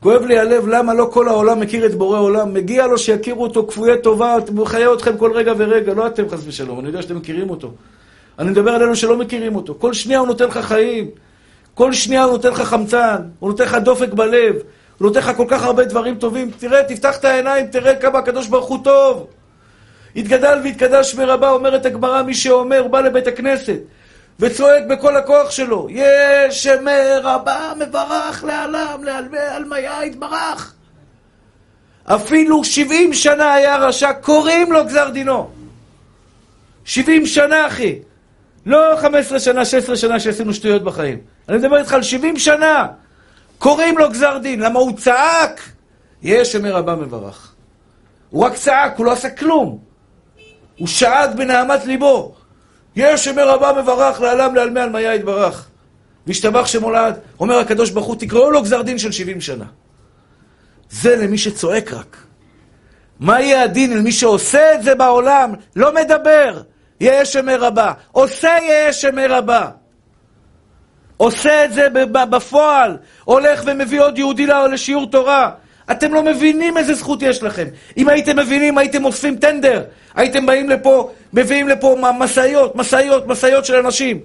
כואב 0.00 0.22
לי 0.22 0.38
הלב, 0.38 0.68
למה 0.68 0.94
לא 0.94 1.08
כל 1.12 1.28
העולם 1.28 1.60
מכיר 1.60 1.86
את 1.86 1.94
בורא 1.94 2.18
עולם? 2.18 2.54
מגיע 2.54 2.86
לו 2.86 2.98
שיכירו 2.98 3.42
אותו 3.42 3.66
כפויי 3.66 4.02
טובה, 4.02 4.34
הוא 4.34 4.56
מחיה 4.56 4.94
אתכם 4.94 5.16
כל 5.16 5.32
רגע 5.32 5.52
ורגע, 5.56 5.94
לא 5.94 6.06
אתם 6.06 6.28
חס 6.28 6.40
ושלום, 6.46 6.80
אני 6.80 6.86
יודע 6.86 7.02
שאתם 7.02 7.16
מכירים 7.16 7.50
אותו. 7.50 7.72
אני 8.38 8.50
מדבר 8.50 8.70
על 8.70 8.82
אלו 8.82 8.96
שלא 8.96 9.16
מכירים 9.16 9.56
אותו. 9.56 9.74
כל 9.78 9.92
שנייה 9.92 10.18
הוא 10.18 10.26
נותן 10.26 10.44
לך 10.44 10.58
חיים, 10.58 11.10
כל 11.74 11.92
שנייה 11.92 12.24
הוא 12.24 12.32
נותן 12.32 12.50
לך 12.50 12.60
חמצן, 12.60 13.16
הוא 13.38 13.50
נותן 13.50 13.64
לך 13.64 13.74
דופק 13.74 14.12
בלב, 14.12 14.54
הוא 14.98 15.08
נותן 15.08 15.20
לך 15.20 15.30
כל 15.36 15.46
כך 15.48 15.62
הרבה 15.62 15.84
דברים 15.84 16.14
טובים. 16.14 16.50
תראה, 16.58 16.84
תפתח 16.84 17.16
את 17.16 17.24
העיניים, 17.24 17.66
תראה 17.66 17.94
כמה 17.96 18.18
הקדוש 18.18 18.46
ברוך 18.46 18.66
הוא 18.66 18.78
טוב. 18.84 19.26
התגדל 20.16 20.60
והתקדש 20.64 21.14
מרבה, 21.14 21.50
אומרת 21.50 21.86
הגמרא, 21.86 22.22
מי 22.22 22.34
שאומר, 22.34 22.88
בא 22.88 23.00
לבית 23.00 23.26
הכנסת 23.26 23.78
וצועק 24.40 24.84
בכל 24.88 25.16
הכוח 25.16 25.50
שלו, 25.50 25.86
יש 25.90 26.66
מרבה 26.66 27.72
מברך 27.78 28.44
לעלם, 28.44 29.04
לעלמיה 29.04 30.04
יתברך. 30.04 30.74
אפילו 32.04 32.64
שבעים 32.64 33.14
שנה 33.14 33.54
היה 33.54 33.76
רשע, 33.76 34.12
קוראים 34.12 34.72
לו 34.72 34.84
גזר 34.84 35.08
דינו. 35.08 35.50
שבעים 36.84 37.26
שנה, 37.26 37.66
אחי. 37.66 37.98
לא 38.66 38.96
חמש 38.96 39.26
עשרה 39.26 39.38
שנה, 39.38 39.64
שש 39.64 39.74
עשרה 39.74 39.96
שנה 39.96 40.20
שעשינו 40.20 40.54
שטויות 40.54 40.84
בחיים. 40.84 41.18
אני 41.48 41.56
מדבר 41.58 41.78
איתך 41.78 41.92
על 41.92 42.02
שבעים 42.02 42.38
שנה. 42.38 42.86
קוראים 43.58 43.98
לו 43.98 44.10
גזר 44.10 44.38
דין. 44.38 44.60
למה 44.60 44.78
הוא 44.78 44.96
צעק? 44.96 45.60
יש 46.22 46.52
שמרבה 46.52 46.94
מברך. 46.94 47.52
הוא 48.30 48.44
רק 48.44 48.54
צעק, 48.54 48.96
הוא 48.96 49.06
לא 49.06 49.12
עשה 49.12 49.30
כלום. 49.30 49.78
הוא 50.78 50.88
שאג 50.88 51.36
בנהמת 51.36 51.84
ליבו. 51.84 52.34
יש 52.96 53.24
שמר 53.24 53.48
רבה 53.48 53.82
מברך 53.82 54.20
לעלם 54.20 54.54
לעלמי 54.54 54.80
עלמיה 54.80 55.14
יתברך. 55.14 55.68
והשתבח 56.26 56.66
שמולד, 56.66 57.18
אומר 57.40 57.58
הקדוש 57.58 57.90
ברוך 57.90 58.06
הוא, 58.06 58.16
תקראו 58.16 58.50
לו 58.50 58.62
גזר 58.62 58.82
דין 58.82 58.98
של 58.98 59.12
70 59.12 59.40
שנה. 59.40 59.64
זה 60.90 61.16
למי 61.16 61.38
שצועק 61.38 61.92
רק. 61.92 62.16
מה 63.20 63.40
יהיה 63.40 63.62
הדין 63.62 63.98
למי 63.98 64.12
שעושה 64.12 64.74
את 64.74 64.82
זה 64.82 64.94
בעולם? 64.94 65.54
לא 65.76 65.94
מדבר, 65.94 66.62
יהיה 67.00 67.24
שמר 67.24 67.60
רבה. 67.60 67.92
עושה 68.12 68.48
יהיה 68.62 68.92
שמר 68.92 69.32
רבה. 69.32 69.70
עושה 71.16 71.64
את 71.64 71.72
זה 71.72 71.88
בפועל, 72.30 72.96
הולך 73.24 73.62
ומביא 73.66 74.00
עוד 74.00 74.18
יהודי 74.18 74.46
לשיעור 74.46 75.10
תורה. 75.10 75.50
אתם 75.90 76.14
לא 76.14 76.22
מבינים 76.22 76.78
איזה 76.78 76.94
זכות 76.94 77.22
יש 77.22 77.42
לכם. 77.42 77.66
אם 77.96 78.08
הייתם 78.08 78.38
מבינים, 78.38 78.78
הייתם 78.78 79.04
אוספים 79.04 79.36
טנדר. 79.36 79.82
הייתם 80.14 80.46
באים 80.46 80.68
לפה, 80.68 81.10
מביאים 81.32 81.68
לפה 81.68 81.96
משאיות, 82.18 82.76
משאיות, 82.76 83.26
משאיות 83.26 83.64
של 83.64 83.74
אנשים. 83.74 84.20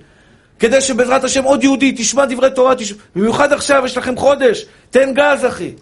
כדי 0.59 0.81
שבעזרת 0.81 1.23
השם 1.23 1.43
עוד 1.43 1.63
יהודי 1.63 1.93
תשמע 1.97 2.25
דברי 2.25 2.51
תורה, 2.51 2.75
תשמע... 2.75 2.97
במיוחד 3.15 3.53
עכשיו, 3.53 3.83
יש 3.85 3.97
לכם 3.97 4.17
חודש. 4.17 4.65
תן 4.89 5.13
גז, 5.13 5.45
אחי. 5.45 5.73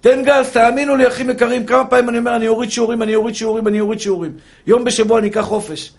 תן 0.00 0.22
גז, 0.24 0.50
תאמינו 0.50 0.96
לי, 0.96 1.08
אחים 1.08 1.30
יקרים, 1.30 1.66
כמה 1.66 1.84
פעמים 1.84 2.08
אני 2.08 2.18
אומר, 2.18 2.36
אני 2.36 2.48
אוריד 2.48 2.70
שיעורים, 2.70 3.02
אני 3.02 3.14
אוריד 3.14 3.34
שיעורים, 3.34 3.68
אני 3.68 3.80
אוריד 3.80 4.00
שיעורים. 4.00 4.32
יום 4.66 4.84
בשבוע 4.84 5.18
אני 5.18 5.28
אקח 5.28 5.40
חופש. 5.40 5.92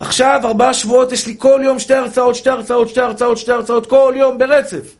עכשיו, 0.00 0.40
ארבעה 0.44 0.74
שבועות, 0.74 1.12
יש 1.12 1.26
לי 1.26 1.34
כל 1.38 1.60
יום 1.64 1.78
שתי 1.78 1.94
הרצאות, 1.94 2.34
שתי 2.34 2.50
הרצאות, 2.50 2.88
שתי 2.88 3.00
הרצאות, 3.00 3.38
שתי 3.38 3.52
הרצאות, 3.52 3.86
כל 3.86 4.14
יום 4.16 4.38
ברצף. 4.38 4.94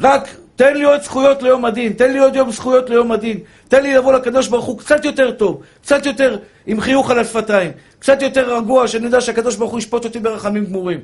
רק 0.00 0.28
תן 0.62 0.76
לי 0.76 0.84
עוד 0.84 1.02
זכויות 1.02 1.42
ליום 1.42 1.64
הדין, 1.64 1.92
תן 1.92 2.12
לי 2.12 2.18
עוד 2.18 2.36
יום 2.36 2.50
זכויות 2.50 2.90
ליום 2.90 3.12
הדין, 3.12 3.38
תן 3.68 3.82
לי 3.82 3.94
לבוא 3.94 4.12
לקדוש 4.12 4.48
ברוך 4.48 4.64
הוא 4.64 4.78
קצת 4.78 5.04
יותר 5.04 5.30
טוב, 5.30 5.62
קצת 5.82 6.06
יותר 6.06 6.38
עם 6.66 6.80
חיוך 6.80 7.10
על 7.10 7.18
השפתיים, 7.18 7.70
קצת 7.98 8.22
יותר 8.22 8.56
רגוע, 8.56 8.88
שאני 8.88 9.04
יודע 9.04 9.20
שהקדוש 9.20 9.56
ברוך 9.56 9.70
הוא 9.70 9.78
ישפוט 9.78 10.04
אותי 10.04 10.18
ברחמים 10.18 10.64
גמורים. 10.64 11.00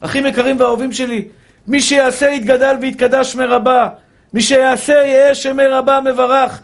אחים 0.00 0.26
יקרים 0.26 0.60
ואהובים 0.60 0.92
שלי, 0.92 1.28
מי 1.66 1.80
שיעשה 1.80 2.30
יתגדל 2.30 2.76
ויתקדש 2.80 3.36
מרבה, 3.36 3.88
מי 4.32 4.40
שיעשה 4.40 4.92
יהיה 4.92 5.34
שמי 5.34 5.66
רבה 5.66 6.00
מברך. 6.00 6.60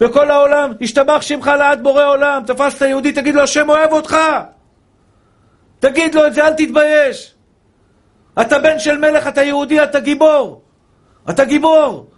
בכל 0.00 0.30
העולם, 0.30 0.72
ישתבח 0.80 1.22
שמך 1.22 1.50
לעד 1.58 1.82
בורא 1.82 2.04
עולם, 2.04 2.42
תפסת 2.46 2.80
יהודי, 2.80 3.12
תגיד 3.12 3.34
לו, 3.34 3.42
השם 3.42 3.68
אוהב 3.68 3.92
אותך. 3.92 4.16
תגיד 5.80 6.14
לו 6.14 6.26
את 6.26 6.34
זה, 6.34 6.46
אל 6.46 6.52
תתבייש. 6.52 7.34
אתה 8.40 8.58
בן 8.58 8.78
של 8.78 8.98
מלך, 8.98 9.26
אתה 9.26 9.42
יהודי, 9.42 9.82
אתה 9.82 10.00
גיבור. 10.00 10.67
אתה 11.30 11.44
גיבור. 11.44 12.10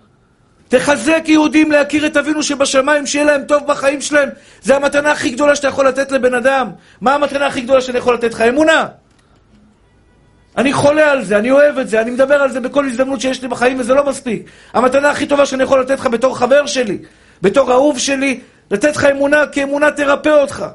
תחזק 0.68 1.22
יהודים 1.26 1.70
להכיר 1.70 2.06
את 2.06 2.16
אבינו 2.16 2.42
שבשמיים, 2.42 3.06
שיהיה 3.06 3.24
להם 3.24 3.42
טוב 3.42 3.66
בחיים 3.66 4.00
שלהם. 4.00 4.28
זה 4.62 4.76
המתנה 4.76 5.12
הכי 5.12 5.30
גדולה 5.30 5.56
שאתה 5.56 5.68
יכול 5.68 5.88
לתת 5.88 6.12
לבן 6.12 6.34
אדם. 6.34 6.70
מה 7.00 7.14
המתנה 7.14 7.46
הכי 7.46 7.60
גדולה 7.60 7.80
שאני 7.80 7.98
יכול 7.98 8.14
לתת 8.14 8.34
לך? 8.34 8.40
אמונה. 8.40 8.86
אני 10.56 10.72
חולה 10.72 11.10
על 11.10 11.24
זה, 11.24 11.38
אני 11.38 11.50
אוהב 11.50 11.78
את 11.78 11.88
זה, 11.88 12.00
אני 12.00 12.10
מדבר 12.10 12.34
על 12.34 12.50
זה 12.50 12.60
בכל 12.60 12.86
הזדמנות 12.86 13.20
שיש 13.20 13.42
לי 13.42 13.48
בחיים, 13.48 13.80
וזה 13.80 13.94
לא 13.94 14.06
מספיק. 14.06 14.50
המתנה 14.72 15.10
הכי 15.10 15.26
טובה 15.26 15.46
שאני 15.46 15.62
יכול 15.62 15.80
לתת 15.80 16.00
לך 16.00 16.06
בתור 16.06 16.38
חבר 16.38 16.66
שלי, 16.66 16.98
בתור 17.42 17.72
אהוב 17.72 17.98
שלי, 17.98 18.40
לתת 18.70 18.96
לך 18.96 19.04
אמונה, 19.04 19.46
כי 19.46 19.62
אמונה 19.62 19.90
תרפא 19.90 20.28
אותך. 20.28 20.66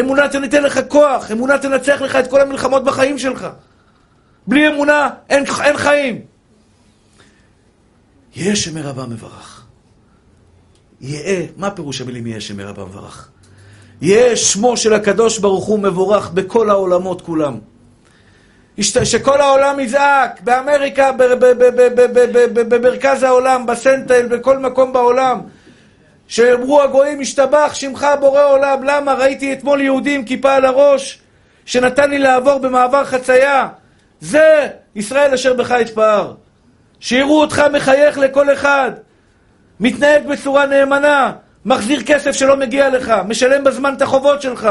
אמונה 0.00 0.28
תניתן 0.28 0.62
לך 0.62 0.80
כוח, 0.88 1.30
אמונה 1.30 1.58
תנצח 1.58 2.02
לך 2.02 2.16
את 2.16 2.30
כל 2.30 2.40
המלחמות 2.40 2.84
בחיים 2.84 3.18
שלך. 3.18 3.46
בלי 4.46 4.68
אמונה 4.68 5.10
אין, 5.30 5.44
אין 5.62 5.76
חיים. 5.76 6.33
יהיה 8.36 8.56
שמי 8.56 8.82
רבה 8.82 9.06
מברך. 9.06 9.64
יהיה, 11.00 11.46
מה 11.56 11.70
פירוש 11.70 12.00
המילים 12.00 12.26
יהיה 12.26 12.40
שמי 12.40 12.62
רבה 12.62 12.84
מברך? 12.84 13.28
יהיה 14.02 14.36
שמו 14.36 14.76
של 14.76 14.94
הקדוש 14.94 15.38
ברוך 15.38 15.64
הוא 15.64 15.78
מבורך 15.78 16.30
בכל 16.30 16.70
העולמות 16.70 17.22
כולם. 17.22 17.58
שכל 18.80 19.40
העולם 19.40 19.80
יזעק, 19.80 20.40
באמריקה, 20.40 21.12
במרכז 22.54 23.22
העולם, 23.22 23.66
בסנטל, 23.66 24.26
בכל 24.26 24.58
מקום 24.58 24.92
בעולם. 24.92 25.40
שאמרו 26.28 26.82
הגויים, 26.82 27.20
השתבח 27.20 27.70
שמך 27.74 28.06
בורא 28.20 28.44
עולם. 28.44 28.82
למה? 28.84 29.14
ראיתי 29.14 29.52
אתמול 29.52 29.80
יהודי 29.80 30.14
עם 30.14 30.24
כיפה 30.24 30.52
על 30.52 30.64
הראש, 30.64 31.18
שנתן 31.64 32.10
לי 32.10 32.18
לעבור 32.18 32.58
במעבר 32.58 33.04
חצייה. 33.04 33.68
זה 34.20 34.68
ישראל 34.94 35.34
אשר 35.34 35.54
בך 35.54 35.74
יתפאר. 35.80 36.34
שיראו 37.04 37.40
אותך 37.40 37.62
מחייך 37.72 38.18
לכל 38.18 38.52
אחד, 38.52 38.92
מתנהג 39.80 40.26
בצורה 40.26 40.66
נאמנה, 40.66 41.32
מחזיר 41.64 42.02
כסף 42.02 42.32
שלא 42.32 42.56
מגיע 42.56 42.88
לך, 42.88 43.12
משלם 43.28 43.64
בזמן 43.64 43.94
את 43.96 44.02
החובות 44.02 44.42
שלך. 44.42 44.68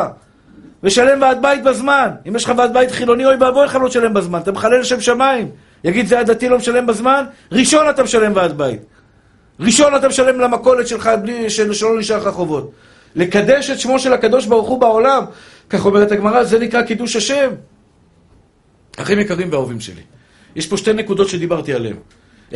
ושלם 0.84 1.22
ועד 1.22 1.42
בית 1.42 1.64
בזמן. 1.64 2.10
אם 2.28 2.36
יש 2.36 2.44
לך 2.44 2.54
ועד 2.58 2.74
בית 2.74 2.92
חילוני, 2.92 3.26
אוי 3.26 3.36
ואבוי 3.36 3.66
לך 3.66 3.76
לא 3.76 3.88
תשלם 3.88 4.14
בזמן. 4.14 4.40
אתה 4.40 4.52
מחלל 4.52 4.80
לשם 4.80 5.02
שמיים. 5.02 5.50
יגיד, 5.84 6.08
זה 6.08 6.20
הדתי 6.20 6.50
לא 6.50 6.58
משלם 6.58 6.86
בזמן? 6.86 7.26
ראשון 7.52 7.90
אתה 7.90 8.04
משלם 8.04 8.32
ועד 8.36 8.58
בית. 8.58 8.82
ראשון 9.60 9.96
אתה 9.96 10.08
משלם 10.08 10.40
למכולת 10.40 10.88
שלך 10.88 11.10
בלי 11.22 11.50
שלא 11.50 12.00
נשאר 12.00 12.18
לך 12.18 12.28
חובות. 12.28 12.72
לקדש 13.16 13.70
את 13.70 13.80
שמו 13.80 14.00
של 14.00 14.14
הקדוש 14.14 14.46
ברוך 14.46 14.70
הוא 14.70 14.82
בעולם, 14.82 15.26
כך 15.70 15.86
אומרת 15.86 16.12
הגמרא, 16.12 16.44
זה 16.44 16.60
נקרא 16.60 16.82
קידוש 16.82 17.16
השם. 17.16 17.50
אחים 18.98 19.20
יקרים 19.20 19.52
ואהובים 19.52 19.80
שלי, 19.80 20.02
יש 20.56 20.68
פה 20.68 20.78
שתי 20.78 20.94
נקודות 20.94 21.30
שדיברתי 21.30 21.74
עליהן. 21.74 21.96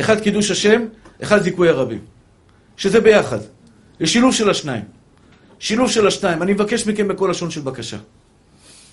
אחד 0.00 0.20
קידוש 0.20 0.50
השם, 0.50 0.84
אחד 1.22 1.42
זיכוי 1.42 1.68
הרבים. 1.68 2.00
שזה 2.76 3.00
ביחד. 3.00 3.38
יש 4.00 4.12
שילוב 4.12 4.34
של 4.34 4.50
השניים. 4.50 4.84
שילוב 5.58 5.90
של 5.90 6.06
השניים. 6.06 6.42
אני 6.42 6.52
מבקש 6.52 6.86
מכם 6.86 7.08
בכל 7.08 7.28
לשון 7.30 7.50
של 7.50 7.60
בקשה. 7.60 7.96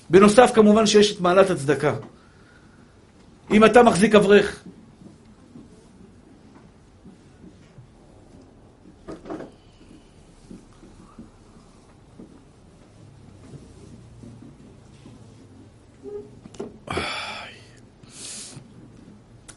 בנוסף, 0.10 0.52
כמובן 0.54 0.86
שיש 0.86 1.12
את 1.12 1.22
מעלת 1.22 1.50
הצדקה. 1.50 1.96
אם 3.52 3.66
אתה 3.66 3.84
מחזיק 3.84 4.16
אברך, 4.16 4.64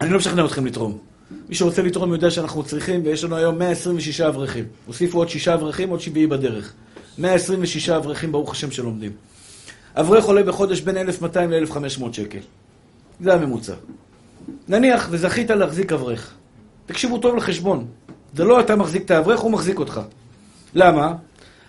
אני 0.01 0.11
לא 0.11 0.19
משכנע 0.19 0.45
אתכם 0.45 0.67
לתרום. 0.67 0.99
מי 1.49 1.55
שרוצה 1.55 1.83
לתרום 1.83 2.13
יודע 2.13 2.31
שאנחנו 2.31 2.63
צריכים, 2.63 3.01
ויש 3.05 3.25
לנו 3.25 3.37
היום 3.37 3.59
126 3.59 4.21
אברכים. 4.21 4.65
הוסיפו 4.87 5.19
עוד 5.19 5.29
שישה 5.29 5.55
אברכים, 5.55 5.91
עוד 5.91 6.01
שביעי 6.01 6.27
בדרך. 6.27 6.73
126 7.19 7.89
אברכים, 7.89 8.33
ברוך 8.33 8.53
השם, 8.53 8.71
שלומדים. 8.71 9.13
אברך 9.95 10.25
עולה 10.25 10.43
בחודש 10.43 10.81
בין 10.81 10.97
1,200 10.97 11.51
ל-1,500 11.51 12.13
שקל. 12.13 12.39
זה 13.21 13.35
הממוצע. 13.35 13.75
נניח 14.69 15.09
וזכית 15.11 15.51
להחזיק 15.51 15.93
אברך. 15.93 16.35
תקשיבו 16.87 17.19
טוב 17.19 17.37
לחשבון. 17.37 17.87
זה 18.35 18.45
לא 18.45 18.61
אתה 18.61 18.77
מחזיק 18.77 19.05
את 19.05 19.11
האברך, 19.11 19.41
הוא 19.41 19.51
מחזיק 19.51 19.79
אותך. 19.79 20.01
למה? 20.75 21.15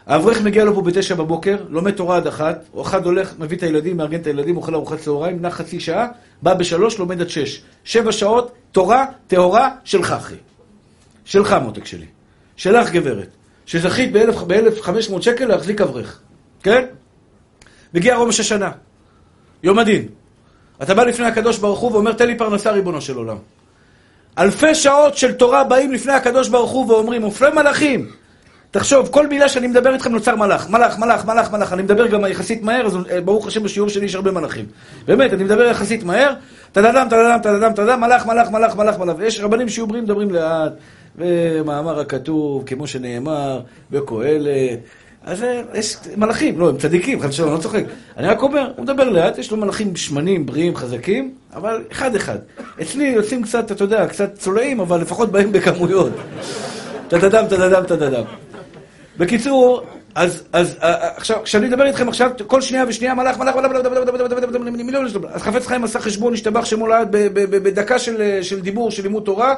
האברך 0.10 0.42
מגיע 0.42 0.66
לו 0.66 0.76
פה 0.76 0.82
בתשע 0.82 1.16
בבוקר, 1.16 1.58
לומד 1.70 1.92
תורה 1.92 2.18
עד 2.18 2.28
אחת, 2.28 2.66
או 2.74 2.82
אחד 2.82 3.06
הולך, 3.06 3.34
מביא 3.40 3.58
את 3.58 3.64
הילדים, 3.64 3.98
מארגן 3.98 4.22
את 4.22 4.28
הילדים, 4.28 4.58
אוכל 4.58 4.76
ארוחת 4.76 5.00
צהריים, 5.00 5.42
נח 5.42 5.54
חצי 5.54 5.80
שעה, 5.80 6.08
בא 6.42 6.54
בשלוש, 6.54 7.00
לומד 7.00 7.22
עד 7.22 7.30
שש. 7.30 7.62
שבע 7.84 8.12
שעות, 8.12 8.52
תורה 8.72 9.06
טהורה 9.28 9.70
שלך, 9.84 10.12
אחי. 10.12 10.36
שלך, 11.26 11.56
מותק 11.64 11.86
שלי. 11.86 12.06
שלך, 12.56 12.92
גברת. 12.92 13.28
שזכית 13.66 14.12
ב-1,500 14.12 15.22
שקל 15.22 15.46
להחזיק 15.46 15.82
אברך. 15.82 16.20
כן? 16.64 16.86
מגיע 17.94 18.18
ראש 18.18 18.40
השנה, 18.40 18.72
יום 19.64 19.80
הדין. 19.80 20.08
אתה 20.84 20.94
בא 20.94 21.04
לפני 21.04 21.26
הקדוש 21.26 21.58
ברוך 21.58 21.80
הוא 21.80 21.92
ואומר, 21.92 22.14
תן 22.14 22.28
לי 22.28 22.38
פרנסה, 22.38 22.72
ריבונו 22.72 23.02
של 23.02 23.16
עולם. 23.16 23.38
אלפי 24.38 24.76
שעות 24.76 25.18
של 25.18 25.34
תורה 25.34 25.64
באים 25.64 25.92
לפני 25.92 26.14
הקדוש 26.14 26.50
ברוך 26.50 26.72
הוא 26.72 26.92
ואומרים, 26.92 27.22
מופלא 27.22 27.56
מלאכים, 27.56 28.10
תחשוב, 28.72 29.08
כל 29.12 29.28
מילה 29.28 29.50
שאני 29.50 29.68
מדבר 29.68 29.94
איתכם 29.94 30.12
נוצר 30.12 30.36
מלאך. 30.36 30.70
מלאך, 30.70 31.00
מלאך, 31.00 31.26
מלאך, 31.26 31.52
מלאך. 31.52 31.74
אני 31.74 31.82
מדבר 31.82 32.08
גם 32.08 32.26
יחסית 32.26 32.64
מהר, 32.64 32.86
אז 32.86 32.98
אה, 33.12 33.22
ברוך 33.22 33.48
השם 33.48 33.64
בשיעור 33.64 33.90
שלי 33.90 34.06
יש 34.06 34.16
הרבה 34.16 34.32
מלאכים. 34.32 34.66
באמת, 35.06 35.34
אני 35.34 35.44
מדבר 35.44 35.64
יחסית 35.64 36.04
מהר, 36.04 36.34
טדדם, 36.72 37.08
טדדם, 37.10 37.40
טדדם, 37.44 37.74
טדדם, 37.74 38.02
מלאך, 38.02 38.26
מלאך, 38.26 38.50
מלאך, 38.52 38.76
מלאך, 38.76 39.00
מלאך. 39.00 39.16
ויש 39.20 39.40
רבנים 39.40 39.70
שיהיו 39.70 39.88
בריאים 39.88 40.04
מדברים 40.04 40.32
לאט, 40.32 40.72
ומאמר 41.16 42.00
הכתוב, 42.00 42.64
כמו 42.66 42.88
שנאמר, 42.88 43.62
בקהלת. 43.92 44.80
אז 45.24 45.44
אה, 45.44 45.62
יש 45.74 45.98
מלאכים, 46.18 46.60
לא, 46.60 46.70
הם 46.70 46.78
צדיקים, 46.78 47.22
חד 47.22 47.30
ושלום, 47.30 47.50
אני 47.50 47.58
לא 47.58 47.62
צוחק. 47.62 47.84
אני 48.18 48.28
רק 48.28 48.42
אומר, 48.42 48.72
הוא 48.76 48.84
מדבר 48.84 49.10
לאט, 49.10 49.38
יש 49.38 49.52
לו 49.52 49.58
מלאכים 49.58 49.96
שמנים, 49.96 50.46
בריאים, 50.46 50.76
חזקים, 50.76 51.34
אבל 51.54 51.84
אחד-אחד. 51.92 52.38
אצלי 52.82 53.06
יוצאים 53.08 53.44
קצת, 53.44 53.72
אתה 53.72 53.84
יודע, 53.84 54.08
קצת 54.08 54.36
צולעים, 54.36 54.80
אבל 54.80 55.02
לפחות 55.02 55.32
באים 55.32 55.52
בכמויות. 55.52 56.12
טדדם, 57.08 57.46
טדדם, 57.50 57.84
טדדם. 57.84 58.24
בקיצור, 59.20 59.86
אז, 60.16 60.44
אז 60.54 60.76
עכשיו, 61.16 61.38
כשאני 61.44 61.68
מדבר 61.68 61.86
איתכם 61.86 62.10
עכשיו, 62.10 62.32
כל 62.48 62.62
שנייה 62.62 62.86
ושנייה 62.88 63.14
מלאך, 63.14 63.38
מלאך, 63.38 63.56
מלאך, 63.56 63.86
מיליון 64.62 65.06
אז 65.06 65.42
חפץ 65.42 65.68
חיים 65.68 65.84
עשה 65.84 66.00
חשבון, 66.00 66.34
השתבח 66.34 66.66
שמו 66.66 66.88
לעד 66.88 67.08
בדקה 67.34 68.00
של 68.00 68.60
דיבור, 68.62 68.92
של 68.92 69.04
לימוד 69.04 69.24
תורה, 69.24 69.56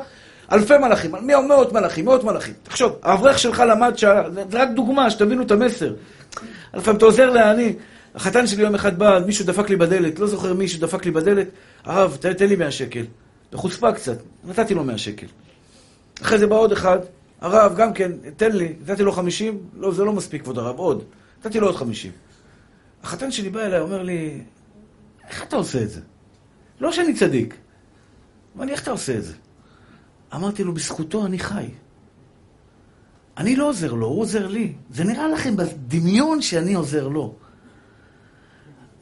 אלפי 0.52 0.78
מלאכים, 0.78 1.12
מאות 1.48 1.74
מלאכים, 1.74 2.06
מאות 2.06 2.24
מלאכים. 2.24 2.54
תחשוב, 2.64 3.00
האברך 3.04 3.40
שלך 3.40 3.64
למד, 3.68 3.94
זה 4.52 4.62
רק 4.62 4.70
דוגמה, 4.76 5.10
שתבינו 5.10 5.44
את 5.44 5.52
המסר. 5.52 5.94
לפעמים 6.74 6.98
אתה 6.98 7.06
עוזר 7.06 7.30
לעני. 7.30 7.74
החתן 8.16 8.48
שלי 8.48 8.64
יום 8.64 8.76
אחד 8.76 9.00
בא, 9.00 9.20
מישהו 9.26 9.46
דפק 9.46 9.70
לי 9.70 9.76
בדלת, 9.76 10.20
לא 10.20 10.28
זוכר 10.28 10.54
מי 10.54 10.68
שדפק 10.68 11.06
לי 11.06 11.12
בדלת, 11.12 11.48
הרב, 11.86 12.18
תן 12.20 12.48
לי 12.48 12.56
100 12.56 12.72
שקל. 12.72 13.06
בחוצפה 13.52 13.92
קצת, 13.92 14.18
נתתי 14.44 14.74
לו 14.74 14.84
100 14.84 14.98
שקל. 14.98 15.28
אחרי 16.22 16.38
זה 16.38 16.48
בא 16.48 16.56
עוד 16.56 16.72
אחד, 16.72 17.00
הרב, 17.42 17.76
גם 17.76 17.94
כן, 17.94 18.12
תן 18.38 18.52
לי, 18.52 18.74
נתתי 18.82 19.04
לו 19.04 19.12
חמישים, 19.12 19.64
לא, 19.76 19.94
זה 19.94 20.04
לא 20.04 20.14
מספיק, 20.14 20.42
כבוד 20.42 20.58
הרב, 20.58 20.80
עוד. 20.80 21.04
נתתי 21.40 21.60
לו 21.60 21.68
עוד 21.68 21.76
חמישים. 21.76 22.12
החתן 23.04 23.32
שלי 23.32 23.50
בא 23.50 23.60
אליי, 23.60 23.80
אומר 23.80 24.04
לי, 24.04 24.42
איך 25.28 25.44
אתה 25.44 25.56
עושה 25.56 25.84
את 25.84 25.90
זה? 25.90 26.02
לא 26.82 26.92
שאני 26.92 27.14
צדיק. 27.14 27.56
אמר 28.56 28.66
לי, 28.66 28.72
איך 28.72 28.84
אתה 28.84 28.92
עושה 28.92 29.18
את 29.18 29.24
זה? 29.24 29.34
אמרתי 30.36 30.64
לו, 30.64 30.74
בזכותו 30.74 31.26
אני 31.26 31.40
חי. 31.40 31.66
אני 33.38 33.56
לא 33.56 33.70
עוזר 33.70 33.94
לו, 33.94 34.08
הוא 34.08 34.22
עוזר 34.22 34.48
לי. 34.48 34.74
זה 34.90 35.04
נראה 35.04 35.28
לכם 35.28 35.56
בדמיון 35.56 36.42
שאני 36.42 36.74
עוזר 36.74 37.08
לו. 37.08 37.36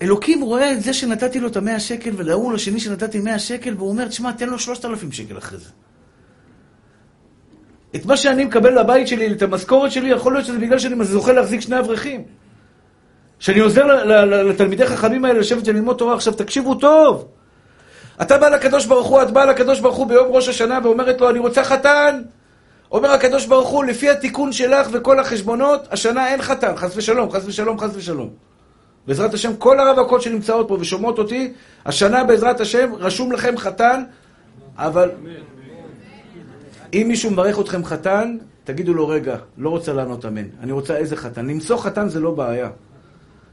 אלוקים 0.01 0.41
רואה 0.41 0.73
את 0.73 0.81
זה 0.83 0.93
שנתתי 0.93 1.39
לו 1.39 1.47
את 1.47 1.57
המאה 1.57 1.79
שקל, 1.79 2.11
ולהוא 2.15 2.53
לשני 2.53 2.79
שנתתי 2.79 3.19
מאה 3.19 3.39
שקל, 3.39 3.73
והוא 3.77 3.89
אומר, 3.89 4.07
תשמע, 4.07 4.31
תן 4.31 4.49
לו 4.49 4.59
שלושת 4.59 4.85
אלפים 4.85 5.11
שקל 5.11 5.37
אחרי 5.37 5.57
זה. 5.57 5.69
את 7.95 8.05
מה 8.05 8.17
שאני 8.17 8.45
מקבל 8.45 8.79
לבית 8.79 9.07
שלי, 9.07 9.31
את 9.31 9.41
המשכורת 9.41 9.91
שלי, 9.91 10.09
יכול 10.09 10.33
להיות 10.33 10.45
שזה 10.45 10.59
בגלל 10.59 10.79
שאני 10.79 11.05
זוכה 11.05 11.33
להחזיק 11.33 11.61
שני 11.61 11.79
אברכים. 11.79 12.23
שאני 13.39 13.59
עוזר 13.59 13.85
לתלמידי 14.25 14.85
חכמים 14.85 15.25
האלה 15.25 15.39
לשבת 15.39 15.67
וללמוד 15.67 15.97
תורה. 15.97 16.15
עכשיו, 16.15 16.33
תקשיבו 16.33 16.75
טוב. 16.75 17.27
אתה 18.21 18.37
בא 18.37 18.49
לקדוש 18.49 18.85
ברוך 18.85 19.07
הוא, 19.07 19.21
את 19.21 19.31
באה 19.31 19.45
לקדוש 19.45 19.79
ברוך 19.79 19.95
הוא 19.95 20.07
ביום 20.07 20.27
ראש 20.27 20.47
השנה 20.47 20.79
ואומרת 20.83 21.21
לו, 21.21 21.29
אני 21.29 21.39
רוצה 21.39 21.63
חתן. 21.63 22.21
אומר 22.91 23.11
הקדוש 23.11 23.45
ברוך 23.45 23.69
הוא, 23.69 23.85
לפי 23.85 24.09
התיקון 24.09 24.51
שלך 24.51 24.87
וכל 24.91 25.19
החשבונות, 25.19 25.87
השנה 25.91 26.27
אין 26.27 26.41
חתן, 26.41 26.75
חס 26.75 26.97
ושלום, 26.97 27.31
חס 27.31 27.45
ושלום, 27.45 27.79
חס 27.79 27.89
ושלום. 27.95 28.29
בעזרת 29.07 29.33
השם, 29.33 29.55
כל 29.55 29.79
הרווקות 29.79 30.21
שנמצאות 30.21 30.67
פה 30.67 30.77
ושומעות 30.79 31.19
אותי, 31.19 31.53
השנה 31.85 32.23
בעזרת 32.23 32.59
השם 32.59 32.91
רשום 32.99 33.31
לכם 33.31 33.57
חתן, 33.57 34.03
אבל 34.77 35.11
אם 36.93 37.05
מישהו 37.07 37.31
מברך 37.31 37.59
אתכם 37.59 37.85
חתן, 37.85 38.37
תגידו 38.63 38.93
לו, 38.93 39.07
רגע, 39.07 39.37
לא 39.57 39.69
רוצה 39.69 39.93
לענות 39.93 40.25
אמן. 40.25 40.45
אני 40.63 40.71
רוצה 40.71 40.97
איזה 40.97 41.15
חתן. 41.15 41.45
למצוא 41.45 41.77
חתן 41.77 42.09
זה 42.09 42.19
לא 42.19 42.31
בעיה. 42.31 42.69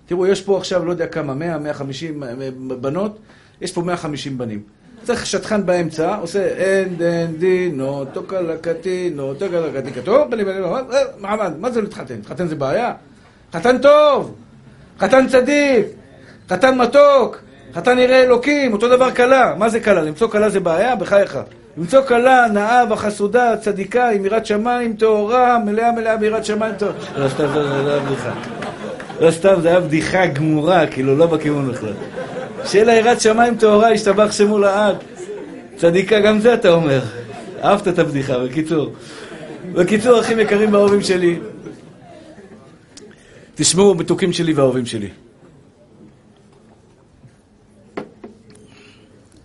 תראו, 0.06 0.26
יש 0.26 0.42
פה 0.42 0.58
עכשיו, 0.58 0.84
לא 0.84 0.90
יודע 0.90 1.06
כמה, 1.06 1.34
100, 1.34 1.58
150 1.58 2.22
אה, 2.22 2.34
בנות, 2.80 3.18
יש 3.60 3.72
פה 3.72 3.82
150 3.82 4.38
בנים. 4.38 4.62
צריך 5.02 5.26
שטחן 5.26 5.66
באמצע, 5.66 6.16
עושה 6.16 6.46
אין 6.46 6.96
דן 6.96 7.36
דינו, 7.38 8.04
טוקה 8.04 8.40
לקטינו, 8.40 9.34
טוקה 9.34 9.60
לקטיקתו, 9.60 10.26
מעמד, 11.18 11.52
מה 11.58 11.70
זה 11.70 11.80
להתחתן? 11.80 12.14
להתחתן 12.14 12.48
זה 12.48 12.54
בעיה? 12.54 12.92
חתן 13.52 13.78
טוב, 13.78 14.34
חתן 14.98 15.28
צדיק, 15.28 15.86
חתן 16.48 16.78
מתוק, 16.78 17.38
חתן 17.74 17.98
יראה 17.98 18.22
אלוקים, 18.22 18.72
אותו 18.72 18.88
דבר 18.88 19.14
כלה. 19.14 19.54
מה 19.58 19.68
זה 19.68 19.80
כלה? 19.80 20.02
למצוא 20.02 20.28
כלה 20.28 20.50
זה 20.50 20.60
בעיה? 20.60 20.96
בחייך. 20.96 21.38
למצוא 21.78 22.02
כלה 22.02 22.46
נאה 22.52 22.84
וחסודה, 22.90 23.56
צדיקה, 23.56 24.08
עם 24.08 24.24
יראת 24.24 24.46
שמיים 24.46 24.96
טהורה, 24.96 25.58
מלאה 25.58 25.92
מלאה 25.92 26.16
ביראת 26.16 26.44
שמיים 26.44 26.74
טהורה. 26.74 26.94
לא, 27.16 27.28
סתם, 27.28 27.46
זה 27.52 27.90
היה 27.90 28.00
בדיחה. 28.00 28.32
לא 29.20 29.30
סתם, 29.30 29.54
זה 29.60 29.68
היה 29.68 29.80
בדיחה 29.80 30.26
גמורה, 30.26 30.86
כאילו, 30.86 31.16
לא 31.16 31.26
בכיוון 31.26 31.72
בכלל. 31.72 31.92
שיהיה 32.64 32.84
לה 32.84 32.94
יראת 32.94 33.20
שמיים 33.20 33.56
טהורה, 33.56 33.92
ישתבח 33.92 34.32
שמו 34.32 34.58
לעד. 34.58 34.96
צדיקה, 35.76 36.20
גם 36.20 36.40
זה 36.40 36.54
אתה 36.54 36.68
אומר. 36.68 37.00
אהבת 37.64 37.88
את 37.88 37.98
הבדיחה, 37.98 38.38
בקיצור. 38.38 38.92
בקיצור, 39.72 40.20
אחים 40.20 40.40
יקרים 40.40 40.72
ואהובים 40.72 41.02
שלי, 41.02 41.38
תשמעו, 43.54 43.94
מתוקים 43.94 44.32
שלי 44.32 44.52
ואהובים 44.52 44.86
שלי. 44.86 45.08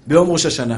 ביום 0.08 0.30
ראש 0.30 0.46
השנה. 0.46 0.78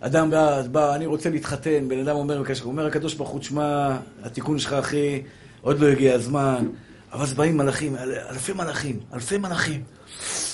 אדם 0.00 0.30
בא, 0.30 0.62
בא, 0.72 0.94
אני 0.94 1.06
רוצה 1.06 1.30
להתחתן, 1.30 1.88
בן 1.88 1.98
אדם 1.98 2.16
אומר, 2.16 2.42
אומר 2.64 2.86
הקדוש 2.86 3.14
ברוך 3.14 3.28
הוא, 3.28 3.40
תשמע, 3.40 3.96
התיקון 4.24 4.58
שלך, 4.58 4.72
אחי, 4.72 5.22
עוד 5.60 5.80
לא 5.80 5.86
הגיע 5.86 6.14
הזמן. 6.14 6.66
אבל 7.12 7.22
אז 7.22 7.34
באים 7.34 7.56
מלאכים, 7.56 7.96
אלפי 8.30 8.52
מלאכים, 8.52 9.00
אלפי 9.14 9.38
מלאכים. 9.38 9.82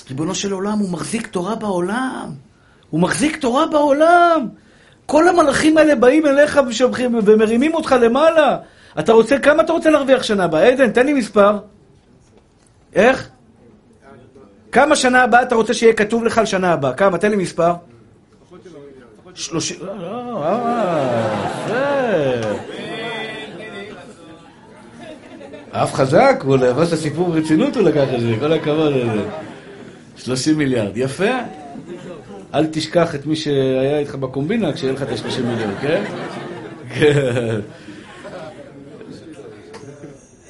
ריבונו 0.09 0.35
של 0.35 0.51
עולם, 0.51 0.79
הוא 0.79 0.89
מחזיק 0.89 1.27
תורה 1.27 1.55
בעולם. 1.55 2.31
הוא 2.89 3.01
מחזיק 3.01 3.37
תורה 3.37 3.67
בעולם. 3.67 4.47
כל 5.05 5.27
המלאכים 5.27 5.77
האלה 5.77 5.95
באים 5.95 6.25
אליך 6.25 6.59
ושובחים 6.67 7.19
ומרימים 7.25 7.73
אותך 7.73 7.95
למעלה. 8.01 8.57
אתה 8.99 9.13
רוצה, 9.13 9.39
כמה 9.39 9.63
אתה 9.63 9.73
רוצה 9.73 9.89
להרוויח 9.89 10.23
שנה 10.23 10.43
הבאה? 10.43 10.67
עדן, 10.67 10.91
תן 10.91 11.05
לי 11.05 11.13
מספר. 11.13 11.57
איך? 12.93 13.29
כמה 14.71 14.95
שנה 14.95 15.23
הבאה 15.23 15.41
אתה 15.41 15.55
רוצה 15.55 15.73
שיהיה 15.73 15.93
כתוב 15.93 16.23
לך 16.23 16.37
על 16.37 16.45
שנה 16.45 16.73
הבאה? 16.73 16.93
כמה? 16.93 17.17
תן 17.17 17.29
לי 17.29 17.35
מספר. 17.35 17.73
שלושים... 19.35 19.77
אף 25.71 25.93
חזק, 25.93 26.43
הוא 26.45 26.57
לבש 26.57 26.87
את 26.87 26.93
הסיפור 26.93 27.29
ברצינות, 27.29 27.75
הוא 27.75 27.83
לקח 27.83 28.07
את 28.15 28.21
זה, 28.21 28.33
כל 28.39 28.53
הכבוד 28.53 28.93
לזה. 28.93 29.23
30 30.17 30.57
מיליארד, 30.57 30.97
יפה. 30.97 31.31
אל 32.53 32.65
תשכח 32.65 33.15
את 33.15 33.25
מי 33.25 33.35
שהיה 33.35 33.99
איתך 33.99 34.15
בקומבינה 34.15 34.73
כשיהיה 34.73 34.93
לך 34.93 35.01
את 35.01 35.07
ה-30 35.09 35.41
מיליארד, 35.41 35.73
כן? 35.81 36.03
כן. 36.89 37.59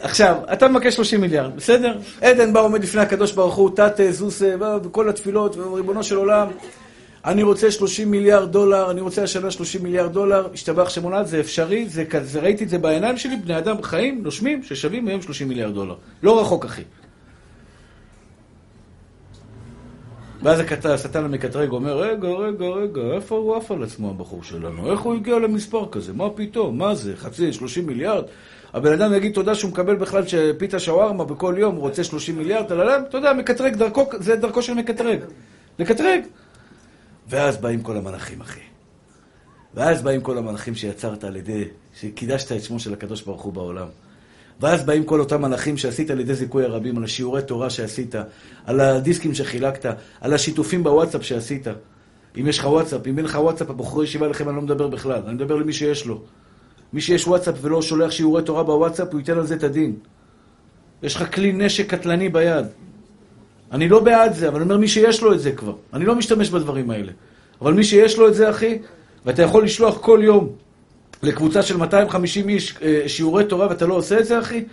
עכשיו, 0.01 0.36
אתה 0.53 0.67
מבקש 0.67 0.95
30 0.95 1.21
מיליארד, 1.21 1.55
בסדר? 1.55 1.97
עדן 2.21 2.53
בא 2.53 2.59
עומד 2.59 2.83
לפני 2.83 3.01
הקדוש 3.01 3.31
ברוך 3.31 3.55
הוא, 3.55 3.69
תת 3.75 3.99
זוס, 4.09 4.41
וכל 4.83 5.09
התפילות, 5.09 5.57
וריבונו 5.57 6.03
של 6.03 6.15
עולם, 6.15 6.47
אני 7.26 7.43
רוצה 7.43 7.71
30 7.71 8.11
מיליארד 8.11 8.51
דולר, 8.51 8.91
אני 8.91 9.01
רוצה 9.01 9.23
השנה 9.23 9.51
30 9.51 9.84
מיליארד 9.84 10.13
דולר, 10.13 10.47
השתבח 10.53 10.89
שמונד, 10.89 11.26
זה 11.26 11.39
אפשרי, 11.39 11.89
זה, 11.89 12.03
זה, 12.21 12.39
ראיתי 12.39 12.63
את 12.63 12.69
זה 12.69 12.78
בעיניים 12.78 13.17
שלי, 13.17 13.36
בני 13.36 13.57
אדם 13.57 13.84
חיים, 13.84 14.23
נושמים, 14.23 14.63
ששווים 14.63 15.07
היום 15.07 15.21
30 15.21 15.47
מיליארד 15.47 15.73
דולר. 15.73 15.95
לא 16.23 16.41
רחוק, 16.41 16.65
אחי. 16.65 16.82
ואז 20.43 20.59
השטן 20.84 21.26
המקטרג 21.26 21.71
אומר, 21.71 21.97
רגע, 21.97 22.28
רגע, 22.28 22.65
רגע, 22.65 23.01
איפה 23.01 23.36
הוא 23.36 23.55
עף 23.55 23.71
על 23.71 23.84
עצמו 23.84 24.09
הבחור 24.09 24.43
שלנו? 24.43 24.91
איך 24.91 24.99
הוא 24.99 25.15
הגיע 25.15 25.39
למספר 25.39 25.86
כזה? 25.91 26.13
מה 26.13 26.30
פתאום? 26.30 26.78
מה 26.78 26.95
זה? 26.95 27.15
חצי, 27.15 27.53
30 27.53 27.88
מיליארד? 27.88 28.23
הבן 28.73 28.93
אדם 28.93 29.13
יגיד 29.13 29.34
תודה 29.34 29.55
שהוא 29.55 29.71
מקבל 29.71 29.95
בכלל 29.95 30.23
פיתה 30.57 30.80
שווארמה 30.80 31.26
בכל 31.26 31.55
יום, 31.57 31.76
הוא 31.76 31.82
רוצה 31.82 32.03
30 32.03 32.38
מיליארד, 32.38 32.65
אתה 32.71 33.17
יודע, 33.17 33.34
מקטרג, 33.34 33.76
דרכו, 33.76 34.05
זה 34.19 34.36
דרכו 34.36 34.61
של 34.61 34.73
מקטרג. 34.73 35.19
לקטרג. 35.80 36.21
ואז 37.28 37.57
באים 37.57 37.82
כל 37.82 37.97
המלאכים, 37.97 38.41
אחי. 38.41 38.59
ואז 39.73 40.01
באים 40.01 40.21
כל 40.21 40.38
המלאכים 40.38 40.76
שיצרת 40.76 41.23
על 41.23 41.36
ידי, 41.36 41.63
שקידשת 41.99 42.51
את 42.51 42.63
שמו 42.63 42.80
של 42.80 42.93
הקדוש 42.93 43.21
ברוך 43.21 43.41
הוא 43.41 43.53
בעולם. 43.53 43.88
ואז 44.59 44.84
באים 44.84 45.03
כל 45.03 45.19
אותם 45.19 45.41
מלאכים 45.41 45.78
שעשית 45.78 46.09
על 46.09 46.19
ידי 46.19 46.34
זיכוי 46.34 46.63
הרבים, 46.63 46.97
על 46.97 47.03
השיעורי 47.03 47.41
תורה 47.41 47.69
שעשית, 47.69 48.15
על 48.65 48.80
הדיסקים 48.80 49.34
שחילקת, 49.34 49.95
על 50.21 50.34
השיתופים 50.34 50.84
בוואטסאפ 50.84 51.23
שעשית. 51.23 51.67
אם 52.39 52.47
יש 52.47 52.59
לך 52.59 52.65
וואטסאפ, 52.65 53.07
אם 53.07 53.17
אין 53.17 53.26
לך 53.26 53.36
וואטסאפ, 53.36 53.69
הבחורי 53.69 54.05
ישיבה 54.05 54.28
לכם, 54.28 54.49
אני 54.49 54.55
לא 54.55 54.61
מדבר 54.61 54.88
בכלל, 54.88 55.21
אני 55.26 55.34
מדבר 55.34 55.55
למי 55.55 55.73
שיש 55.73 56.05
לו. 56.05 56.21
מי 56.93 57.01
שיש 57.01 57.28
וואטסאפ 57.28 57.55
ולא 57.61 57.82
שולח 57.82 58.11
שיעורי 58.11 58.43
תורה 58.43 58.63
בוואטסאפ, 58.63 59.07
הוא 59.11 59.19
ייתן 59.19 59.38
על 59.38 59.45
זה 59.45 59.55
את 59.55 59.63
הדין. 59.63 59.95
יש 61.03 61.15
לך 61.15 61.36
כלי 61.36 61.51
נשק 61.51 61.93
קטלני 61.93 62.30
ביד. 62.30 62.65
אני 63.76 63.89
לא 63.89 63.99
בעד 63.99 64.34
זה, 64.34 64.47
אבל 64.47 64.55
אני 64.55 64.63
אומר 64.63 64.78
מי 64.78 64.88
שיש 64.88 65.21
לו 65.21 65.34
את 65.34 65.39
זה 65.39 65.51
כבר. 65.51 65.73
אני 65.93 66.05
לא 66.05 66.15
משתמש 66.15 66.49
בדברים 66.49 66.89
האלה. 66.89 67.11
אבל 67.61 67.73
מי 67.73 67.84
שיש 67.84 68.17
לו 68.17 68.28
את 68.28 68.36
זה, 68.36 68.49
אחי, 68.49 68.78
ואתה 69.26 69.41
יכול 69.41 69.63
לשלוח 69.63 69.97
כל 69.97 70.19
יום 70.23 70.49
לקבוצה 71.23 71.61
של 71.61 71.78
250 71.78 72.49
איש 72.49 72.76
אה, 72.82 73.03
שיעורי 73.07 73.43
תורה 73.43 73.67
ואתה 73.69 73.86
לא 73.86 73.93
עושה 73.93 74.19
את 74.19 74.26
זה, 74.26 74.39
אחי? 74.39 74.63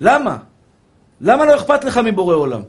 למה? 0.00 0.36
למה 1.20 1.46
לא 1.46 1.54
אכפת 1.54 1.84
לך 1.84 2.00
מבורא 2.04 2.34
עולם? 2.34 2.60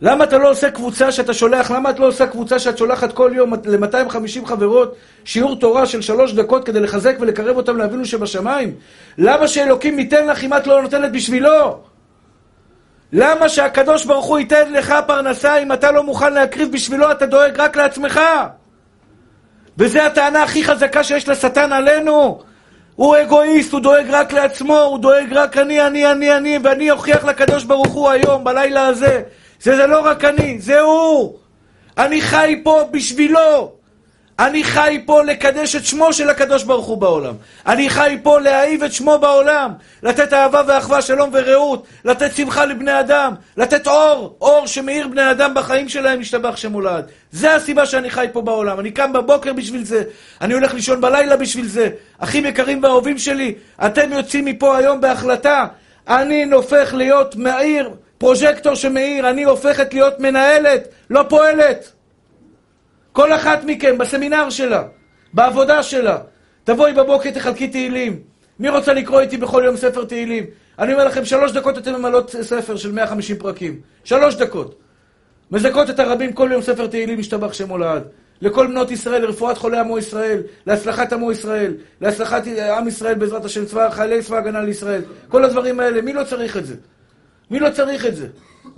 למה 0.00 0.24
אתה 0.24 0.38
לא 0.38 0.50
עושה 0.50 0.70
קבוצה 0.70 1.12
שאתה 1.12 1.34
שולח, 1.34 1.70
למה 1.70 1.90
את 1.90 1.98
לא 1.98 2.06
עושה 2.06 2.26
קבוצה 2.26 2.58
שאת 2.58 2.78
שולחת 2.78 3.12
כל 3.12 3.30
יום 3.34 3.54
ל-250 3.54 4.46
חברות 4.46 4.94
שיעור 5.24 5.56
תורה 5.56 5.86
של 5.86 6.02
שלוש 6.02 6.32
דקות 6.32 6.64
כדי 6.64 6.80
לחזק 6.80 7.16
ולקרב 7.20 7.56
אותם 7.56 7.76
לאבינו 7.76 8.04
שבשמיים? 8.04 8.74
למה 9.18 9.48
שאלוקים 9.48 9.98
ייתן 9.98 10.26
לך 10.26 10.44
אם 10.44 10.54
את 10.54 10.66
לא 10.66 10.82
נותנת 10.82 11.12
בשבילו? 11.12 11.91
למה 13.12 13.48
שהקדוש 13.48 14.04
ברוך 14.04 14.26
הוא 14.26 14.38
ייתן 14.38 14.72
לך 14.72 14.94
פרנסה 15.06 15.58
אם 15.58 15.72
אתה 15.72 15.90
לא 15.90 16.02
מוכן 16.02 16.32
להקריב 16.32 16.72
בשבילו, 16.72 17.10
אתה 17.10 17.26
דואג 17.26 17.60
רק 17.60 17.76
לעצמך? 17.76 18.20
וזו 19.78 20.00
הטענה 20.00 20.42
הכי 20.42 20.64
חזקה 20.64 21.04
שיש 21.04 21.28
לשטן 21.28 21.72
עלינו. 21.72 22.42
הוא 22.96 23.16
אגואיסט, 23.22 23.72
הוא 23.72 23.80
דואג 23.80 24.06
רק 24.10 24.32
לעצמו, 24.32 24.78
הוא 24.78 24.98
דואג 24.98 25.32
רק 25.32 25.56
אני, 25.56 25.86
אני, 25.86 26.10
אני, 26.10 26.36
אני, 26.36 26.58
ואני 26.62 26.90
אוכיח 26.90 27.24
לקדוש 27.24 27.64
ברוך 27.64 27.92
הוא 27.92 28.10
היום, 28.10 28.44
בלילה 28.44 28.86
הזה. 28.86 29.22
זה, 29.60 29.76
זה 29.76 29.86
לא 29.86 30.00
רק 30.00 30.24
אני, 30.24 30.58
זה 30.60 30.80
הוא. 30.80 31.38
אני 31.98 32.20
חי 32.20 32.60
פה 32.64 32.88
בשבילו. 32.90 33.72
אני 34.46 34.64
חי 34.64 35.02
פה 35.06 35.22
לקדש 35.22 35.76
את 35.76 35.84
שמו 35.84 36.12
של 36.12 36.30
הקדוש 36.30 36.64
ברוך 36.64 36.86
הוא 36.86 36.98
בעולם. 36.98 37.34
אני 37.66 37.90
חי 37.90 38.18
פה 38.22 38.40
להאהיב 38.40 38.82
את 38.82 38.92
שמו 38.92 39.18
בעולם. 39.18 39.72
לתת 40.02 40.32
אהבה 40.32 40.62
ואחווה, 40.66 41.02
שלום 41.02 41.30
ורעות. 41.32 41.86
לתת 42.04 42.36
שמחה 42.36 42.64
לבני 42.64 43.00
אדם. 43.00 43.34
לתת 43.56 43.86
אור, 43.86 44.36
אור 44.40 44.66
שמאיר 44.66 45.08
בני 45.08 45.30
אדם 45.30 45.54
בחיים 45.54 45.88
שלהם, 45.88 46.20
ישתבח 46.20 46.56
שם 46.56 46.72
הולד. 46.72 47.04
זה 47.32 47.54
הסיבה 47.54 47.86
שאני 47.86 48.10
חי 48.10 48.26
פה 48.32 48.40
בעולם. 48.40 48.80
אני 48.80 48.90
קם 48.90 49.12
בבוקר 49.12 49.52
בשביל 49.52 49.84
זה. 49.84 50.02
אני 50.40 50.54
הולך 50.54 50.74
לישון 50.74 51.00
בלילה 51.00 51.36
בשביל 51.36 51.66
זה. 51.66 51.88
אחים 52.18 52.46
יקרים 52.46 52.82
ואהובים 52.82 53.18
שלי, 53.18 53.54
אתם 53.86 54.12
יוצאים 54.12 54.44
מפה 54.44 54.76
היום 54.76 55.00
בהחלטה. 55.00 55.66
אני 56.08 56.44
הופך 56.52 56.94
להיות 56.94 57.36
מאיר, 57.36 57.90
פרוז'קטור 58.18 58.74
שמאיר. 58.74 59.30
אני 59.30 59.42
הופכת 59.42 59.94
להיות 59.94 60.20
מנהלת, 60.20 60.88
לא 61.10 61.24
פועלת. 61.28 61.92
כל 63.12 63.32
אחת 63.32 63.64
מכם 63.64 63.98
בסמינר 63.98 64.50
שלה, 64.50 64.82
בעבודה 65.32 65.82
שלה. 65.82 66.18
תבואי 66.64 66.92
בבוקר, 66.92 67.30
תחלקי 67.30 67.68
תהילים. 67.68 68.20
מי 68.58 68.68
רוצה 68.68 68.92
לקרוא 68.92 69.20
איתי 69.20 69.36
בכל 69.36 69.62
יום 69.66 69.76
ספר 69.76 70.04
תהילים? 70.04 70.44
אני 70.78 70.92
אומר 70.92 71.04
לכם, 71.04 71.24
שלוש 71.24 71.52
דקות 71.52 71.78
אתן 71.78 71.94
ממלאות 71.94 72.30
ספר 72.30 72.76
של 72.76 72.92
150 72.92 73.36
פרקים. 73.36 73.80
שלוש 74.04 74.34
דקות. 74.34 74.74
מזכות 75.50 75.90
את 75.90 76.00
הרבים 76.00 76.32
כל 76.32 76.48
יום 76.52 76.62
ספר 76.62 76.86
תהילים, 76.86 77.18
משתבח 77.18 77.52
שמו 77.52 77.78
לעד. 77.78 78.02
לכל 78.40 78.66
בנות 78.66 78.90
ישראל, 78.90 79.22
לרפואת 79.22 79.58
חולי 79.58 79.78
עמו 79.78 79.98
ישראל, 79.98 80.42
להצלחת 80.66 81.12
עמו 81.12 81.32
ישראל, 81.32 81.74
להצלחת 82.00 82.42
עם 82.78 82.88
ישראל 82.88 83.14
בעזרת 83.14 83.44
השם, 83.44 83.64
צבא, 83.64 83.90
חיילי 83.90 84.22
צבא 84.22 84.36
הגנה 84.36 84.60
לישראל. 84.60 85.02
כל 85.28 85.44
הדברים 85.44 85.80
האלה, 85.80 86.02
מי 86.02 86.12
לא 86.12 86.24
צריך 86.24 86.56
את 86.56 86.66
זה? 86.66 86.74
מי 87.50 87.60
לא 87.60 87.70
צריך 87.70 88.06
את 88.06 88.16
זה? 88.16 88.26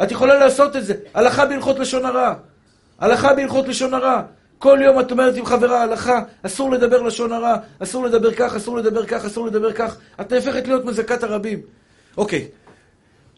את 0.02 0.12
יכולה 0.12 0.38
לעשות 0.38 0.76
את 0.76 0.84
זה. 0.84 0.94
הלכה 1.14 1.46
בהלכות 1.46 1.78
לשון 1.78 2.04
הרע. 2.04 2.34
הלכה 2.98 3.34
בהלכות 3.34 3.68
לשון 3.68 3.94
הרע. 3.94 4.22
כל 4.58 4.78
יום 4.82 5.00
את 5.00 5.10
אומרת 5.10 5.36
עם 5.36 5.46
חברה 5.46 5.82
הלכה, 5.82 6.22
אסור 6.42 6.70
לדבר 6.70 7.02
לשון 7.02 7.32
הרע, 7.32 7.56
אסור 7.78 8.04
לדבר 8.04 8.34
כך, 8.34 8.54
אסור 8.54 8.76
לדבר 8.76 9.06
כך, 9.06 9.24
אסור 9.24 9.46
לדבר 9.46 9.72
כך. 9.72 9.96
את 10.20 10.32
נהפכת 10.32 10.66
להיות 10.66 10.84
מזכת 10.84 11.22
הרבים. 11.22 11.60
אוקיי, 12.16 12.48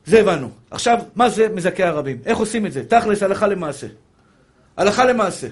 זה 0.07 0.21
הבנו. 0.21 0.51
עכשיו, 0.71 0.99
מה 1.15 1.29
זה 1.29 1.49
מזכי 1.49 1.83
הרבים? 1.83 2.19
איך 2.27 2.39
עושים 2.39 2.67
את 2.67 2.73
זה? 2.73 2.85
תכלס, 2.85 3.23
הלכה 3.23 3.47
למעשה. 3.47 3.87
הלכה 4.77 5.05
למעשה. 5.05 5.49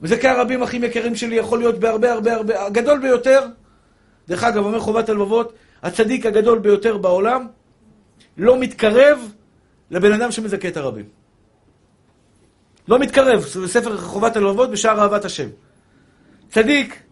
מזכי 0.00 0.28
הרבים 0.28 0.62
הכי 0.62 0.76
יקרים 0.76 1.14
שלי 1.14 1.36
יכול 1.36 1.58
להיות 1.58 1.78
בהרבה 1.78 2.12
הרבה 2.12 2.34
הרבה, 2.34 2.66
הגדול 2.66 2.98
ביותר, 2.98 3.40
דרך 4.28 4.44
אגב, 4.44 4.64
אומר 4.64 4.80
חובת 4.80 5.08
הלבבות, 5.08 5.52
הצדיק 5.82 6.26
הגדול 6.26 6.58
ביותר 6.58 6.96
בעולם, 6.96 7.46
לא 8.36 8.58
מתקרב 8.58 9.32
לבן 9.90 10.12
אדם 10.12 10.30
שמזכה 10.30 10.68
את 10.68 10.76
הרבים. 10.76 11.17
לא 12.88 12.98
מתקרב, 12.98 13.44
ספר 13.66 13.96
חובת 13.96 14.36
הלבבות 14.36 14.70
בשער 14.70 15.00
אהבת 15.00 15.24
השם. 15.24 15.48
צדיק, 16.50 17.02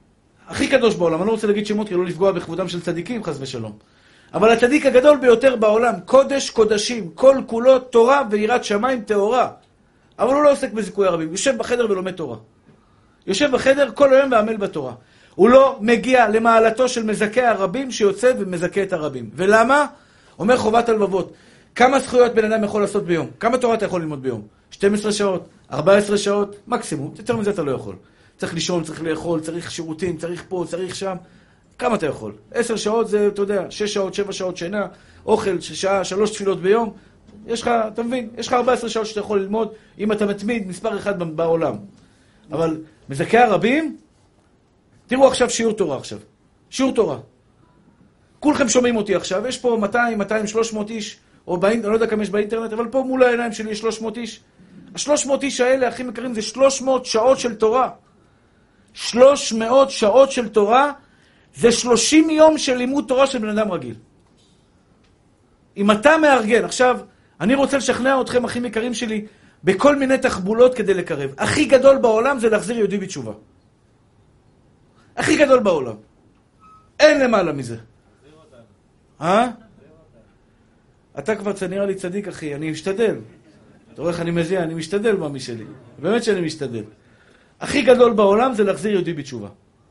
הכי 0.49 0.69
קדוש 0.69 0.95
בעולם, 0.95 1.19
אני 1.21 1.27
לא 1.27 1.33
רוצה 1.33 1.47
להגיד 1.47 1.67
שמות 1.67 1.89
כדי 1.89 1.97
לא 1.99 2.05
לפגוע 2.05 2.33
בכבודם 2.33 2.69
של 2.69 2.81
צדיקים, 2.81 3.25
חס 3.25 3.37
ושלום. 3.41 3.73
אבל 4.35 4.51
הצדיק 4.51 4.87
הגדול 4.87 5.17
ביותר 5.17 5.57
בעולם, 5.57 5.95
קודש 6.05 6.51
קודשים, 6.51 7.11
כל 7.15 7.37
כולו 7.47 7.79
תורה 7.79 8.23
ויראת 8.31 8.65
שמיים 8.65 9.01
טהורה. 9.03 9.49
אבל 10.19 10.35
הוא 10.35 10.43
לא 10.43 10.53
עוסק 10.53 10.73
בזיכוי 10.73 11.07
הרבים, 11.07 11.31
יושב 11.31 11.57
בחדר 11.59 11.91
ולומד 11.91 12.13
תורה. 12.13 12.37
יושב 13.27 13.51
בחדר 13.51 13.91
כל 13.95 14.15
היום 14.15 14.33
ועמל 14.33 14.57
בתורה. 14.57 14.93
הוא 15.35 15.49
לא 15.49 15.79
מגיע 15.81 16.29
למעלתו 16.29 16.89
של 16.89 17.03
מזכה 17.03 17.49
הרבים 17.51 17.91
שיוצא 17.91 18.33
ומזכה 18.39 18.83
את 18.83 18.93
הרבים. 18.93 19.31
ולמה? 19.35 19.87
אומר 20.39 20.57
חובת 20.57 20.89
הלבבות. 20.89 21.33
כמה 21.75 21.99
זכויות 21.99 22.35
בן 22.35 22.53
אדם 22.53 22.65
יכול 22.65 22.81
לעשות 22.81 23.05
ביום? 23.05 23.27
כמה 23.41 23.59
תורה 23.59 23.75
אתה 23.75 23.85
יכול 23.85 24.01
ללמוד 24.01 24.23
ביום? 24.23 24.43
12 24.71 25.13
שעות? 25.13 25.49
14 25.73 26.19
שעות? 26.19 26.57
מקסימום. 26.67 27.15
יותר 27.19 27.37
מזה 27.37 27.51
אתה 27.51 27.63
לא 27.63 27.71
יכול. 27.71 27.97
צריך 28.39 28.55
לישון, 28.55 28.85
צריך 28.85 29.03
לאכול, 29.03 29.41
צריך 29.41 29.71
שירותים, 29.71 30.17
צריך 30.17 30.45
פה, 30.49 30.65
צריך 30.69 30.95
שם. 30.95 31.17
כמה 31.79 31.95
אתה 31.95 32.07
יכול? 32.07 32.33
10 32.53 32.77
שעות 32.77 33.09
זה, 33.09 33.29
אתה 33.29 33.43
יודע, 33.43 33.71
6 33.71 33.95
שעות, 33.95 34.15
7 34.15 34.33
שעות 34.33 34.57
שינה, 34.57 34.87
אוכל, 35.27 35.61
שעה, 35.61 36.05
3 36.05 36.31
תפילות 36.31 36.63
ביום. 36.63 36.93
יש 37.47 37.63
לך, 37.63 37.71
אתה 37.93 38.03
מבין, 38.03 38.31
יש 38.39 38.47
לך 38.47 38.53
14 38.53 38.91
שעות 38.91 39.07
שאתה 39.07 39.21
יכול 39.21 39.41
ללמוד 39.41 39.73
אם 39.99 40.13
אתה 40.13 40.27
מתמיד 40.27 40.69
מספר 40.69 40.99
אחד 40.99 41.37
בעולם. 41.37 41.75
אבל 42.53 42.81
מזכה 43.09 43.45
הרבים, 43.45 43.97
תראו 45.07 45.27
עכשיו 45.27 45.51
שיעור 45.51 45.73
תורה 45.73 45.97
עכשיו. 45.97 46.19
שיעור 46.71 46.95
תורה. 46.95 47.19
כולכם 48.41 48.69
שומעים 48.69 48.97
אותי 48.97 49.15
עכשיו, 49.15 49.47
יש 49.47 49.59
פה 49.59 49.79
200, 49.81 50.19
200, 50.19 50.47
300 50.47 50.91
איש, 50.91 51.19
או 51.47 51.57
באינטרנט, 51.57 51.85
אני 51.85 51.91
לא 51.91 51.97
יודע 51.97 52.07
כמה 52.07 52.23
יש 52.23 52.31
באינטרנט, 52.31 52.73
אבל 52.73 52.89
פה 52.89 53.05
מול 53.07 53.23
העיניים 53.23 53.53
שלי 53.53 53.71
יש 53.71 53.79
300 53.79 54.17
איש. 54.17 54.41
ה-300 54.97 55.43
איש 55.43 55.61
האלה, 55.61 55.89
הכי 55.89 56.03
יקרים, 56.03 56.35
זה 56.35 56.43
300 56.43 57.07
שעות 57.07 57.39
של 57.39 57.55
תורה. 57.55 57.91
300 58.95 59.91
שעות 59.91 60.33
של 60.33 60.49
תורה, 60.49 60.93
זה 61.55 61.73
30 61.73 62.31
יום 62.31 62.59
של 62.59 62.75
לימוד 62.75 63.05
תורה 63.09 63.27
של 63.27 63.39
בן 63.39 63.59
אדם 63.59 63.73
רגיל. 63.73 63.95
אם 65.77 65.91
אתה 65.91 66.19
מארגן, 66.19 66.65
עכשיו, 66.65 67.01
אני 67.41 67.55
רוצה 67.55 67.77
לשכנע 67.77 68.21
אתכם, 68.21 68.45
אחים 68.45 68.65
יקרים 68.65 68.95
שלי, 68.95 69.27
בכל 69.65 69.97
מיני 69.97 70.19
תחבולות 70.19 70.75
כדי 70.75 70.95
לקרב. 70.95 71.31
הכי 71.39 71.65
גדול 71.65 71.99
בעולם 71.99 72.39
זה 72.39 72.49
להחזיר 72.49 72.79
יהודי 72.79 72.99
בתשובה. 72.99 73.33
הכי 75.17 75.37
גדול 75.37 75.59
בעולם. 75.59 75.97
אין 77.01 77.21
למעלה 77.21 77.53
מזה. 77.53 77.77
אה? 79.21 79.49
אתה 81.19 81.37
כבר 81.37 81.53
נראה 81.69 81.87
לי 81.87 81.95
צדיק, 81.95 82.29
אחי, 82.29 82.55
אני 82.55 82.71
משתדל. 82.71 83.17
אתה 83.97 84.03
רואה 84.03 84.13
איך 84.13 84.21
אני 84.21 84.31
מזיע? 84.31 84.63
אני 84.63 84.75
משתדל, 84.75 85.17
ממי 85.17 85.41
שלי. 85.41 85.65
באמת 85.99 86.25
שאני 86.25 86.41
משתדל. 86.41 86.83
הכי 87.61 87.83
גדול 87.83 88.13
בעולם 88.13 88.55
זה 88.55 88.65
להחזיר 88.65 88.93
יהודי 88.93 89.13
בתשובה. 89.13 89.49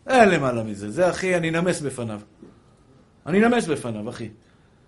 אין 0.07 0.29
למעלה 0.29 0.63
מזה. 0.63 0.91
זה 0.91 1.09
אחי, 1.09 1.35
אני 1.35 1.51
נמס 1.51 1.81
בפניו. 1.81 2.21
אני 3.25 3.39
נמס 3.39 3.67
בפניו, 3.67 4.09
אחי. 4.09 4.29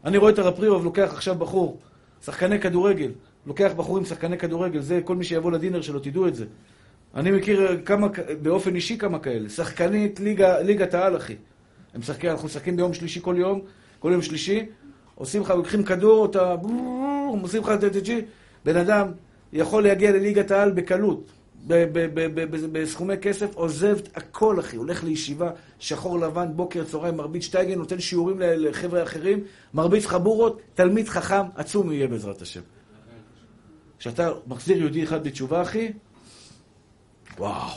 אני 0.05 0.17
רואה 0.17 0.31
את 0.31 0.39
הרב 0.39 0.55
פרירוב 0.55 0.83
לוקח 0.83 1.09
עכשיו 1.13 1.35
בחור, 1.35 1.79
שחקני 2.25 2.59
כדורגל, 2.59 3.11
לוקח 3.45 3.71
בחורים 3.77 4.05
שחקני 4.05 4.37
כדורגל, 4.37 4.79
זה 4.79 4.99
כל 5.03 5.15
מי 5.15 5.23
שיבוא 5.23 5.51
לדינר 5.51 5.81
שלו, 5.81 5.99
תדעו 5.99 6.27
את 6.27 6.35
זה. 6.35 6.45
אני 7.15 7.31
מכיר 7.31 7.81
כמה, 7.85 8.07
באופן 8.41 8.75
אישי 8.75 8.97
כמה 8.97 9.19
כאלה. 9.19 9.49
שחקנית 9.49 10.19
ליגה, 10.19 10.59
ליגת 10.59 10.93
העל, 10.93 11.17
אחי. 11.17 11.35
הם 11.93 11.99
משחקים, 11.99 12.29
אנחנו 12.29 12.45
משחקים 12.45 12.75
ביום 12.75 12.93
שלישי 12.93 13.19
כל 13.21 13.35
יום, 13.37 13.61
כל 13.99 14.09
יום 14.11 14.21
שלישי, 14.21 14.65
עושים 15.15 15.41
לך, 15.41 15.49
לוקחים 15.49 15.83
כדור, 15.83 16.25
אתה... 16.25 16.55
עושים 17.41 17.61
לך 17.61 17.71
בן 18.67 18.77
אדם 18.77 19.11
יכול 19.53 19.83
להגיע 19.83 20.11
לליגת 20.11 20.51
העל 20.51 20.71
בקלות, 20.71 21.31
בסכומי 22.71 23.17
כסף, 23.17 23.55
עוזב 23.55 23.97
הכל, 24.15 24.59
אחי, 24.59 24.77
הולך 24.77 25.03
לישיבה, 25.03 25.51
שחור 25.79 26.19
לבן, 26.19 26.47
בוקר, 26.55 26.83
צהריים, 26.83 27.17
מרביץ 27.17 27.43
שטייגן, 27.43 27.77
נותן 27.77 27.99
שיעורים 27.99 28.37
לחבר'ה 28.39 29.03
אחרים, 29.03 29.43
מרביץ 29.73 30.05
חבורות, 30.05 30.61
תלמיד 30.73 31.09
חכם, 31.09 31.41
עצום 31.55 31.91
יהיה 31.91 32.07
בעזרת 32.07 32.41
השם. 32.41 32.61
כשאתה 33.99 34.31
מחזיר 34.47 34.77
יהודי 34.77 35.03
אחד 35.03 35.23
בתשובה, 35.23 35.61
אחי, 35.61 35.91
וואו, 37.37 37.69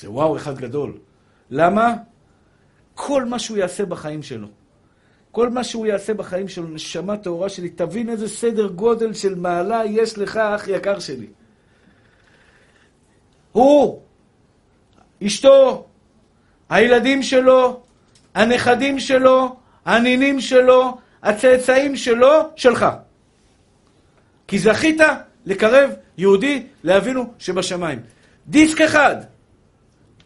זה 0.00 0.10
וואו 0.10 0.36
אחד 0.36 0.58
גדול. 0.58 0.98
למה? 1.50 1.94
כל 2.94 3.24
מה 3.24 3.38
שהוא 3.38 3.56
יעשה 3.56 3.84
בחיים 3.84 4.22
שלו, 4.22 4.48
כל 5.32 5.48
מה 5.48 5.64
שהוא 5.64 5.86
יעשה 5.86 6.14
בחיים 6.14 6.48
שלו, 6.48 6.68
נשמה 6.68 7.16
טהורה 7.16 7.48
שלי, 7.48 7.68
תבין 7.68 8.08
איזה 8.08 8.28
סדר 8.28 8.66
גודל 8.66 9.14
של 9.14 9.34
מעלה 9.34 9.82
יש 9.86 10.18
לך, 10.18 10.36
אח 10.36 10.68
יקר 10.68 10.98
שלי. 10.98 11.26
הוא, 13.52 14.00
אשתו, 15.26 15.86
הילדים 16.68 17.22
שלו, 17.22 17.80
הנכדים 18.34 19.00
שלו, 19.00 19.56
הנינים 19.84 20.40
שלו, 20.40 20.98
הצאצאים 21.22 21.96
שלו, 21.96 22.50
שלך. 22.56 22.86
כי 24.48 24.58
זכית 24.58 25.00
לקרב 25.46 25.90
יהודי 26.18 26.66
לאבינו 26.84 27.32
שבשמיים. 27.38 28.00
דיסק 28.48 28.80
אחד 28.80 29.16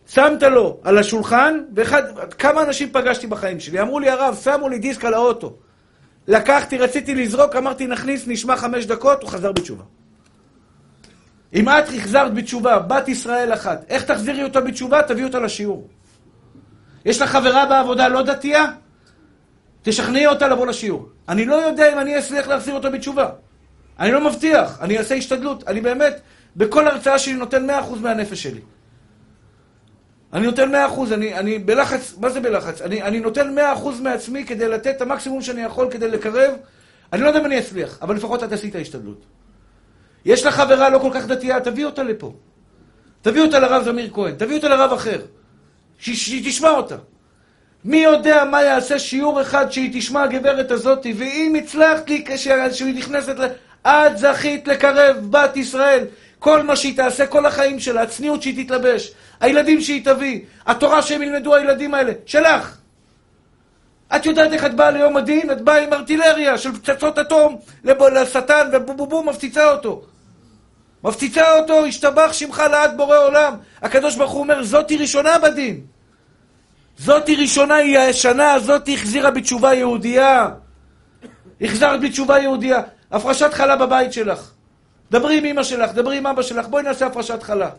שמת 0.09 0.43
לו 0.43 0.79
על 0.83 0.99
השולחן, 0.99 1.61
ואחד, 1.75 2.03
כמה 2.39 2.63
אנשים 2.63 2.89
פגשתי 2.93 3.27
בחיים 3.27 3.61
שלי? 3.61 3.81
אמרו 3.81 4.01
לי, 4.01 4.11
הרב, 4.11 4.39
שמו 4.45 4.69
לי 4.69 4.79
דיסק 4.79 5.05
על 5.05 5.15
האוטו. 5.15 5.57
לקחתי, 6.29 6.79
רציתי 6.79 7.15
לזרוק, 7.15 7.57
אמרתי, 7.57 7.87
נכניס, 7.87 8.25
נשמע 8.27 8.57
חמש 8.57 8.87
דקות, 8.87 9.23
הוא 9.23 9.31
חזר 9.31 9.53
בתשובה. 9.53 9.85
אם 11.55 11.69
את 11.69 11.85
החזרת 11.97 12.35
בתשובה, 12.35 12.79
בת 12.79 13.09
ישראל 13.09 13.55
אחת, 13.55 13.85
איך 13.89 14.05
תחזירי 14.05 14.45
אותה 14.45 14.61
בתשובה? 14.61 15.03
תביאי 15.03 15.25
אותה 15.25 15.39
לשיעור. 15.39 15.89
יש 17.05 17.23
לך 17.23 17.31
חברה 17.31 17.67
בעבודה 17.67 18.09
לא 18.09 18.23
דתייה? 18.23 18.65
תשכנעי 19.83 20.27
אותה 20.27 20.49
לבוא 20.49 20.67
לשיעור. 20.67 21.09
אני 21.29 21.45
לא 21.45 21.55
יודע 21.55 21.93
אם 21.93 21.99
אני 21.99 22.19
אצליח 22.19 22.49
להחזיר 22.49 22.75
אותה 22.75 22.91
בתשובה. 22.91 23.29
אני 23.99 24.13
לא 24.13 24.21
מבטיח, 24.21 24.81
אני 24.81 24.99
אעשה 24.99 25.15
השתדלות. 25.15 25.69
אני 25.69 25.81
באמת, 25.81 26.21
בכל 26.57 26.89
הרצאה 26.89 27.19
שלי 27.19 27.33
נותן 27.35 27.71
100% 27.71 27.73
מהנפש 28.01 28.43
שלי. 28.43 28.61
אני 30.33 30.47
נותן 30.47 30.75
100%, 30.75 30.77
אני, 31.13 31.35
אני 31.35 31.59
בלחץ, 31.59 32.15
מה 32.21 32.31
זה 32.31 32.41
בלחץ? 32.41 32.83
אני, 32.83 33.03
אני 33.03 33.21
נותן 33.21 33.59
100% 33.59 33.61
מעצמי 34.03 34.45
כדי 34.45 34.69
לתת 34.69 34.97
את 34.97 35.03
המקסימום 35.03 35.43
שאני 35.43 35.63
יכול 35.63 35.91
כדי 35.91 36.09
לקרב. 36.09 36.55
אני 37.13 37.23
לא 37.23 37.27
יודע 37.27 37.41
אם 37.41 37.45
אני 37.45 37.59
אצליח, 37.59 37.99
אבל 38.03 38.17
לפחות 38.17 38.45
את 38.45 38.53
עשית 38.53 38.77
השתדלות. 38.77 39.25
יש 40.25 40.47
לך 40.47 40.55
חברה 40.55 40.89
לא 40.89 40.99
כל 40.99 41.11
כך 41.15 41.27
דתייה, 41.27 41.61
תביא 41.61 41.85
אותה 41.85 42.03
לפה. 42.03 42.35
תביא 43.23 43.43
אותה 43.43 43.59
לרב 43.59 43.85
זמיר 43.85 44.11
כהן, 44.13 44.35
תביא 44.35 44.57
אותה 44.57 44.69
לרב 44.69 44.93
אחר. 44.93 45.21
שהיא 45.99 46.51
תשמע 46.51 46.71
אותה. 46.71 46.97
מי 47.85 47.97
יודע 47.97 48.45
מה 48.45 48.63
יעשה 48.63 48.99
שיעור 48.99 49.43
אחד 49.43 49.71
שהיא 49.71 49.91
תשמע 50.01 50.23
הגברת 50.23 50.71
הזאת, 50.71 51.07
ואם 51.17 51.55
הצלחת 51.59 52.09
לי 52.11 52.25
כשהיא 52.27 52.95
נכנסת 52.95 53.39
ל... 53.39 53.47
את 53.87 54.19
זכית 54.19 54.69
לקרב 54.69 55.17
בת 55.31 55.57
ישראל. 55.57 56.05
כל 56.39 56.63
מה 56.63 56.77
שהיא 56.77 56.97
תעשה, 56.97 57.27
כל 57.27 57.47
החיים 57.47 57.81
שלה, 57.81 58.03
הצניעות 58.03 58.43
שהיא 58.43 58.65
תתלבש, 58.65 59.13
הילדים 59.41 59.81
שהיא 59.81 60.05
תביא, 60.05 60.41
התורה 60.67 61.03
שהם 61.03 61.23
ילמדו 61.23 61.55
הילדים 61.55 61.95
האלה, 61.95 62.13
שלך. 62.27 62.77
את 64.17 64.27
יודעת 64.27 64.53
איך 64.53 64.65
את 64.65 64.75
באה 64.75 64.91
ליום 64.91 65.17
הדין? 65.17 65.51
את 65.51 65.61
באה 65.63 65.79
עם 65.79 65.93
ארטילריה 65.93 66.59
של 66.59 66.73
פצצות 66.73 67.19
אטום 67.19 67.57
לשטן 67.85 68.69
ובובובו 68.73 69.23
מפציצה 69.23 69.71
אותו. 69.71 70.03
מפציצה 71.05 71.59
אותו, 71.59 71.85
השתבח 71.87 72.33
שמך 72.33 72.63
לעד 72.71 72.97
בורא 72.97 73.19
עולם. 73.19 73.57
הקדוש 73.83 74.17
ברוך 74.17 74.33
הוא 74.33 74.41
אומר, 74.41 74.63
זאתי 74.65 74.97
ראשונה 74.97 75.39
בדין. 75.39 75.81
זאתי 76.99 77.37
ראשונה, 77.37 77.75
היא 77.75 77.99
השנה 77.99 78.53
הזאת 78.53 78.89
החזירה 78.93 79.31
בתשובה 79.31 79.75
יהודייה. 79.75 80.49
החזרת 81.61 82.01
בתשובה 82.01 82.39
יהודייה. 82.39 82.81
הפרשת 83.13 83.55
חלה 83.55 83.77
בבית 83.77 84.13
שלך. 84.13 84.51
דברי 85.11 85.39
עם 85.39 85.45
אמא 85.45 85.63
שלך, 85.63 85.93
דברי 85.93 86.19
עם 86.19 86.27
אבא 86.27 86.43
שלך, 86.43 86.67
בואי 86.67 86.83
נעשה 86.83 87.07
הפרשת 87.07 87.43
חלה. 87.43 87.71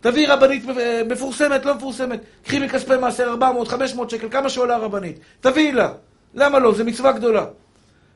תביאי 0.00 0.26
רבנית 0.26 0.64
מפורסמת, 1.08 1.64
לא 1.64 1.74
מפורסמת. 1.74 2.20
קחי 2.44 2.58
מכספי 2.58 2.96
מעשר 2.96 3.28
400, 3.30 3.68
500 3.68 4.10
שקל, 4.10 4.28
כמה 4.30 4.48
שעולה 4.48 4.74
הרבנית. 4.74 5.18
תביאי 5.40 5.72
לה. 5.72 5.92
למה 6.34 6.58
לא? 6.58 6.74
זו 6.74 6.84
מצווה 6.84 7.12
גדולה. 7.12 7.44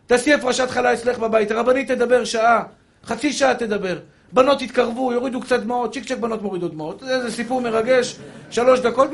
תעשי 0.07 0.35
הפרשת 0.35 0.71
חלה 0.71 0.93
אצלך 0.93 1.19
בבית, 1.19 1.51
הרבנית 1.51 1.91
תדבר 1.91 2.25
שעה, 2.25 2.63
חצי 3.05 3.33
שעה 3.33 3.55
תדבר. 3.55 3.99
בנות 4.33 4.63
יתקרבו, 4.63 5.13
יורידו 5.13 5.41
קצת 5.41 5.61
דמעות, 5.61 5.93
צ'יק 5.93 6.05
צ'ק 6.05 6.17
בנות 6.17 6.43
מורידות 6.43 6.73
דמעות. 6.73 7.01
זה, 7.01 7.31
סיפור 7.31 7.61
מרגש, 7.61 8.17
שלוש 8.51 8.81
דקות, 8.81 9.11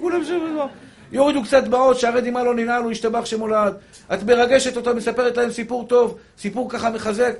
כולם 0.00 0.24
שם 0.24 0.38
דמעות. 0.50 0.70
יורידו 1.12 1.42
קצת 1.42 1.64
דמעות, 1.64 1.98
שהרי 1.98 2.20
דמעה 2.20 2.44
לא 2.44 2.54
ננעל, 2.54 2.82
הוא 2.82 2.92
ישתבח 2.92 3.24
שמולד. 3.24 3.74
את 4.14 4.22
מרגשת 4.22 4.76
אותו, 4.76 4.94
מספרת 4.94 5.36
להם 5.36 5.50
סיפור 5.50 5.86
טוב, 5.86 6.18
סיפור 6.38 6.70
ככה 6.70 6.90
מחזק. 6.90 7.34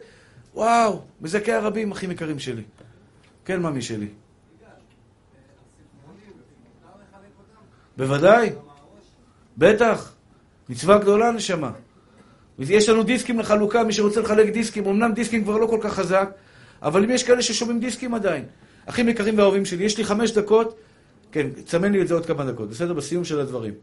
וואו, 0.55 1.01
מזכה 1.21 1.55
הרבים, 1.55 1.93
אחים 1.93 2.11
יקרים 2.11 2.39
שלי. 2.39 2.63
כן, 3.49 3.63
ממי 3.63 3.83
שלי. 3.83 4.07
בוודאי, 7.97 8.51
בטח. 9.59 10.13
מצווה 10.69 10.99
גדולה, 10.99 11.31
נשמה. 11.31 11.71
יש 12.59 12.89
לנו 12.89 13.03
דיסקים 13.03 13.39
לחלוקה, 13.39 13.85
מי 13.85 13.93
שרוצה 13.93 14.21
לחלק 14.21 14.49
דיסקים, 14.49 14.87
אמנם 14.87 15.13
דיסקים 15.13 15.45
כבר 15.45 15.57
לא 15.57 15.67
כל 15.67 15.79
כך 15.83 15.93
חזק, 15.95 16.31
אבל 16.83 17.05
אם 17.05 17.11
יש 17.11 17.23
כאלה 17.25 17.43
ששומעים 17.43 17.81
דיסקים 17.81 18.15
עדיין. 18.15 18.45
אחים 18.87 19.09
יקרים 19.09 19.39
ואהובים 19.39 19.65
שלי, 19.65 19.85
יש 19.85 19.99
לי 19.99 20.05
חמש 20.05 20.31
דקות, 20.31 20.77
כן, 21.33 21.47
צמן 21.65 21.93
לי 21.93 22.03
את 22.03 22.09
זה 22.09 22.15
עוד 22.15 22.27
כמה 22.27 22.45
דקות, 22.53 22.71
בסדר? 22.71 22.93
בסיום 22.93 23.25
של 23.25 23.41
הדברים. 23.41 23.75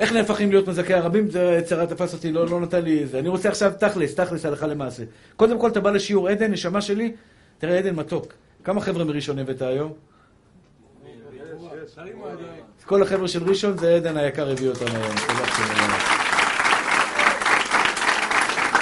איך 0.00 0.12
נהפכים 0.12 0.50
להיות 0.50 0.68
מזכי 0.68 0.94
הרבים? 0.94 1.30
זה 1.30 1.58
יצרה 1.60 1.86
תפס 1.86 2.14
אותי, 2.14 2.32
לא, 2.32 2.46
לא 2.46 2.60
נתן 2.60 2.82
לי 2.82 3.06
זה. 3.06 3.18
אני 3.18 3.28
רוצה 3.28 3.48
עכשיו 3.48 3.72
תכלס, 3.78 4.14
תכלס 4.14 4.46
הלכה 4.46 4.66
למעשה. 4.66 5.02
קודם 5.36 5.58
כל, 5.58 5.68
אתה 5.68 5.80
בא 5.80 5.90
לשיעור 5.90 6.28
עדן, 6.28 6.52
נשמה 6.52 6.80
שלי, 6.80 7.12
תראה 7.58 7.78
עדן 7.78 7.94
מתוק. 7.94 8.32
כמה 8.64 8.80
חבר'ה 8.80 9.04
מראשון 9.04 9.38
הבאת 9.38 9.62
היום? 9.62 9.92
כל 12.86 13.02
החבר'ה 13.02 13.28
של 13.28 13.42
ראשון 13.44 13.78
זה 13.78 13.94
עדן 13.94 14.16
היקר 14.16 14.50
הביא 14.50 14.68
אותם 14.68 14.86
היום. 14.86 15.16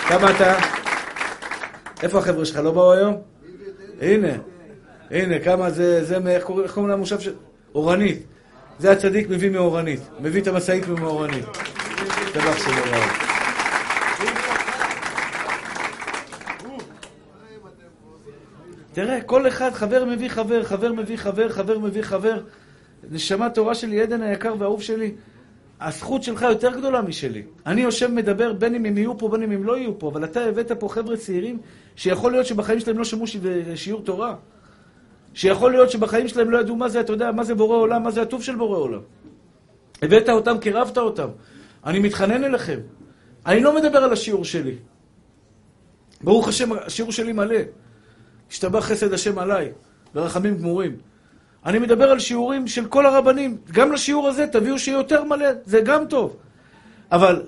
כמה 0.09 0.31
אתה? 0.31 0.59
איפה 2.03 2.19
החבר'ה 2.19 2.45
שלך? 2.45 2.57
לא 2.57 2.71
באו 2.71 2.93
היום? 2.93 3.17
הנה, 4.01 4.33
הנה, 5.11 5.39
כמה 5.39 5.71
זה, 5.71 6.05
זה, 6.05 6.19
איך 6.27 6.45
קוראים 6.45 6.89
למושב 6.89 7.21
של... 7.21 7.35
אורנית. 7.75 8.23
זה 8.79 8.93
הצדיק 8.93 9.29
מביא 9.31 9.51
מאורנית. 9.51 10.01
מביא 10.21 10.43
את 10.43 10.47
המשאית 10.47 10.89
מאורנית. 10.89 11.45
טבח 12.33 12.59
של 12.59 12.71
אורנית. 12.71 13.13
תראה, 18.93 19.21
כל 19.21 19.49
אחד, 19.49 19.71
חבר 19.73 20.05
מביא 20.05 20.29
חבר, 20.29 20.65
חבר 20.65 20.93
מביא 20.93 21.17
חבר, 21.17 21.49
חבר 21.49 21.79
מביא 21.79 22.03
חבר. 22.03 22.41
נשמה 23.11 23.51
תורה 23.51 23.75
שלי, 23.75 24.03
עדן 24.03 24.23
היקר 24.23 24.55
והאהוב 24.59 24.83
שלי, 24.83 25.13
הזכות 25.81 26.23
שלך 26.23 26.43
יותר 26.43 26.79
גדולה 26.79 27.03
משלי. 27.03 27.43
אני 27.67 27.81
יושב 27.81 28.11
מדבר 28.11 28.53
בין 28.53 28.75
אם 28.75 28.85
הם 28.85 28.99
יהיו 28.99 29.19
פה, 29.19 29.29
בין 29.29 29.43
אם 29.43 29.51
הם 29.51 29.65
לא 29.65 29.79
יהיו 29.79 29.99
פה, 29.99 30.09
אבל 30.09 30.25
אתה 30.25 30.41
הבאת 30.41 30.73
פה 30.73 30.89
חבר'ה 30.89 31.17
צעירים 31.17 31.59
שיכול 31.97 32.33
להיות 32.33 32.47
שבחיים 32.47 32.81
שלהם 32.81 32.99
לא 32.99 33.05
שמעו 33.05 33.25
שיעור 33.75 34.03
תורה. 34.03 34.35
שיכול 35.39 35.73
להיות 35.73 35.91
שבחיים 35.91 36.29
שלהם 36.29 36.51
לא 36.51 36.59
ידעו 36.59 36.77
מה 36.77 36.89
זה, 36.89 37.01
אתה 37.01 37.13
יודע, 37.13 37.33
מה 37.33 37.45
זה 37.45 37.55
בורא 37.55 37.77
עולם, 37.77 38.03
מה 38.03 38.11
זה 38.11 38.23
הטוב 38.23 38.43
של 38.43 38.57
בורא 38.57 38.79
עולם. 38.79 39.01
הבאת 40.03 40.29
אותם, 40.29 40.59
קירבת 40.59 40.99
אותם. 40.99 41.29
אני 41.87 41.99
מתחנן 41.99 42.45
אליכם. 42.45 42.79
אני 43.47 43.61
לא 43.61 43.77
מדבר 43.77 43.99
על 43.99 44.13
השיעור 44.13 44.45
שלי. 44.45 44.75
ברוך 46.21 46.49
השם, 46.49 46.73
השיעור 46.73 47.13
שלי 47.13 47.33
מלא. 47.33 47.57
השתבח 48.51 48.85
חסד 48.85 49.13
השם 49.13 49.39
עליי, 49.39 49.73
ברחמים 50.15 50.59
גמורים. 50.59 50.97
אני 51.67 51.79
מדבר 51.79 52.11
על 52.11 52.19
שיעורים 52.19 52.67
של 52.67 52.87
כל 52.87 53.07
הרבנים. 53.07 53.57
גם 53.73 53.93
לשיעור 53.93 54.29
הזה 54.29 54.47
תביאו 54.47 54.79
שיהיה 54.79 54.99
יותר 54.99 55.25
מלא, 55.25 55.49
זה 55.65 55.81
גם 55.81 56.07
טוב. 56.07 56.37
אבל 57.13 57.43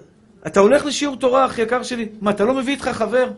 אתה 0.46 0.60
הולך 0.60 0.86
לשיעור 0.86 1.16
תורה, 1.16 1.46
אחי 1.46 1.62
יקר 1.62 1.82
שלי, 1.82 2.08
מה, 2.20 2.30
אתה 2.30 2.44
לא 2.44 2.54
מביא 2.54 2.72
איתך 2.72 2.88
חבר? 2.88 3.30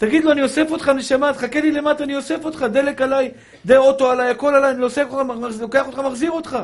תגיד 0.00 0.24
לו, 0.24 0.32
אני 0.32 0.42
אוסף 0.42 0.66
אותך, 0.70 0.88
נשמה, 0.88 1.32
תחכה 1.32 1.60
לי 1.60 1.72
למטה, 1.72 2.04
אני 2.04 2.16
אוסף 2.16 2.44
אותך, 2.44 2.62
דלק 2.72 3.02
עליי, 3.02 3.30
דה 3.66 3.76
אוטו 3.76 4.10
עליי, 4.10 4.30
הכל 4.30 4.54
עליי, 4.54 4.70
אני 4.70 4.82
אוסף 4.82 5.06
אותך, 5.10 5.60
לוקח 5.60 5.86
אותך, 5.86 5.98
מחזיר 5.98 6.30
אותך. 6.30 6.58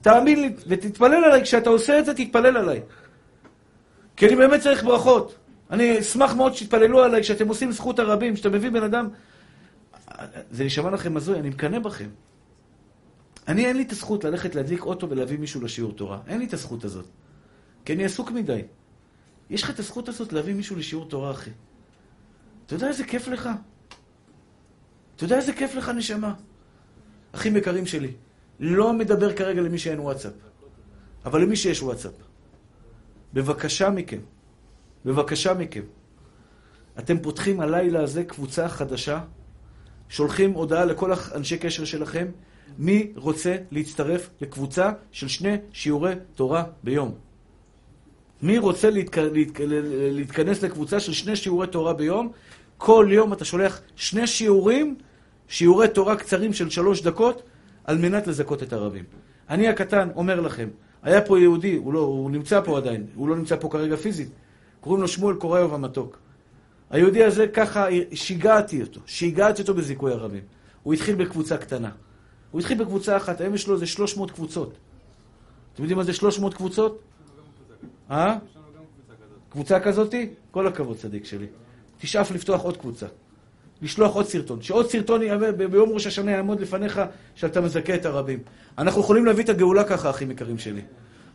תאמין 0.00 0.40
לי, 0.40 0.54
ותתפלל 0.66 1.24
עליי, 1.24 1.42
כשאתה 1.42 1.70
עושה 1.70 1.98
את 1.98 2.04
זה, 2.04 2.14
תתפלל 2.14 2.56
עליי. 2.56 2.80
כי 4.16 4.26
אני 4.26 4.36
באמת 4.36 4.60
צריך 4.60 4.84
ברכות. 4.84 5.34
אני 5.70 6.00
אשמח 6.00 6.34
מאוד 6.34 6.54
שתתפללו 6.54 7.02
עליי 7.02 7.22
כשאתם 7.22 7.48
עושים 7.48 7.72
זכות 7.72 7.98
הרבים, 7.98 8.34
כשאתה 8.34 8.48
מביא 8.48 8.70
בן 8.70 8.82
אדם... 8.82 9.08
זה 10.50 10.64
נשמע 10.64 10.90
לכם 10.90 11.16
הזוי, 11.16 11.38
אני 11.38 11.48
מקנא 11.48 11.78
בכם. 11.78 12.08
אני, 13.48 13.66
אין 13.66 13.76
לי 13.76 13.82
את 13.82 13.92
הזכות 13.92 14.24
ללכת 14.24 14.54
להדליק 14.54 14.84
אוטו 14.84 15.10
ולהביא 15.10 15.38
מישהו 15.38 15.60
לשיעור 15.60 15.92
תורה. 15.92 16.18
אין 16.26 16.38
לי 16.38 16.44
את 16.44 16.52
הזכות 16.52 16.84
הזאת. 16.84 17.06
כי 17.84 17.92
אני 17.92 18.04
עסוק 18.04 18.30
מדי. 18.30 18.62
יש 19.50 19.62
לך 19.62 19.70
את 19.70 19.78
הזכות 19.78 20.08
הזאת 20.08 20.32
להביא 20.32 20.54
מישהו 20.54 20.76
לשיעור 20.76 21.08
תורה, 21.08 21.30
אחי. 21.30 21.50
אתה 22.66 22.74
יודע 22.74 22.88
איזה 22.88 23.04
כיף 23.04 23.28
לך? 23.28 23.48
אתה 25.16 25.24
יודע 25.24 25.36
איזה 25.36 25.52
כיף 25.52 25.74
לך, 25.74 25.88
נשמה? 25.88 26.34
אחים 27.32 27.56
יקרים 27.56 27.86
שלי, 27.86 28.12
לא 28.60 28.92
מדבר 28.92 29.36
כרגע 29.36 29.60
למי 29.60 29.78
שאין 29.78 30.00
וואטסאפ, 30.00 30.32
אבל 31.24 31.42
למי 31.42 31.56
שיש 31.56 31.82
וואטסאפ. 31.82 32.12
בבקשה 33.34 33.90
מכם, 33.90 34.20
בבקשה 35.04 35.54
מכם. 35.54 35.82
אתם 36.98 37.18
פותחים 37.18 37.60
הלילה 37.60 38.02
הזה 38.02 38.24
קבוצה 38.24 38.68
חדשה, 38.68 39.20
שולחים 40.08 40.52
הודעה 40.52 40.84
לכל 40.84 41.12
אנשי 41.34 41.58
קשר 41.58 41.84
שלכם, 41.84 42.26
מי 42.78 43.12
רוצה 43.16 43.56
להצטרף 43.70 44.30
לקבוצה 44.40 44.90
של 45.12 45.28
שני 45.28 45.56
שיעורי 45.72 46.14
תורה 46.34 46.64
ביום? 46.82 47.14
מי 48.44 48.58
רוצה 48.58 48.90
להתכ... 48.90 49.18
להתכ... 49.18 49.60
להתכנס 50.12 50.62
לקבוצה 50.62 51.00
של 51.00 51.12
שני 51.12 51.36
שיעורי 51.36 51.66
תורה 51.66 51.92
ביום? 51.92 52.32
כל 52.78 53.08
יום 53.10 53.32
אתה 53.32 53.44
שולח 53.44 53.80
שני 53.96 54.26
שיעורים, 54.26 54.96
שיעורי 55.48 55.88
תורה 55.88 56.16
קצרים 56.16 56.52
של 56.52 56.70
שלוש 56.70 57.02
דקות, 57.02 57.42
על 57.84 57.98
מנת 57.98 58.26
לזכות 58.26 58.62
את 58.62 58.72
הרבים. 58.72 59.04
אני 59.50 59.68
הקטן 59.68 60.08
אומר 60.16 60.40
לכם, 60.40 60.68
היה 61.02 61.20
פה 61.20 61.40
יהודי, 61.40 61.76
הוא, 61.76 61.92
לא, 61.92 61.98
הוא 61.98 62.30
נמצא 62.30 62.60
פה 62.60 62.76
עדיין, 62.76 63.06
הוא 63.14 63.28
לא 63.28 63.36
נמצא 63.36 63.56
פה 63.60 63.68
כרגע 63.68 63.96
פיזית, 63.96 64.28
קוראים 64.80 65.02
לו 65.02 65.08
שמואל 65.08 65.36
קוריוב 65.36 65.74
המתוק. 65.74 66.18
היהודי 66.90 67.24
הזה, 67.24 67.46
ככה 67.46 67.86
שיגעתי 68.12 68.82
אותו, 68.82 69.00
שיגעתי 69.06 69.62
אותו 69.62 69.74
בזיכוי 69.74 70.12
הרבים. 70.12 70.42
הוא 70.82 70.94
התחיל 70.94 71.14
בקבוצה 71.14 71.56
קטנה. 71.56 71.90
הוא 72.50 72.60
התחיל 72.60 72.78
בקבוצה 72.78 73.16
אחת, 73.16 73.40
היום 73.40 73.54
יש 73.54 73.68
לו 73.68 73.74
איזה 73.74 73.86
300 73.86 74.30
קבוצות. 74.30 74.72
אתם 75.74 75.82
יודעים 75.82 75.98
מה 75.98 76.04
זה 76.04 76.12
300 76.12 76.54
קבוצות? 76.54 77.13
אה? 78.10 78.36
קבוצה 79.48 79.80
כזאתי? 79.80 80.28
כל 80.50 80.66
הכבוד, 80.66 80.96
צדיק 80.96 81.24
שלי. 81.24 81.46
תשאף 81.98 82.30
לפתוח 82.30 82.62
עוד 82.62 82.76
קבוצה. 82.76 83.06
לשלוח 83.82 84.14
עוד 84.14 84.26
סרטון. 84.26 84.62
שעוד 84.62 84.90
סרטון 84.90 85.20
ביום 85.70 85.90
ראש 85.90 86.06
השנה 86.06 86.30
יעמוד 86.30 86.60
לפניך, 86.60 87.00
שאתה 87.34 87.60
מזכה 87.60 87.94
את 87.94 88.06
הרבים. 88.06 88.38
אנחנו 88.78 89.00
יכולים 89.00 89.24
להביא 89.26 89.44
את 89.44 89.48
הגאולה 89.48 89.84
ככה, 89.84 90.10
אחים 90.10 90.30
יקרים 90.30 90.58
שלי. 90.58 90.80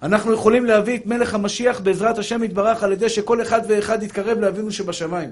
אנחנו 0.02 0.34
יכולים 0.34 0.66
להביא 0.66 0.98
את 0.98 1.06
מלך 1.06 1.34
המשיח 1.34 1.80
בעזרת 1.80 2.18
השם 2.18 2.44
יתברך 2.44 2.84
על 2.84 2.92
ידי 2.92 3.10
שכל 3.10 3.42
אחד 3.42 3.62
ואחד 3.68 4.04
יתקרב 4.04 4.40
לאבינו 4.40 4.72
שבשמיים. 4.72 5.30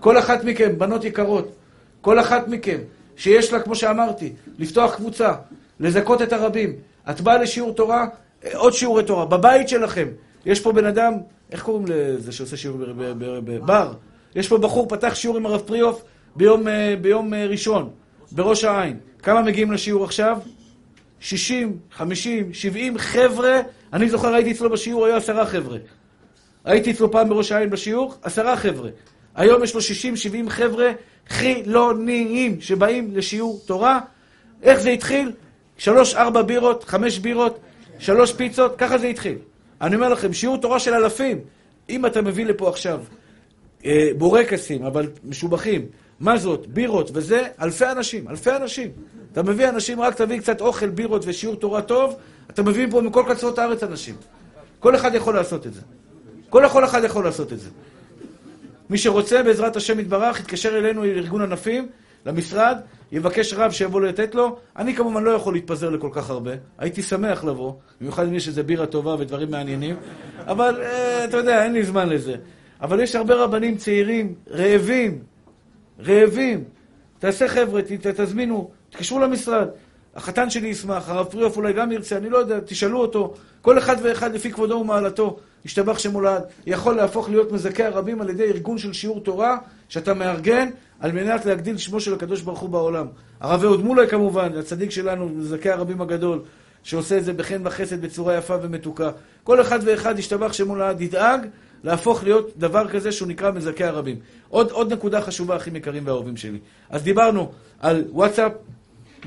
כל 0.00 0.18
אחת 0.18 0.44
מכם, 0.44 0.78
בנות 0.78 1.04
יקרות, 1.04 1.56
כל 2.00 2.20
אחת 2.20 2.48
מכם, 2.48 2.78
שיש 3.16 3.52
לה, 3.52 3.60
כמו 3.60 3.74
שאמרתי, 3.74 4.32
לפתוח 4.58 4.94
קבוצה, 4.94 5.32
לזכות 5.80 6.22
את 6.22 6.32
הרבים. 6.32 6.72
את 7.10 7.20
באה 7.20 7.38
לשיעור 7.38 7.72
תורה, 7.72 8.06
עוד 8.54 8.72
שיעורי 8.72 9.04
תורה, 9.04 9.26
בבית 9.26 9.68
שלכם. 9.68 10.08
יש 10.48 10.60
פה 10.60 10.72
בן 10.72 10.84
אדם, 10.84 11.12
איך 11.52 11.62
קוראים 11.62 11.84
לזה 11.88 12.32
שעושה 12.32 12.56
שיעור 12.56 12.78
בבר? 13.18 13.92
יש 14.34 14.48
פה 14.48 14.58
בחור, 14.58 14.88
פתח 14.88 15.14
שיעור 15.14 15.36
עם 15.36 15.46
הרב 15.46 15.60
פריאוף 15.60 16.04
ביום, 16.36 16.68
אה, 16.68 16.94
ביום 17.00 17.34
אה, 17.34 17.46
ראשון, 17.46 17.90
בראש 18.32 18.64
העין. 18.64 18.98
כמה 19.22 19.42
מגיעים 19.42 19.72
לשיעור 19.72 20.04
עכשיו? 20.04 20.38
60, 21.20 21.78
50, 21.92 22.54
70 22.54 22.98
חבר'ה. 22.98 23.60
אני 23.92 24.08
זוכר, 24.08 24.34
הייתי 24.34 24.52
אצלו 24.52 24.70
בשיעור, 24.70 25.06
היו 25.06 25.16
עשרה 25.16 25.46
חבר'ה. 25.46 25.78
הייתי 26.64 26.90
אצלו 26.90 27.10
פעם 27.10 27.28
בראש 27.28 27.52
העין 27.52 27.70
בשיעור, 27.70 28.14
עשרה 28.22 28.56
חבר'ה. 28.56 28.90
היום 29.34 29.64
יש 29.64 29.74
לו 29.74 29.80
60, 29.80 30.16
70 30.16 30.48
חבר'ה 30.48 30.92
חילוניים 31.28 32.60
שבאים 32.60 33.16
לשיעור 33.16 33.60
תורה. 33.66 34.00
איך 34.62 34.80
זה 34.80 34.90
התחיל? 34.90 35.32
שלוש, 35.78 36.14
ארבע 36.14 36.42
בירות, 36.42 36.84
חמש 36.84 37.18
בירות, 37.18 37.58
שלוש 37.98 38.32
פיצות, 38.32 38.74
ככה 38.78 38.98
זה 38.98 39.06
התחיל. 39.06 39.38
אני 39.80 39.94
אומר 39.94 40.08
לכם, 40.08 40.32
שיעור 40.32 40.56
תורה 40.56 40.78
של 40.78 40.94
אלפים. 40.94 41.38
אם 41.88 42.06
אתה 42.06 42.22
מביא 42.22 42.46
לפה 42.46 42.68
עכשיו 42.68 43.00
אה, 43.84 44.10
בורקסים, 44.18 44.84
אבל 44.84 45.10
משובחים, 45.24 45.86
מזות, 46.20 46.66
בירות 46.66 47.10
וזה, 47.14 47.42
אלפי 47.62 47.86
אנשים, 47.86 48.28
אלפי 48.28 48.50
אנשים. 48.50 48.90
אתה 49.32 49.42
מביא 49.42 49.68
אנשים, 49.68 50.00
רק 50.00 50.14
תביא 50.14 50.38
קצת 50.40 50.60
אוכל, 50.60 50.88
בירות 50.88 51.22
ושיעור 51.26 51.56
תורה 51.56 51.82
טוב, 51.82 52.16
אתה 52.50 52.62
מביא 52.62 52.86
פה 52.90 53.00
מכל 53.00 53.24
קצוות 53.28 53.58
הארץ 53.58 53.82
אנשים. 53.82 54.14
כל 54.80 54.94
אחד 54.96 55.14
יכול 55.14 55.34
לעשות 55.34 55.66
את 55.66 55.74
זה. 55.74 55.80
כל 56.50 56.62
יכול 56.66 56.84
אחד 56.84 57.04
יכול 57.04 57.24
לעשות 57.24 57.52
את 57.52 57.60
זה. 57.60 57.70
מי 58.90 58.98
שרוצה, 58.98 59.42
בעזרת 59.42 59.76
השם 59.76 60.00
יתברך, 60.00 60.40
יתקשר 60.40 60.78
אלינו, 60.78 61.04
לארגון 61.04 61.42
ענפים, 61.42 61.88
למשרד, 62.26 62.78
יבקש 63.12 63.54
רב 63.54 63.70
שיבוא 63.70 64.00
לתת 64.00 64.34
לו. 64.34 64.58
אני 64.76 64.94
כמובן 64.94 65.24
לא 65.24 65.30
יכול 65.30 65.54
להתפזר 65.54 65.90
לכל 65.90 66.08
כך 66.12 66.30
הרבה. 66.30 66.50
הייתי 66.78 67.02
שמח 67.02 67.44
לבוא, 67.44 67.72
במיוחד 68.00 68.26
אם 68.26 68.34
יש 68.34 68.48
איזה 68.48 68.62
בירה 68.62 68.86
טובה 68.86 69.16
ודברים 69.18 69.50
מעניינים, 69.50 69.96
אבל 70.46 70.82
uh, 70.82 71.24
אתה 71.24 71.36
יודע, 71.36 71.64
אין 71.64 71.72
לי 71.72 71.84
זמן 71.84 72.08
לזה. 72.08 72.34
אבל 72.80 73.00
יש 73.00 73.14
הרבה 73.14 73.34
רבנים 73.34 73.76
צעירים, 73.76 74.34
רעבים, 74.50 75.18
רעבים. 76.06 76.64
תעשה 77.18 77.48
חבר'ה, 77.48 77.82
ת, 77.82 78.06
תזמינו, 78.06 78.70
תקשרו 78.90 79.18
למשרד. 79.18 79.68
החתן 80.14 80.50
שלי 80.50 80.68
ישמח, 80.68 81.08
הרב 81.08 81.26
פריאוף 81.26 81.56
אולי 81.56 81.72
גם 81.72 81.92
ירצה, 81.92 82.16
אני 82.16 82.30
לא 82.30 82.38
יודע, 82.38 82.60
תשאלו 82.60 83.00
אותו. 83.00 83.34
כל 83.62 83.78
אחד 83.78 83.96
ואחד 84.02 84.34
לפי 84.34 84.52
כבודו 84.52 84.74
ומעלתו, 84.74 85.38
ישתבח 85.64 85.98
שמולד, 85.98 86.42
יכול 86.66 86.96
להפוך 86.96 87.28
להיות 87.28 87.52
מזכה 87.52 87.86
הרבים 87.86 88.20
על 88.20 88.30
ידי 88.30 88.44
ארגון 88.44 88.78
של 88.78 88.92
שיעור 88.92 89.20
תורה, 89.20 89.58
שאתה 89.88 90.14
מארגן 90.14 90.68
על 91.00 91.12
מנת 91.12 91.46
להגדיל 91.46 91.76
שמו 91.76 92.00
של 92.00 92.14
הקדוש 92.14 92.42
ברוך 92.42 92.58
הוא 92.58 92.68
בעולם. 92.68 93.06
הרב 93.40 93.64
אהוד 93.64 93.84
מולי 93.84 94.08
כמובן, 94.08 94.56
הצדיק 94.58 94.90
שלנו, 94.90 95.28
מזכה 95.28 95.72
הרבים 95.72 96.00
הגדול, 96.00 96.40
שעושה 96.82 97.18
את 97.18 97.24
זה 97.24 97.32
בחן 97.32 97.60
וחסד 97.64 98.02
בצורה 98.02 98.36
יפה 98.36 98.56
ומתוקה. 98.62 99.10
כל 99.44 99.60
אחד 99.60 99.78
ואחד 99.84 100.18
ישתבח 100.18 100.52
שמולד, 100.52 101.00
ידאג 101.00 101.46
להפוך 101.84 102.24
להיות 102.24 102.50
דבר 102.56 102.88
כזה 102.88 103.12
שהוא 103.12 103.28
נקרא 103.28 103.50
מזכה 103.50 103.86
הרבים. 103.86 104.16
עוד, 104.48 104.70
עוד 104.70 104.92
נקודה 104.92 105.20
חשובה, 105.20 105.56
אחים 105.56 105.76
יקרים 105.76 106.02
ואהובים 106.06 106.36
שלי. 106.36 106.58
אז 106.90 107.02
דיברנו 107.02 107.50
על 107.80 108.04
וואטסאפ, 108.10 108.52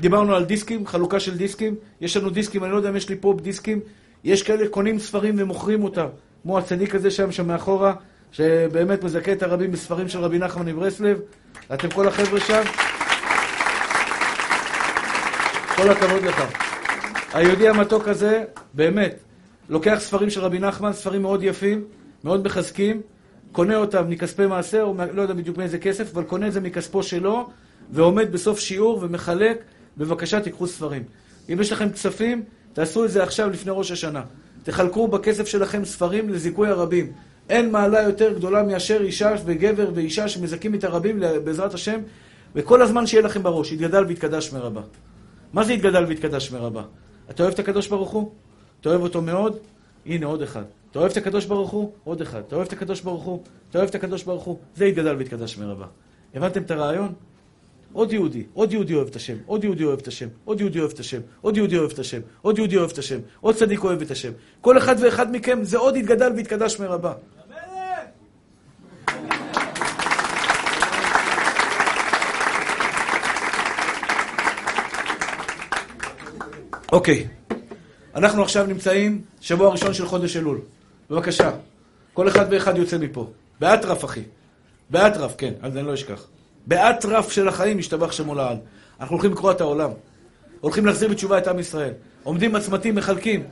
דיברנו 0.00 0.34
על 0.34 0.44
דיסקים, 0.44 0.86
חלוקה 0.86 1.20
של 1.20 1.36
דיסקים. 1.36 1.74
יש 2.00 2.16
לנו 2.16 2.30
דיסקים, 2.30 2.64
אני 2.64 2.72
לא 2.72 2.76
יודע 2.76 2.88
אם 2.88 2.96
יש 2.96 3.08
לי 3.08 3.16
פה 3.20 3.34
דיסקים. 3.42 3.80
יש 4.24 4.42
כאלה 4.42 4.68
קונים 4.68 4.98
ספרים 4.98 5.34
ומוכרים 5.38 5.84
אותם, 5.84 6.06
כמו 6.42 6.58
הצדיק 6.58 6.94
הזה 6.94 7.10
שם, 7.10 7.32
שם 7.32 7.46
מאחורה, 7.46 7.94
שבאמת 8.32 9.04
מזכה 9.04 9.32
את 9.32 9.42
הרבים 9.42 9.72
בספרים 9.72 10.08
של 10.08 10.18
רבי 10.18 10.38
נחמן 10.38 10.66
מברסלב. 10.66 11.20
אתם 11.74 11.90
כל 11.90 12.08
החבר'ה 12.08 12.40
שם. 12.40 12.62
כל 15.76 15.90
הכבוד 15.90 16.22
לך. 16.22 16.42
היהודי 17.32 17.68
המתוק 17.68 18.08
הזה, 18.08 18.44
באמת, 18.74 19.14
לוקח 19.68 19.96
ספרים 19.98 20.30
של 20.30 20.40
רבי 20.40 20.58
נחמן, 20.58 20.92
ספרים 20.92 21.22
מאוד 21.22 21.42
יפים, 21.42 21.84
מאוד 22.24 22.44
מחזקים, 22.44 23.00
קונה 23.52 23.76
אותם 23.76 24.10
מכספי 24.10 24.46
מעשר, 24.46 24.82
או 24.82 24.94
לא 25.12 25.22
יודע 25.22 25.34
בדיוק 25.34 25.58
מאיזה 25.58 25.78
כסף, 25.78 26.12
אבל 26.12 26.22
קונה 26.22 26.46
את 26.46 26.52
זה 26.52 26.60
מכספו 26.60 27.02
שלו, 27.02 27.50
ועומד 27.90 28.32
בסוף 28.32 28.60
שיעור 28.60 28.98
ומחלק, 29.02 29.62
בבקשה 29.96 30.40
תיקחו 30.40 30.66
ספרים. 30.66 31.02
אם 31.52 31.60
יש 31.60 31.72
לכם 31.72 31.90
כספים, 31.90 32.42
תעשו 32.72 33.04
את 33.04 33.10
זה 33.10 33.22
עכשיו 33.22 33.50
לפני 33.50 33.72
ראש 33.74 33.90
השנה. 33.90 34.22
תחלקו 34.62 35.08
בכסף 35.08 35.46
שלכם 35.46 35.84
ספרים 35.84 36.28
לזיכוי 36.28 36.68
הרבים. 36.68 37.12
אין 37.52 37.70
מעלה 37.70 38.02
יותר 38.02 38.32
גדולה 38.32 38.62
מאשר 38.62 39.00
אישה 39.02 39.34
וגבר 39.44 39.90
ואישה 39.94 40.28
שמזכים 40.28 40.74
את 40.74 40.84
הרבים 40.84 41.20
בעזרת 41.44 41.74
השם, 41.74 42.00
וכל 42.54 42.82
הזמן 42.82 43.06
שיהיה 43.06 43.22
לכם 43.22 43.42
בראש, 43.42 43.72
יתגדל 43.72 44.04
ויתקדש 44.04 44.52
מרבה. 44.52 44.80
מה 45.52 45.64
זה 45.64 45.72
יתגדל 45.72 46.04
ויתקדש 46.04 46.50
מרבה? 46.50 46.82
אתה 47.30 47.42
אוהב 47.42 47.52
את 47.54 47.58
הקדוש 47.58 47.88
ברוך 47.88 48.10
הוא? 48.10 48.30
אתה 48.80 48.88
אוהב 48.88 49.00
אותו 49.00 49.22
מאוד? 49.22 49.58
הנה 50.06 50.26
עוד 50.26 50.42
אחד. 50.42 50.62
אתה 50.90 50.98
אוהב 50.98 51.10
את 51.10 51.16
הקדוש 51.16 51.46
ברוך 51.46 51.70
הוא? 51.70 51.92
עוד 52.04 52.20
אחד. 52.20 52.40
אתה 52.48 52.56
אוהב 52.56 52.66
את 52.66 52.72
הקדוש 52.72 53.00
ברוך 53.00 53.22
הוא? 53.22 53.42
אתה 53.70 53.78
אוהב 53.78 53.88
את 53.88 53.94
הקדוש 53.94 54.22
ברוך 54.22 54.44
הוא? 54.44 54.58
זה 54.76 54.86
יתגדל 54.86 55.16
ויתקדש 55.16 55.58
מרבה. 55.58 55.86
הבנתם 56.34 56.62
את 56.62 56.70
הרעיון? 56.70 57.12
עוד 57.92 58.12
יהודי, 58.12 58.42
עוד 58.54 58.72
יהודי 58.72 58.94
אוהב 58.94 59.08
את 59.08 59.16
השם, 59.16 59.36
עוד 59.46 59.64
יהודי 59.64 59.84
אוהב 59.84 59.98
את 59.98 60.06
השם, 60.06 60.28
עוד 60.44 60.60
יהודי 60.60 60.78
אוהב 60.78 60.90
את 60.90 60.98
השם, 60.98 61.20
עוד 61.42 61.56
יהודי 61.56 61.76
אוהב 61.78 61.90
את 61.90 61.98
השם, 61.98 62.20
עוד 62.42 62.58
יהודי 62.58 62.76
אוהב 62.76 62.90
את 62.90 62.98
השם, 62.98 63.18
עוד 63.40 63.54
צדיק 63.54 63.84
אוהב 63.84 64.02
את 64.02 64.10
השם. 64.10 64.32
כל 64.60 64.78
אחד 64.78 64.96
ואחד 65.00 65.36
מכם 65.36 65.58
זה 65.62 65.78
עוד 65.78 65.96
יתגדל 65.96 66.32
ויתקדש 66.36 66.80
מרבה. 66.80 67.12
אוקיי, 76.92 77.26
אנחנו 78.14 78.42
עכשיו 78.42 78.66
נמצאים 78.66 79.20
שבוע 79.40 79.70
ראשון 79.70 79.94
של 79.94 80.06
חודש 80.06 80.36
אלול. 80.36 80.60
בבקשה, 81.10 81.50
כל 82.14 82.28
אחד 82.28 82.46
ואחד 82.50 82.78
יוצא 82.78 82.98
מפה. 82.98 83.30
באטרף, 83.60 84.04
אחי. 84.04 84.22
באטרף, 84.90 85.34
כן, 85.38 85.52
אז 85.62 85.76
אני 85.76 85.86
לא 85.86 85.94
אשכח. 85.94 86.26
באטרף 86.66 87.32
של 87.32 87.48
החיים 87.48 87.78
ישתבח 87.78 88.12
שמו 88.12 88.34
לעד. 88.34 88.58
אנחנו 89.00 89.16
הולכים 89.16 89.32
לקרוא 89.32 89.50
את 89.50 89.60
העולם. 89.60 89.90
הולכים 90.60 90.86
להחזיר 90.86 91.08
בתשובה 91.08 91.38
את 91.38 91.48
עם 91.48 91.58
ישראל. 91.58 91.92
עומדים 92.22 92.52
בצמתים, 92.52 92.94
מחלקים. 92.94 93.44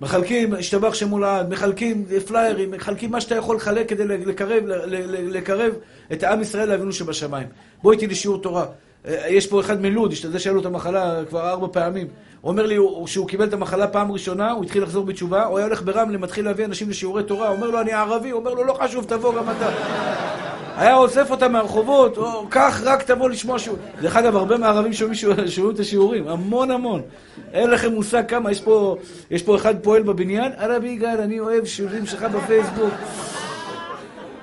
מחלקים, 0.00 0.54
השתבח 0.54 0.94
שמו 0.94 1.18
לעד, 1.18 1.48
מחלקים 1.48 2.04
פליירים, 2.26 2.70
מחלקים 2.70 3.10
מה 3.10 3.20
שאתה 3.20 3.34
יכול 3.34 3.56
לחלק 3.56 3.88
כדי 3.88 4.04
לקרב, 4.04 4.62
לקרב 5.10 5.74
את 6.12 6.22
העם 6.22 6.40
ישראל 6.40 6.68
לאבינו 6.68 6.92
שבשמיים. 6.92 7.48
בוא 7.82 7.92
איתי 7.92 8.06
לשיעור 8.06 8.42
תורה. 8.42 8.66
אה, 9.06 9.28
יש 9.28 9.46
פה 9.46 9.60
אחד 9.60 9.80
מלוד, 9.80 10.12
זה 10.30 10.38
שאלו 10.38 10.60
את 10.60 10.66
המחלה 10.66 11.24
כבר 11.28 11.50
ארבע 11.50 11.66
פעמים. 11.72 12.06
הוא 12.40 12.50
אומר 12.50 12.66
לי 12.66 12.76
שהוא 13.06 13.28
קיבל 13.28 13.44
את 13.44 13.52
המחלה 13.52 13.86
פעם 13.86 14.12
ראשונה, 14.12 14.50
הוא 14.50 14.64
התחיל 14.64 14.82
לחזור 14.82 15.04
בתשובה, 15.04 15.44
הוא 15.44 15.58
היה 15.58 15.66
הולך 15.66 15.82
ברמלה, 15.82 16.18
מתחיל 16.18 16.44
להביא 16.44 16.64
אנשים 16.64 16.90
לשיעורי 16.90 17.22
תורה, 17.22 17.48
אומר 17.48 17.70
לו, 17.70 17.80
אני 17.80 17.92
ערבי, 17.92 18.32
אומר 18.32 18.54
לו, 18.54 18.64
לא 18.64 18.72
חשוב, 18.72 19.04
תבוא 19.04 19.34
גם 19.34 19.50
אתה. 19.50 19.68
היה 20.76 20.96
אוסף 20.96 21.30
אותם 21.30 21.52
מהרחובות, 21.52 22.18
או 22.18 22.46
קח, 22.48 22.80
רק 22.84 23.02
תבוא 23.02 23.30
לשמוע 23.30 23.58
שיעור. 23.58 23.78
דרך 24.00 24.16
אגב, 24.16 24.36
הרבה 24.36 24.56
מהערבים 24.56 24.92
שומעים 24.92 25.70
את 25.74 25.80
השיעורים, 25.80 26.28
המון 26.28 26.70
המון. 26.70 27.02
אין 27.52 27.70
לכם 27.70 27.92
מושג 27.92 28.22
כמה, 28.28 28.50
יש 28.50 28.60
פה, 28.60 28.96
יש 29.30 29.42
פה 29.42 29.56
אחד 29.56 29.74
פועל 29.82 30.02
בבניין, 30.02 30.52
הרבי 30.56 30.88
יגאל, 30.88 31.20
אני 31.20 31.40
אוהב 31.40 31.64
שיעורים 31.64 32.06
שלך 32.06 32.22
בפייסבוק. 32.22 32.92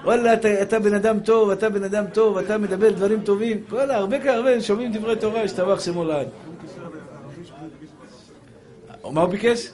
וואלה, 0.04 0.34
אתה, 0.34 0.62
אתה 0.62 0.80
בן 0.80 0.93
אדם 0.93 1.20
טוב, 1.20 1.49
אתה 1.49 1.70
בן 1.70 1.84
אדם 1.84 2.06
טוב, 2.14 2.38
אתה 2.38 2.58
מדבר 2.58 2.89
דברים 2.89 3.22
טובים. 3.22 3.64
וואלה, 3.70 3.97
הרבה 3.97 4.34
הרבה 4.34 4.62
שומעים 4.62 4.91
דברי 4.93 5.16
תורה, 5.16 5.43
השתבח 5.43 5.80
שמו 5.80 6.04
לעד. 6.04 6.28
מה 9.12 9.22
הוא 9.22 9.30
ביקש? 9.30 9.70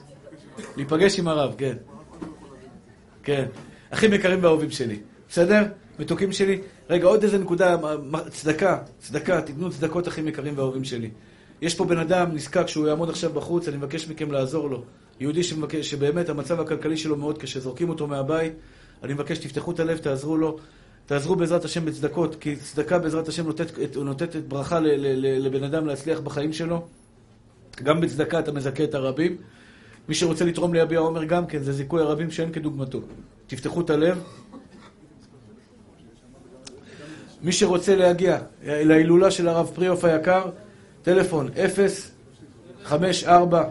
להיפגש 0.78 1.20
עם 1.20 1.28
הרב, 1.28 1.56
כן. 1.58 1.76
כן. 3.24 3.46
אחים 3.90 4.14
יקרים 4.14 4.44
ואהובים 4.44 4.72
שלי. 4.72 5.00
בסדר? 5.30 5.64
מתוקים 6.00 6.32
שלי. 6.32 6.62
רגע, 6.90 7.08
עוד 7.08 7.24
איזה 7.24 7.38
נקודה, 7.38 7.76
צדקה, 8.30 8.78
צדקה, 9.00 9.42
תיתנו 9.42 9.70
צדקות 9.70 10.08
אחים 10.08 10.28
יקרים 10.28 10.58
ואהובים 10.58 10.84
שלי. 10.84 11.10
יש 11.62 11.76
פה 11.76 11.86
בן 11.86 11.98
אדם 11.98 12.32
נזקק 12.34 12.68
שהוא 12.68 12.88
יעמוד 12.88 13.10
עכשיו 13.10 13.34
בחוץ, 13.34 13.68
אני 13.68 13.78
מבקש 13.78 14.10
מכם 14.10 14.32
לעזור 14.32 14.70
לו. 14.70 14.84
יהודי 15.20 15.44
שבאמת 15.82 16.30
המצב 16.30 16.60
הכלכלי 16.60 16.98
שלו 16.98 17.16
מאוד 17.16 17.38
קשה, 17.38 17.60
זורקים 17.60 17.90
אותו 17.90 18.08
מהבית, 18.08 18.54
אני 19.04 19.14
מבקש, 19.14 19.38
תפתחו 19.38 19.72
את 19.72 19.80
הלב, 19.80 19.98
תעזרו 19.98 20.38
לו. 20.38 20.58
תעזרו 21.06 21.36
בעזרת 21.36 21.66
השם 21.66 21.86
בצדקות, 21.86 22.36
כי 22.36 22.56
צדקה 22.56 23.00
בעזרת 23.00 23.28
השם 23.28 23.46
נותנת, 23.46 23.72
נותנת 23.96 24.36
ברכה 24.36 24.80
לבן 25.20 25.64
אדם 25.64 25.86
להצליח 25.86 26.20
בחיים 26.20 26.54
שלו. 26.54 26.88
גם 27.84 28.02
בצדקה 28.02 28.40
אתה 28.40 28.52
מזכה 28.52 28.84
את 28.84 28.94
הרבים. 28.94 29.38
מי 30.10 30.16
שרוצה 30.16 30.46
לתרום 30.46 30.74
ליביע 30.74 31.00
עומר 31.00 31.24
גם 31.24 31.46
כן, 31.46 31.64
זה 31.64 31.74
זיכוי 31.74 32.02
הרבים 32.02 32.32
שאין 32.32 32.52
כדוגמתו. 32.52 33.00
תפתחו 33.48 33.82
את 33.82 33.90
הלב. 33.90 34.24
מי 37.42 37.52
שרוצה 37.52 37.96
להגיע 37.96 38.40
להילולה 38.64 39.32
של 39.32 39.48
הרב 39.48 39.72
פריאוף 39.76 40.04
היקר, 40.04 40.50
טלפון 41.02 41.50
0 41.58 42.12
5 42.84 43.24
4 43.24 43.64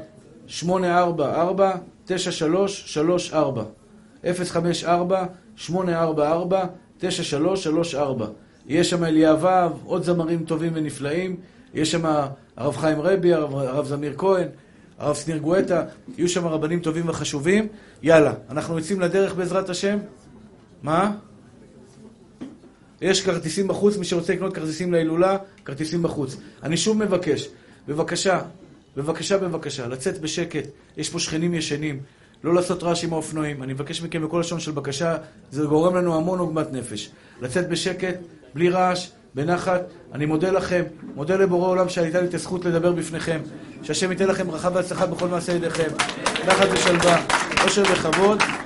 8 4.29 4.29
4 4.29 4.29
4 4.29 4.29
9 4.29 4.29
3 4.29 4.35
3 4.35 4.35
4 4.35 4.37
0 4.37 4.51
5 4.51 4.85
4 4.85 5.27
8 5.57 6.01
4 6.01 6.33
4 6.33 6.67
9 6.99 7.23
3 7.23 7.65
3 7.65 7.95
4 7.95 8.27
יש 8.69 8.91
שם 8.91 9.05
אליאבב, 9.05 9.71
עוד 9.85 10.03
זמרים 10.05 10.45
טובים 10.45 10.73
ונפלאים, 10.75 11.37
יש 11.75 11.91
שם 11.91 12.05
הרב 12.57 12.77
חיים 12.77 13.01
רבי, 13.01 13.33
הרב, 13.35 13.55
הרב 13.55 13.87
זמיר 13.87 14.15
כהן, 14.17 14.49
הרב 14.99 15.17
שניר 15.17 15.39
גואטה, 15.39 15.85
יהיו 16.17 16.29
שם 16.29 16.47
רבנים 16.47 16.81
טובים 16.81 17.09
וחשובים. 17.09 17.69
יאללה, 18.03 18.35
אנחנו 18.51 18.79
יוצאים 18.79 19.01
לדרך 19.01 19.35
בעזרת 19.35 19.71
השם. 19.71 19.99
מה? 20.83 21.13
יש 23.01 23.25
כרטיסים 23.25 23.69
בחוץ, 23.69 23.97
מי 23.97 24.05
שרוצה 24.05 24.33
לקנות 24.33 24.55
כרטיסים 24.55 24.93
להילולה, 24.93 25.37
כרטיסים 25.65 26.03
בחוץ. 26.03 26.37
אני 26.63 26.77
שוב 26.77 26.99
מבקש, 26.99 27.49
בבקשה, 27.89 28.41
בבקשה, 28.97 29.39
בבקשה, 29.39 29.89
לצאת 29.89 30.21
בשקט, 30.21 30.65
יש 30.97 31.11
פה 31.11 31.19
שכנים 31.19 31.55
ישנים, 31.55 32.01
לא 32.45 32.55
לעשות 32.55 32.83
רעש 32.83 33.05
עם 33.05 33.13
האופנועים. 33.13 33.63
אני 33.63 33.73
מבקש 33.73 34.03
מכם 34.03 34.23
בכל 34.23 34.41
לשון 34.41 34.61
של 34.61 34.71
בקשה, 34.71 35.17
זה 35.51 35.65
גורם 35.65 35.97
לנו 35.97 36.17
המון 36.17 36.39
עוגמת 36.39 36.73
נפש. 36.73 37.11
לצאת 37.41 37.69
בשקט, 37.69 38.15
בלי 38.55 38.69
רעש, 38.69 39.09
בנחת. 39.35 39.81
אני 40.13 40.27
מודה 40.27 40.51
לכם, 40.51 40.83
מודה 41.15 41.37
לבורא 41.37 41.69
עולם 41.69 41.89
שהייתה 41.89 42.21
לי 42.21 42.27
את 42.27 42.35
הזכות 42.35 42.65
לדבר 42.65 42.93
בפניכם. 42.93 43.41
שהשם 43.83 44.11
ייתן 44.11 44.29
לכם 44.29 44.47
ברכה 44.47 44.69
והצלחה 44.75 45.07
בכל 45.07 45.29
מעשה 45.29 45.53
ידיכם. 45.53 45.89
נחת 46.47 46.67
ושלווה, 46.73 47.27
עושר 47.65 47.83
וכבוד. 47.93 48.43